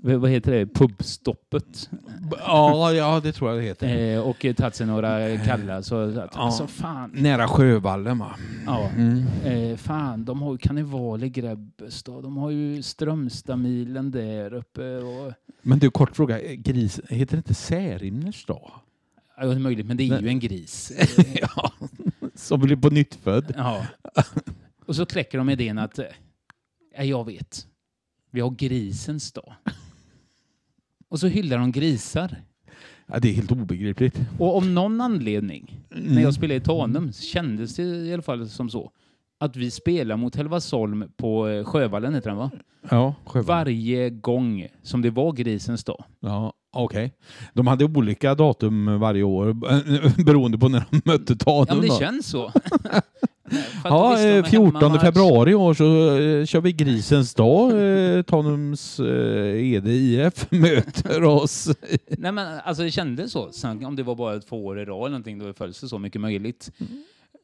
vad 0.00 0.30
heter 0.30 0.52
det, 0.52 0.66
pubstoppet 0.66 1.90
ja, 2.38 2.92
ja, 2.92 3.20
det 3.20 3.32
tror 3.32 3.50
jag 3.50 3.58
det 3.58 3.64
heter. 3.64 4.14
eh, 4.14 4.20
och 4.20 4.46
tagit 4.56 4.74
sig 4.74 4.86
några 4.86 5.38
kallar 5.38 5.82
så 5.82 5.96
att, 5.96 6.14
Ja. 6.14 6.28
alltså 6.34 6.66
fan, 6.66 7.10
Nära 7.14 7.48
Sjövallen 7.48 8.18
va? 8.18 8.36
ja. 8.66 8.88
Mm. 8.96 9.24
Eh, 9.44 9.76
fan, 9.76 10.24
de 10.24 10.42
har 10.42 10.52
ju 10.52 10.58
karneval 10.58 11.24
i 11.24 11.28
Grebbestad, 11.28 12.22
de 12.22 12.36
har 12.36 12.50
ju 12.50 12.82
Strömstadmilen 12.82 14.10
där 14.10 14.54
uppe 14.54 14.96
och 14.98 15.32
Men 15.62 15.78
du, 15.78 15.90
kort 15.90 16.16
fråga. 16.16 16.38
Gris, 16.54 17.00
heter 17.08 17.36
det 17.36 17.38
inte 17.38 17.54
Särimners 17.54 18.44
dag? 18.46 18.70
Ja, 19.36 19.46
det 19.46 19.54
är 19.54 19.58
möjligt, 19.58 19.86
men 19.86 19.96
det 19.96 20.02
är 20.08 20.20
ju 20.20 20.28
en 20.28 20.40
gris. 20.40 20.92
ja. 21.40 21.72
Som 22.34 22.60
blir 22.60 22.76
på 22.76 22.90
nytt 22.90 23.14
född. 23.14 23.54
ja. 23.56 23.86
Och 24.86 24.96
så 24.96 25.06
kläcker 25.06 25.38
de 25.38 25.50
idén 25.50 25.78
att, 25.78 25.98
eh, 25.98 26.04
ja, 26.96 27.04
jag 27.04 27.26
vet, 27.26 27.66
vi 28.30 28.40
har 28.40 28.50
grisens 28.50 29.32
dag. 29.32 29.54
Och 31.08 31.20
så 31.20 31.26
hyllar 31.26 31.58
de 31.58 31.72
grisar. 31.72 32.36
Ja, 33.06 33.18
det 33.18 33.28
är 33.28 33.32
helt 33.32 33.52
obegripligt. 33.52 34.20
Och 34.38 34.56
om 34.56 34.74
någon 34.74 35.00
anledning, 35.00 35.80
när 35.90 36.22
jag 36.22 36.34
spelade 36.34 36.54
i 36.54 36.60
Tanum, 36.60 37.12
kändes 37.12 37.76
det 37.76 37.82
i 37.82 38.12
alla 38.12 38.22
fall 38.22 38.48
som 38.48 38.70
så. 38.70 38.90
Att 39.40 39.56
vi 39.56 39.70
spelar 39.70 40.16
mot 40.16 40.36
Helvarsholm 40.36 41.04
på 41.16 41.48
eh, 41.48 41.64
Sjövallen, 41.64 42.14
heter 42.14 42.30
den 42.30 42.38
va? 42.38 42.50
Ja, 42.90 43.14
Sjöwall. 43.24 43.46
Varje 43.46 44.10
gång 44.10 44.66
som 44.82 45.02
det 45.02 45.10
var 45.10 45.32
grisens 45.32 45.84
dag. 45.84 46.04
Ja, 46.20 46.52
okej. 46.72 47.12
De 47.54 47.66
hade 47.66 47.84
olika 47.84 48.34
datum 48.34 49.00
varje 49.00 49.22
år 49.22 49.52
beroende 50.24 50.58
på 50.58 50.68
när 50.68 50.84
de 50.90 51.02
mötte 51.04 51.36
Tanum. 51.36 51.66
Ja, 51.68 51.74
men 51.74 51.80
det 51.80 51.88
då. 51.88 51.98
känns 51.98 52.26
så. 52.26 52.52
Ja, 53.84 54.10
visst, 54.10 54.22
de 54.22 54.28
eh, 54.30 54.36
är 54.36 54.42
14 54.42 54.74
hemmamatch. 54.76 55.02
februari 55.02 55.50
i 55.50 55.54
år 55.54 55.74
så 55.74 55.84
eh, 56.18 56.44
kör 56.46 56.60
vi 56.60 56.72
Grisens 56.72 57.34
dag. 57.34 57.70
Eh, 58.16 58.22
Tanums 58.22 59.00
eh, 59.00 59.72
Ede 59.72 59.90
IF 59.92 60.46
möter 60.50 61.24
oss. 61.24 61.68
Nej, 62.08 62.32
men 62.32 62.60
alltså 62.64 62.82
det 62.82 62.90
kändes 62.90 63.32
så. 63.32 63.52
Sen 63.52 63.84
om 63.84 63.96
det 63.96 64.02
var 64.02 64.14
bara 64.14 64.40
två 64.40 64.66
år 64.66 64.80
i 64.80 64.84
rad 64.84 64.98
eller 64.98 65.08
någonting, 65.08 65.38
då 65.38 65.52
följs 65.52 65.80
det 65.80 65.88
så 65.88 65.98
mycket 65.98 66.20
möjligt. 66.20 66.70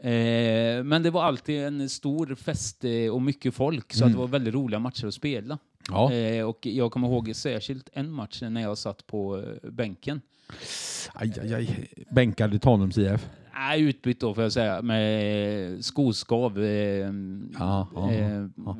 Eh, 0.01 0.85
men 0.85 1.03
det 1.03 1.11
var 1.11 1.23
alltid 1.23 1.65
en 1.65 1.89
stor 1.89 2.35
fest 2.35 2.85
eh, 2.85 3.15
och 3.15 3.23
mycket 3.23 3.55
folk, 3.55 3.93
så 3.93 4.05
att 4.05 4.13
det 4.13 4.19
var 4.19 4.27
väldigt 4.27 4.55
roliga 4.55 4.81
matcher 4.81 5.07
att 5.07 5.15
spela. 5.15 5.59
Ja. 5.89 6.13
Eh, 6.13 6.45
och 6.45 6.67
jag 6.67 6.93
kommer 6.93 7.09
ihåg 7.09 7.37
särskilt 7.37 7.89
en 7.93 8.11
match 8.11 8.43
när 8.43 8.61
jag 8.61 8.79
satt 8.79 9.07
på 9.07 9.45
bänken. 9.63 10.21
Aj, 11.15 11.35
aj, 11.41 11.55
aj. 11.55 11.89
Bänkad 12.11 12.55
i 12.55 12.59
Tanums 12.59 12.99
IF. 12.99 13.29
Nej, 13.55 13.83
utbytt 13.83 14.21
då 14.21 14.35
får 14.35 14.43
jag 14.43 14.53
säga, 14.53 14.83
med 14.83 15.85
skoskav. 15.85 16.59
Ja, 17.59 17.89
ja. 17.95 18.77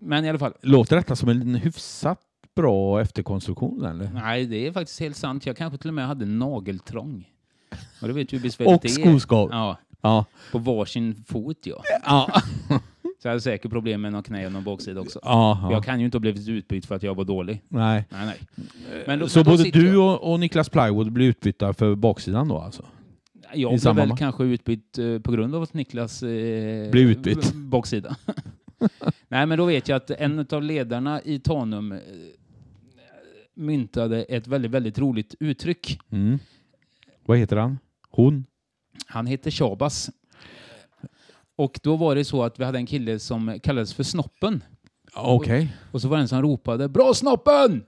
Men 0.00 0.24
i 0.24 0.28
alla 0.28 0.38
fall, 0.38 0.52
Låter 0.60 0.96
detta 0.96 1.16
som 1.16 1.28
en 1.28 1.54
hyfsat 1.54 2.20
bra 2.54 3.00
efterkonstruktion 3.00 3.84
eller? 3.84 4.10
nej 4.14 4.46
det 4.46 4.66
är 4.66 4.72
faktiskt 4.72 5.00
helt 5.00 5.16
sant. 5.16 5.46
Jag 5.46 5.56
kanske 5.56 5.78
till 5.78 5.88
och 5.90 5.94
med 5.94 6.06
hade 6.06 6.26
nageltrång. 6.26 7.28
Och 8.00 8.08
det 8.08 8.14
vet 8.14 8.32
besvärligt 8.42 8.84
Och 8.84 8.90
skoskav. 8.90 9.48
Ja, 9.52 9.76
Ja. 10.02 10.24
på 10.52 10.58
varsin 10.58 11.24
fot 11.26 11.56
ja. 11.62 11.82
Ja. 12.04 12.42
Så 13.22 13.28
jag 13.28 13.30
hade 13.32 13.40
säkert 13.40 13.70
problem 13.70 14.00
med 14.00 14.12
någon 14.12 14.22
knä 14.22 14.46
och 14.46 14.52
någon 14.52 14.64
baksida 14.64 15.00
också. 15.00 15.20
ja. 15.22 15.68
Jag 15.70 15.84
kan 15.84 15.98
ju 16.00 16.04
inte 16.04 16.16
ha 16.16 16.20
blivit 16.20 16.48
utbytt 16.48 16.86
för 16.86 16.94
att 16.94 17.02
jag 17.02 17.14
var 17.14 17.24
dålig. 17.24 17.62
Nej. 17.68 18.04
Nej, 18.10 18.26
nej. 18.26 18.38
Men 19.06 19.18
då, 19.18 19.28
Så 19.28 19.38
men 19.38 19.44
både 19.44 19.70
du 19.70 19.96
och, 19.96 20.32
och 20.32 20.40
Niklas 20.40 20.68
Plywood 20.68 21.12
blir 21.12 21.26
utbytta 21.26 21.72
för 21.74 21.94
baksidan 21.94 22.48
då 22.48 22.58
alltså? 22.58 22.84
jag 23.54 23.74
i 23.74 23.78
blev 23.80 23.94
väl 23.96 24.08
match? 24.08 24.18
kanske 24.18 24.44
utbytt 24.44 24.98
eh, 24.98 25.18
på 25.18 25.32
grund 25.32 25.54
av 25.54 25.62
att 25.62 25.74
Niklas 25.74 26.22
eh, 26.22 26.90
Blev 26.90 27.10
utbytt. 27.10 27.52
baksida. 27.54 28.16
nej, 29.28 29.46
men 29.46 29.58
då 29.58 29.64
vet 29.64 29.88
jag 29.88 29.96
att 29.96 30.10
en 30.10 30.46
av 30.50 30.62
ledarna 30.62 31.22
i 31.22 31.38
Tanum 31.38 31.92
eh, 31.92 31.98
myntade 33.54 34.22
ett 34.22 34.46
väldigt, 34.46 34.70
väldigt 34.70 34.98
roligt 34.98 35.34
uttryck. 35.40 35.98
Mm. 36.10 36.38
Vad 37.26 37.38
heter 37.38 37.56
han? 37.56 37.78
Hon? 38.10 38.44
Han 39.06 39.26
heter 39.26 39.50
Shabas. 39.50 40.10
Och 41.56 41.80
då 41.82 41.96
var 41.96 42.14
det 42.14 42.24
så 42.24 42.42
att 42.42 42.60
vi 42.60 42.64
hade 42.64 42.78
en 42.78 42.86
kille 42.86 43.18
som 43.18 43.60
kallades 43.62 43.94
för 43.94 44.02
Snoppen. 44.02 44.64
Okej. 45.14 45.76
Och 45.92 46.00
så 46.02 46.08
var 46.08 46.16
det 46.16 46.22
en 46.22 46.28
som 46.28 46.42
ropade 46.42 46.88
Bra 46.88 47.14
Snoppen! 47.14 47.84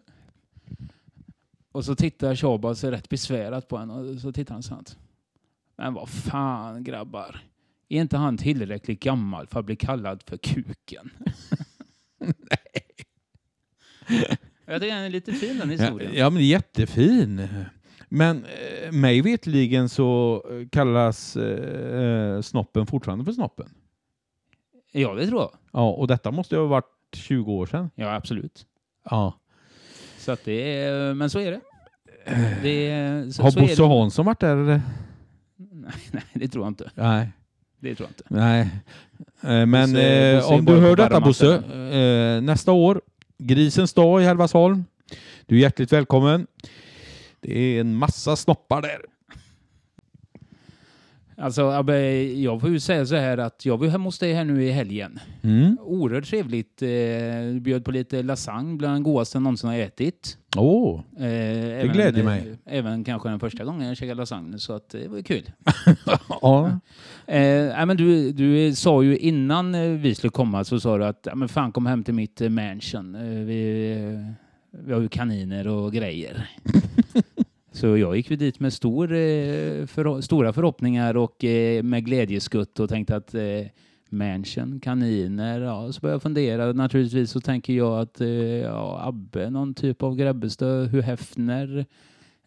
Och 1.72 1.84
så 1.84 1.94
tittar 1.94 2.36
Shabas 2.36 2.84
rätt 2.84 3.08
besvärat 3.08 3.68
på 3.68 3.78
henne 3.78 3.92
och 3.94 4.20
så 4.20 4.32
tittar 4.32 4.54
han 4.54 4.62
så 4.62 4.74
här. 4.74 4.84
Men 5.76 5.94
vad 5.94 6.08
fan 6.08 6.84
grabbar. 6.84 7.42
Är 7.88 8.00
inte 8.00 8.16
han 8.16 8.38
tillräckligt 8.38 9.00
gammal 9.00 9.46
för 9.46 9.60
att 9.60 9.66
bli 9.66 9.76
kallad 9.76 10.22
för 10.26 10.36
kuken? 10.36 11.10
Jag 14.66 14.80
tycker 14.80 14.94
den 14.94 15.04
är 15.04 15.10
lite 15.10 15.32
fin 15.32 15.58
den 15.58 15.70
Ja, 15.70 15.76
historien. 15.76 16.12
ja, 16.14 16.30
men 16.30 16.46
jättefin. 16.46 17.48
Men 18.14 18.44
eh, 18.44 18.92
mig 18.92 19.20
vetligen 19.22 19.88
så 19.88 20.42
eh, 20.50 20.68
kallas 20.68 21.36
eh, 21.36 22.40
snoppen 22.40 22.86
fortfarande 22.86 23.24
för 23.24 23.32
snoppen. 23.32 23.66
Ja, 24.92 25.14
det 25.14 25.26
tror 25.26 25.40
jag. 25.40 25.50
Ja, 25.72 25.90
och 25.90 26.06
detta 26.06 26.30
måste 26.30 26.54
ju 26.54 26.60
ha 26.60 26.66
varit 26.68 26.84
20 27.12 27.52
år 27.52 27.66
sedan. 27.66 27.90
Ja, 27.94 28.14
absolut. 28.14 28.66
Ja. 29.10 29.34
Så 30.18 30.32
att 30.32 30.44
det 30.44 30.78
är, 30.82 31.14
men 31.14 31.30
så 31.30 31.38
är 31.40 31.50
det. 31.50 31.60
det 32.62 32.90
är, 32.90 33.30
så, 33.30 33.42
Har 33.42 33.50
så 33.50 33.60
Bosse. 33.60 33.82
Hansson 33.84 34.26
varit 34.26 34.40
där? 34.40 34.56
eller? 34.56 34.80
Nej, 35.56 35.92
nej, 36.12 36.22
det 36.34 36.48
tror 36.48 36.64
jag 36.64 36.70
inte. 36.70 36.90
Nej. 36.94 37.28
Det 37.80 37.94
tror 37.94 38.08
jag 38.08 38.10
inte. 38.10 38.24
Nej. 38.28 38.60
Eh, 39.60 39.66
Men 39.66 39.72
Bosse- 39.72 40.32
eh, 40.32 40.40
Bosse 40.40 40.54
om 40.54 40.64
du 40.64 40.72
hör 40.80 40.96
detta 40.96 41.20
Bosse, 41.20 41.54
eh, 41.56 42.42
nästa 42.42 42.72
år, 42.72 43.00
Grisens 43.38 43.92
dag 43.92 44.22
i 44.22 44.24
Hällevadsholm. 44.24 44.84
Du 45.46 45.56
är 45.56 45.60
hjärtligt 45.60 45.92
välkommen. 45.92 46.46
Det 47.44 47.58
är 47.58 47.80
en 47.80 47.94
massa 47.94 48.36
snoppar 48.36 48.82
där. 48.82 48.98
Alltså, 51.36 51.70
Abbe, 51.70 52.22
jag 52.22 52.60
får 52.60 52.70
ju 52.70 52.80
säga 52.80 53.06
så 53.06 53.14
här 53.16 53.38
att 53.38 53.66
jag 53.66 53.76
var 53.78 53.86
hemma 53.86 54.04
hos 54.04 54.18
dig 54.18 54.32
här 54.32 54.44
nu 54.44 54.64
i 54.64 54.70
helgen. 54.70 55.18
Mm. 55.42 55.78
Oerhört 55.80 56.24
trevligt. 56.24 56.82
Eh, 56.82 56.88
Du 57.54 57.60
bjöd 57.60 57.84
på 57.84 57.90
lite 57.90 58.22
lasagne, 58.22 58.76
bland 58.76 58.96
det 58.96 59.02
godaste 59.02 59.36
jag 59.36 59.42
någonsin 59.42 59.70
har 59.70 59.76
ätit. 59.76 60.38
Åh, 60.56 61.00
Eh, 61.16 61.22
det 61.22 61.90
glädjer 61.92 62.24
mig. 62.24 62.58
Även 62.66 63.04
kanske 63.04 63.28
den 63.28 63.40
första 63.40 63.64
gången 63.64 63.88
jag 63.88 63.96
käkade 63.96 64.14
lasagne, 64.14 64.58
så 64.58 64.72
att 64.72 64.88
det 64.88 65.08
var 65.08 65.16
ju 65.16 65.22
kul. 65.22 65.50
ja. 66.28 66.66
Eh, 67.26 67.86
men 67.86 67.96
du, 67.96 68.32
du 68.32 68.74
sa 68.74 69.02
ju 69.02 69.16
innan 69.18 69.74
eh, 69.74 69.88
vi 69.90 70.14
skulle 70.14 70.30
komma 70.30 70.64
så 70.64 70.80
sa 70.80 70.98
du 70.98 71.04
att 71.04 71.28
men 71.34 71.48
fan 71.48 71.72
kom 71.72 71.86
hem 71.86 72.04
till 72.04 72.14
mitt 72.14 72.40
eh, 72.40 72.48
mansion. 72.48 73.14
Eh, 73.14 73.44
vi, 73.44 73.92
eh, 73.92 74.34
vi 74.84 74.92
har 74.92 75.00
ju 75.00 75.08
kaniner 75.08 75.68
och 75.68 75.92
grejer. 75.92 76.50
så 77.72 77.96
jag 77.96 78.16
gick 78.16 78.30
ju 78.30 78.36
dit 78.36 78.60
med 78.60 78.72
stor, 78.72 79.12
eh, 79.12 79.86
för, 79.86 80.20
stora 80.20 80.52
förhoppningar 80.52 81.16
och 81.16 81.44
eh, 81.44 81.82
med 81.82 82.04
glädjeskutt 82.04 82.80
och 82.80 82.88
tänkte 82.88 83.16
att 83.16 83.34
eh, 83.34 83.42
mansion, 84.10 84.80
kaniner, 84.80 85.60
ja, 85.60 85.92
så 85.92 86.00
började 86.00 86.14
jag 86.14 86.22
fundera. 86.22 86.72
Naturligtvis 86.72 87.30
så 87.30 87.40
tänker 87.40 87.72
jag 87.72 88.00
att 88.00 88.20
ja, 88.64 89.00
Abbe, 89.04 89.50
någon 89.50 89.74
typ 89.74 90.02
av 90.02 90.16
Grebbestad, 90.16 90.86
hur 90.88 91.02
Hefner, 91.02 91.86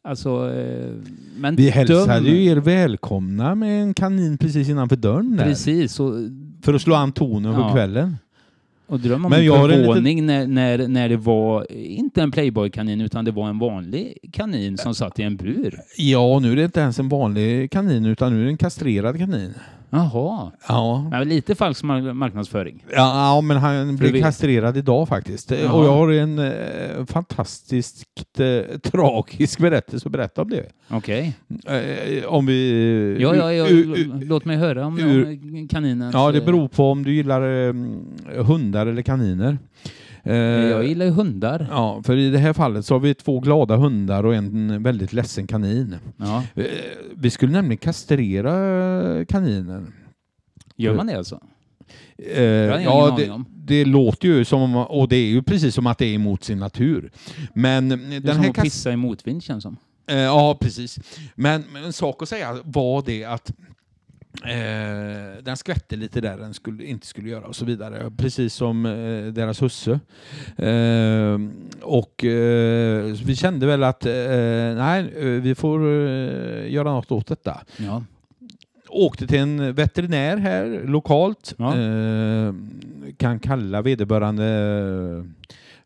alltså, 0.02 0.52
men 1.38 1.56
Vi 1.56 1.70
hälsade 1.70 2.20
döm- 2.20 2.26
ju 2.26 2.46
er 2.46 2.56
välkomna 2.58 3.56
med 3.56 3.82
en 3.84 3.94
kanin 3.94 4.38
precis 4.38 4.70
innanför 4.70 4.96
dörren 4.96 5.38
där. 5.38 5.44
Precis, 5.46 6.00
och 6.00 6.14
För 6.62 6.74
att 6.74 6.82
slå 6.82 6.96
an 6.96 7.12
tonen 7.12 7.54
på 7.56 7.60
Ja. 7.62 7.74
kvällen. 7.74 8.16
Och 8.88 9.00
dröm 9.00 9.26
om 9.26 9.32
Men 9.32 9.46
jag 9.46 9.58
har 9.58 9.70
en 9.70 9.86
förvåning 9.86 10.26
när, 10.26 10.48
när, 10.48 10.88
när 10.88 11.10
det 11.10 11.18
var 11.18 11.72
inte 11.72 12.22
en 12.22 12.32
Playboy-kanin 12.32 13.02
utan 13.02 13.26
det 13.26 13.32
var 13.32 13.50
en 13.50 13.60
vanlig 13.60 14.18
kanin 14.32 14.78
som 14.78 14.96
satt 14.96 15.20
i 15.20 15.24
en 15.24 15.36
bur. 15.36 15.80
Ja, 15.98 16.40
nu 16.40 16.52
är 16.52 16.56
det 16.56 16.64
inte 16.64 16.80
ens 16.80 17.00
en 17.00 17.10
vanlig 17.10 17.72
kanin 17.72 18.06
utan 18.06 18.34
nu 18.34 18.42
är 18.42 18.46
det 18.46 18.52
en 18.52 18.58
kastrerad 18.58 19.18
kanin. 19.18 19.54
Jaha, 19.90 20.52
Ja. 20.68 21.08
men 21.12 21.30
lite 21.30 21.56
falsk 21.56 21.84
mar- 21.84 22.14
marknadsföring. 22.14 22.84
Ja, 22.92 23.36
ja, 23.36 23.42
men 23.42 23.58
han 23.58 23.96
blev 23.96 24.22
kastrerad 24.22 24.78
idag 24.78 25.08
faktiskt. 25.08 25.52
Jaha. 25.52 25.74
Och 25.74 25.86
jag 25.86 25.92
har 25.94 26.12
en 26.12 26.40
eh, 26.40 27.06
fantastiskt 27.06 28.04
eh, 28.40 28.78
tragisk 28.80 29.60
berättelse 29.60 30.08
att 30.08 30.12
berätta 30.12 30.42
om 30.42 30.50
det. 30.50 30.66
Okej. 30.90 31.34
Eh, 31.68 32.26
om 32.26 32.46
vi... 32.46 33.18
Ja, 33.20 33.36
ja, 33.36 33.54
ja, 33.54 33.68
ur- 33.68 33.98
ur- 33.98 34.26
låt 34.26 34.46
mig 34.46 34.58
höra 34.58 34.86
om 34.86 35.00
ur- 35.00 35.26
om 35.60 35.68
kaninen. 35.68 36.12
ja, 36.14 36.32
det 36.32 36.42
beror 36.42 36.68
på 36.68 36.92
om 36.92 37.04
du 37.04 37.14
gillar 37.14 37.42
eh, 37.68 37.74
hundar 38.46 38.88
eller 38.88 39.02
kaniner. 39.02 39.58
Eh, 40.30 40.36
Jag 40.70 40.88
gillar 40.88 41.06
ju 41.06 41.12
hundar. 41.12 41.68
Ja, 41.70 42.02
för 42.06 42.18
i 42.18 42.30
det 42.30 42.38
här 42.38 42.54
fallet 42.54 42.86
så 42.86 42.94
har 42.96 43.00
vi 43.00 43.14
två 43.14 43.40
glada 43.40 43.76
hundar 43.76 44.24
och 44.24 44.36
en 44.36 44.84
väldigt 44.84 45.14
ledsen 45.14 45.48
kanin. 45.48 45.96
Ja. 46.18 46.44
Eh, 46.56 46.66
Vi 47.16 47.30
skulle 47.30 47.52
nämligen 47.52 47.78
kastrera 47.78 49.26
kaninen. 49.26 49.94
Gör 50.76 50.94
man 50.96 51.08
det 51.08 51.18
alltså? 51.18 51.40
Eh, 52.18 52.44
ja, 52.44 53.16
det, 53.20 53.44
det 53.66 53.86
låter 53.86 54.28
ju 54.28 54.46
som, 54.46 54.62
om- 54.62 54.76
och 54.76 55.08
det 55.08 55.16
är 55.16 55.28
ju 55.30 55.44
precis 55.44 55.76
som 55.76 55.88
att 55.88 55.98
det 55.98 56.06
är 56.06 56.14
emot 56.16 56.44
sin 56.44 56.60
natur. 56.60 57.12
Men 57.54 57.90
Det 57.90 57.96
är 57.96 58.20
den 58.20 58.36
som 58.36 58.44
här 58.44 58.50
att 58.50 58.56
pissa 58.64 58.92
i 58.92 58.96
motvind 58.96 59.44
känns 59.44 59.64
som. 59.64 59.78
Eh, 60.10 60.18
ja, 60.18 60.58
precis. 60.62 61.00
Men, 61.36 61.64
men 61.74 61.84
en 61.84 61.94
sak 61.94 62.22
att 62.22 62.30
säga 62.30 62.58
var 62.64 63.04
det 63.06 63.24
att 63.26 63.52
eh, 64.44 65.44
den 65.44 65.58
skvätte 65.58 65.96
lite 65.96 66.22
där 66.22 66.38
den 66.38 66.54
skulle, 66.54 66.84
inte 66.84 67.08
skulle 67.08 67.30
göra 67.30 67.46
och 67.46 67.56
så 67.56 67.66
vidare. 67.66 68.12
Precis 68.18 68.54
som 68.54 68.86
eh, 68.86 69.34
deras 69.34 69.62
husse. 69.62 70.00
Eh, 70.58 71.40
och 71.82 72.24
eh, 72.26 73.04
vi 73.26 73.36
kände 73.36 73.66
väl 73.66 73.84
att 73.84 74.06
eh, 74.06 74.14
nej, 74.76 75.14
eh, 75.18 75.26
vi 75.26 75.56
får 75.56 75.82
göra 76.68 76.92
något 76.92 77.12
åt 77.12 77.28
detta. 77.28 77.62
Ja. 77.78 78.04
Åkte 78.90 79.28
till 79.28 79.40
en 79.40 79.74
veterinär 79.74 80.38
här 80.38 80.82
lokalt. 80.86 81.56
Ja. 81.58 81.74
Kan 83.18 83.40
kalla 83.40 83.82
vederbörande 83.82 84.44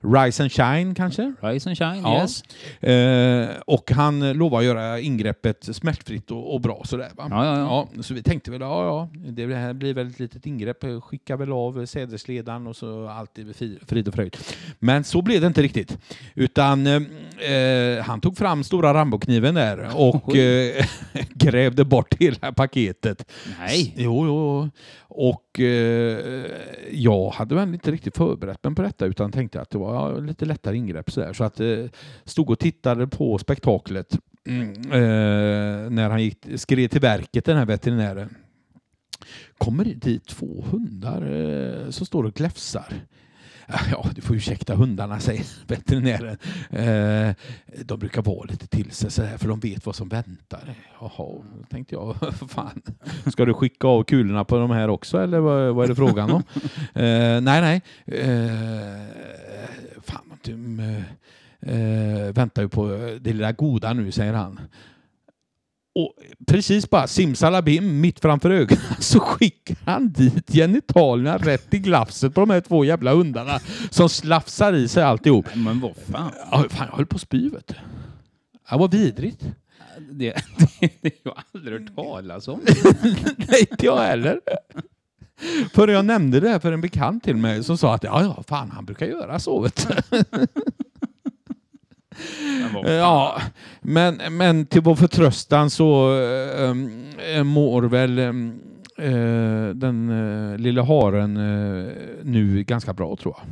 Rise 0.03 0.43
and 0.43 0.51
Shine 0.51 0.95
kanske? 0.95 1.33
Rise 1.41 1.69
and 1.69 1.77
shine, 1.77 2.01
Ja. 2.03 2.21
yes. 2.21 2.43
Eh, 2.83 3.61
och 3.65 3.91
han 3.91 4.33
lovar 4.33 4.59
att 4.59 4.65
göra 4.65 4.99
ingreppet 4.99 5.75
smärtfritt 5.75 6.31
och, 6.31 6.53
och 6.53 6.61
bra 6.61 6.81
sådär 6.85 7.09
va? 7.15 7.27
Ja, 7.29 7.45
ja, 7.45 7.87
ja. 7.95 8.03
så 8.03 8.13
vi 8.13 8.23
tänkte 8.23 8.51
väl, 8.51 8.61
ja 8.61 8.85
ja, 8.85 9.31
det 9.31 9.55
här 9.55 9.73
blir 9.73 9.93
väl 9.93 10.07
ett 10.07 10.19
litet 10.19 10.45
ingrepp, 10.45 10.85
skicka 11.03 11.37
väl 11.37 11.51
av 11.51 11.85
sädesledaren 11.85 12.67
och 12.67 12.75
så 12.75 13.07
allt 13.07 13.37
är 13.37 13.85
frid 13.87 14.07
och 14.07 14.13
fröjd. 14.13 14.37
Men 14.79 15.03
så 15.03 15.21
blev 15.21 15.41
det 15.41 15.47
inte 15.47 15.61
riktigt. 15.61 15.97
Utan 16.35 16.87
eh, 16.87 17.01
han 18.03 18.21
tog 18.21 18.37
fram 18.37 18.63
stora 18.63 18.93
Rambokniven 18.93 19.55
där 19.55 19.89
och 19.95 20.35
eh, 20.35 20.85
grävde 21.33 21.85
bort 21.85 22.13
hela 22.19 22.51
paketet. 22.53 23.31
Nej. 23.59 23.93
Jo, 23.97 24.25
jo. 24.25 24.69
Och 25.13 25.59
eh, 25.59 26.45
jag 26.91 27.29
hade 27.29 27.55
väl 27.55 27.73
inte 27.73 27.91
riktigt 27.91 28.17
förberett 28.17 28.63
mig 28.63 28.75
på 28.75 28.81
detta 28.81 29.05
utan 29.05 29.31
tänkte 29.31 29.61
att 29.61 29.69
det 29.69 29.77
var 29.77 30.21
lite 30.21 30.45
lättare 30.45 30.77
ingrepp 30.77 31.11
så, 31.11 31.19
där. 31.19 31.33
så 31.33 31.43
att 31.43 31.59
eh, 31.59 31.85
stod 32.23 32.49
och 32.49 32.59
tittade 32.59 33.07
på 33.07 33.37
spektaklet 33.37 34.17
mm, 34.47 34.71
eh, 34.91 35.89
när 35.89 36.09
han 36.09 36.23
gick, 36.23 36.45
skred 36.55 36.91
till 36.91 37.01
verket 37.01 37.45
den 37.45 37.57
här 37.57 37.65
veterinären. 37.65 38.35
Kommer 39.57 39.85
det 39.85 39.93
dit 39.93 40.27
två 40.27 40.65
hundar 40.71 41.21
eh, 41.21 41.89
som 41.89 42.05
står 42.05 42.23
och 42.23 42.33
gläfsar. 42.33 42.93
Ja, 43.91 44.05
du 44.15 44.21
får 44.21 44.35
ursäkta 44.35 44.75
hundarna, 44.75 45.19
säger 45.19 45.45
veterinären. 45.67 46.37
Eh, 46.69 47.35
de 47.85 47.99
brukar 47.99 48.21
vara 48.21 48.43
lite 48.43 48.67
till 48.67 48.91
sig 48.91 49.11
så 49.11 49.23
här, 49.23 49.37
för 49.37 49.47
de 49.47 49.59
vet 49.59 49.85
vad 49.85 49.95
som 49.95 50.09
väntar. 50.09 50.75
Jaha, 50.99 51.43
tänkte 51.69 51.95
jag, 51.95 52.15
fan, 52.49 52.81
ska 53.25 53.45
du 53.45 53.53
skicka 53.53 53.87
av 53.87 54.03
kulorna 54.03 54.43
på 54.45 54.57
de 54.57 54.71
här 54.71 54.89
också 54.89 55.17
eller 55.17 55.39
vad, 55.39 55.75
vad 55.75 55.85
är 55.85 55.89
det 55.89 55.95
frågan 55.95 56.31
om? 56.31 56.43
eh, 56.93 57.41
nej, 57.41 57.41
nej. 57.61 57.81
Eh, 58.05 59.01
fan, 60.03 60.33
de 60.43 60.79
eh, 60.79 61.75
eh, 61.75 62.33
väntar 62.33 62.61
ju 62.61 62.69
på 62.69 62.87
det 63.21 63.33
lilla 63.33 63.51
goda 63.51 63.93
nu, 63.93 64.11
säger 64.11 64.33
han. 64.33 64.59
Och 65.95 66.13
precis 66.47 66.89
bara 66.89 67.07
simsalabim 67.07 68.01
mitt 68.01 68.19
framför 68.19 68.49
ögonen 68.49 68.83
så 68.99 69.19
skickar 69.19 69.77
han 69.85 70.11
dit 70.11 70.51
genitalierna 70.51 71.37
rätt 71.37 71.73
i 71.73 71.79
glafset 71.79 72.33
på 72.33 72.39
de 72.41 72.49
här 72.49 72.61
två 72.61 72.85
jävla 72.85 73.13
hundarna 73.13 73.59
som 73.89 74.09
slafsar 74.09 74.73
i 74.73 74.87
sig 74.87 75.03
alltihop. 75.03 75.45
Nej, 75.53 75.63
Men 75.63 75.79
vad 75.79 75.95
fan. 76.11 76.31
Ja, 76.51 76.65
fan, 76.69 76.87
jag 76.89 76.97
höll 76.97 77.05
på 77.05 77.15
att 77.15 77.21
spy 77.21 77.49
vet 77.49 77.67
du. 77.67 77.75
Det 78.69 78.77
var 78.77 78.87
vidrigt. 78.87 79.45
Det, 80.11 80.33
det, 80.79 80.91
det 81.01 81.13
har 81.25 81.33
jag 81.35 81.43
aldrig 81.53 81.81
hört 81.81 81.95
talas 81.95 82.47
om. 82.47 82.61
Nej, 83.37 83.67
inte 83.71 83.85
jag 83.85 83.97
heller. 83.97 84.39
För 85.73 85.87
jag 85.87 86.05
nämnde 86.05 86.39
det 86.39 86.49
här 86.49 86.59
för 86.59 86.71
en 86.71 86.81
bekant 86.81 87.23
till 87.23 87.35
mig 87.35 87.63
som 87.63 87.77
sa 87.77 87.95
att 87.95 88.03
ja, 88.03 88.23
ja, 88.23 88.43
fan 88.47 88.71
han 88.71 88.85
brukar 88.85 89.05
göra 89.05 89.39
så. 89.39 89.69
Fan. 92.83 92.93
Ja, 92.93 93.41
men, 93.81 94.21
men 94.37 94.65
till 94.65 94.81
vår 94.81 94.95
förtröstan 94.95 95.69
så 95.69 96.13
äh, 97.35 97.43
mår 97.43 97.81
väl 97.81 98.19
äh, 98.19 98.33
den 99.75 100.09
äh, 100.51 100.57
lilla 100.57 100.83
haren 100.83 101.33
nu 102.23 102.63
ganska 102.67 102.93
bra 102.93 103.15
tror 103.15 103.35
jag. 103.37 103.47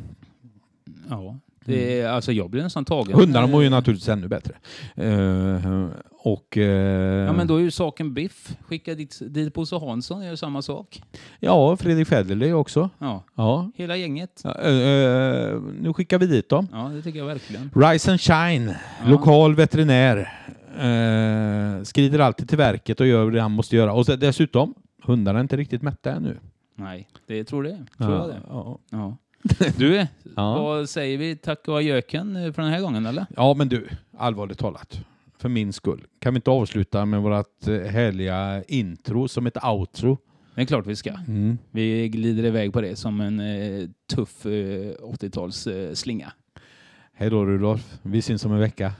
Ja. 1.09 1.37
Det, 1.65 1.99
är- 2.01 2.09
alltså 2.09 2.31
jag 2.31 2.49
blir 2.49 2.63
nästan 2.63 2.85
tagen. 2.85 3.13
Hundarna 3.19 3.47
mår 3.47 3.63
ju 3.63 3.69
naturligtvis 3.69 4.09
ännu 4.09 4.27
bättre. 4.27 4.53
Och, 6.21 6.57
eh, 6.57 7.25
Ja 7.25 7.33
men 7.33 7.47
då 7.47 7.55
är 7.55 7.59
ju 7.59 7.71
saken 7.71 8.13
biff. 8.13 8.57
Skicka 8.67 8.95
dit, 8.95 9.19
dit 9.21 9.53
Bosse 9.53 9.75
Hansson 9.75 10.25
gör 10.25 10.35
samma 10.35 10.61
sak. 10.61 11.01
ja, 11.39 11.77
Fredrik 11.77 12.07
Federley 12.07 12.53
också. 12.53 12.89
Ja. 12.99 13.23
Ja. 13.35 13.71
Hela 13.75 13.95
gänget. 13.97 14.41
Ja, 14.43 14.55
eh, 14.61 14.73
eh, 14.73 15.61
nu 15.79 15.93
skickar 15.93 16.19
vi 16.19 16.25
dit 16.27 16.49
dem. 16.49 16.67
Ja 16.71 16.91
det 16.95 17.01
tycker 17.01 17.19
jag 17.19 17.25
verkligen. 17.25 17.71
Rise 17.75 18.11
and 18.11 18.21
Shine, 18.21 18.75
lokal 19.05 19.55
veterinär. 19.55 20.17
Eh, 20.79 21.83
skrider 21.83 22.19
alltid 22.19 22.49
till 22.49 22.57
verket 22.57 22.99
och 22.99 23.07
gör 23.07 23.31
det 23.31 23.41
han 23.41 23.51
måste 23.51 23.75
göra. 23.75 23.93
Och 23.93 24.05
så, 24.05 24.15
dessutom, 24.15 24.73
hundarna 25.03 25.39
är 25.39 25.43
inte 25.43 25.57
riktigt 25.57 25.81
mätta 25.81 26.11
ännu. 26.11 26.37
Nej, 26.75 27.07
det 27.27 27.43
tror 27.43 27.63
det. 27.63 27.85
Tror 27.97 28.13
jag 28.15 28.27
det. 28.27 28.41
ja. 28.49 28.79
Ja. 28.91 29.17
Du, 29.77 30.07
Ja. 30.35 30.63
vad 30.63 30.89
säger 30.89 31.17
vi? 31.17 31.35
Tack 31.35 31.67
och 31.67 31.77
adjöken 31.77 32.53
för 32.53 32.61
den 32.61 32.71
här 32.71 32.81
gången 32.81 33.05
eller? 33.05 33.25
ja, 33.35 33.53
men 33.53 33.69
du, 33.69 33.87
allvarligt 34.17 34.57
talat. 34.59 34.99
För 35.41 35.49
min 35.49 35.73
skull. 35.73 36.07
Kan 36.19 36.33
vi 36.33 36.37
inte 36.37 36.51
avsluta 36.51 37.05
med 37.05 37.21
vårt 37.21 37.67
eh, 37.67 37.81
härliga 37.81 38.63
intro 38.63 39.27
som 39.27 39.47
ett 39.47 39.63
outro? 39.63 40.17
Det 40.55 40.61
är 40.61 40.65
klart 40.65 40.87
vi 40.87 40.95
ska. 40.95 41.09
Mm. 41.27 41.57
Vi 41.71 42.09
glider 42.09 42.45
iväg 42.45 42.73
på 42.73 42.81
det 42.81 42.95
som 42.95 43.21
en 43.21 43.39
eh, 43.39 43.89
tuff 44.15 44.45
eh, 44.45 44.93
80-tals 45.01 45.67
eh, 45.67 45.93
slinga. 45.93 46.33
Hej 47.13 47.29
då 47.29 47.45
Rudolf. 47.45 47.99
Vi 48.01 48.21
syns 48.21 48.45
om 48.45 48.51
en 48.51 48.59
vecka. 48.59 48.93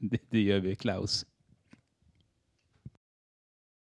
det 0.30 0.40
gör 0.40 0.60
vi 0.60 0.76
Klaus. 0.76 1.26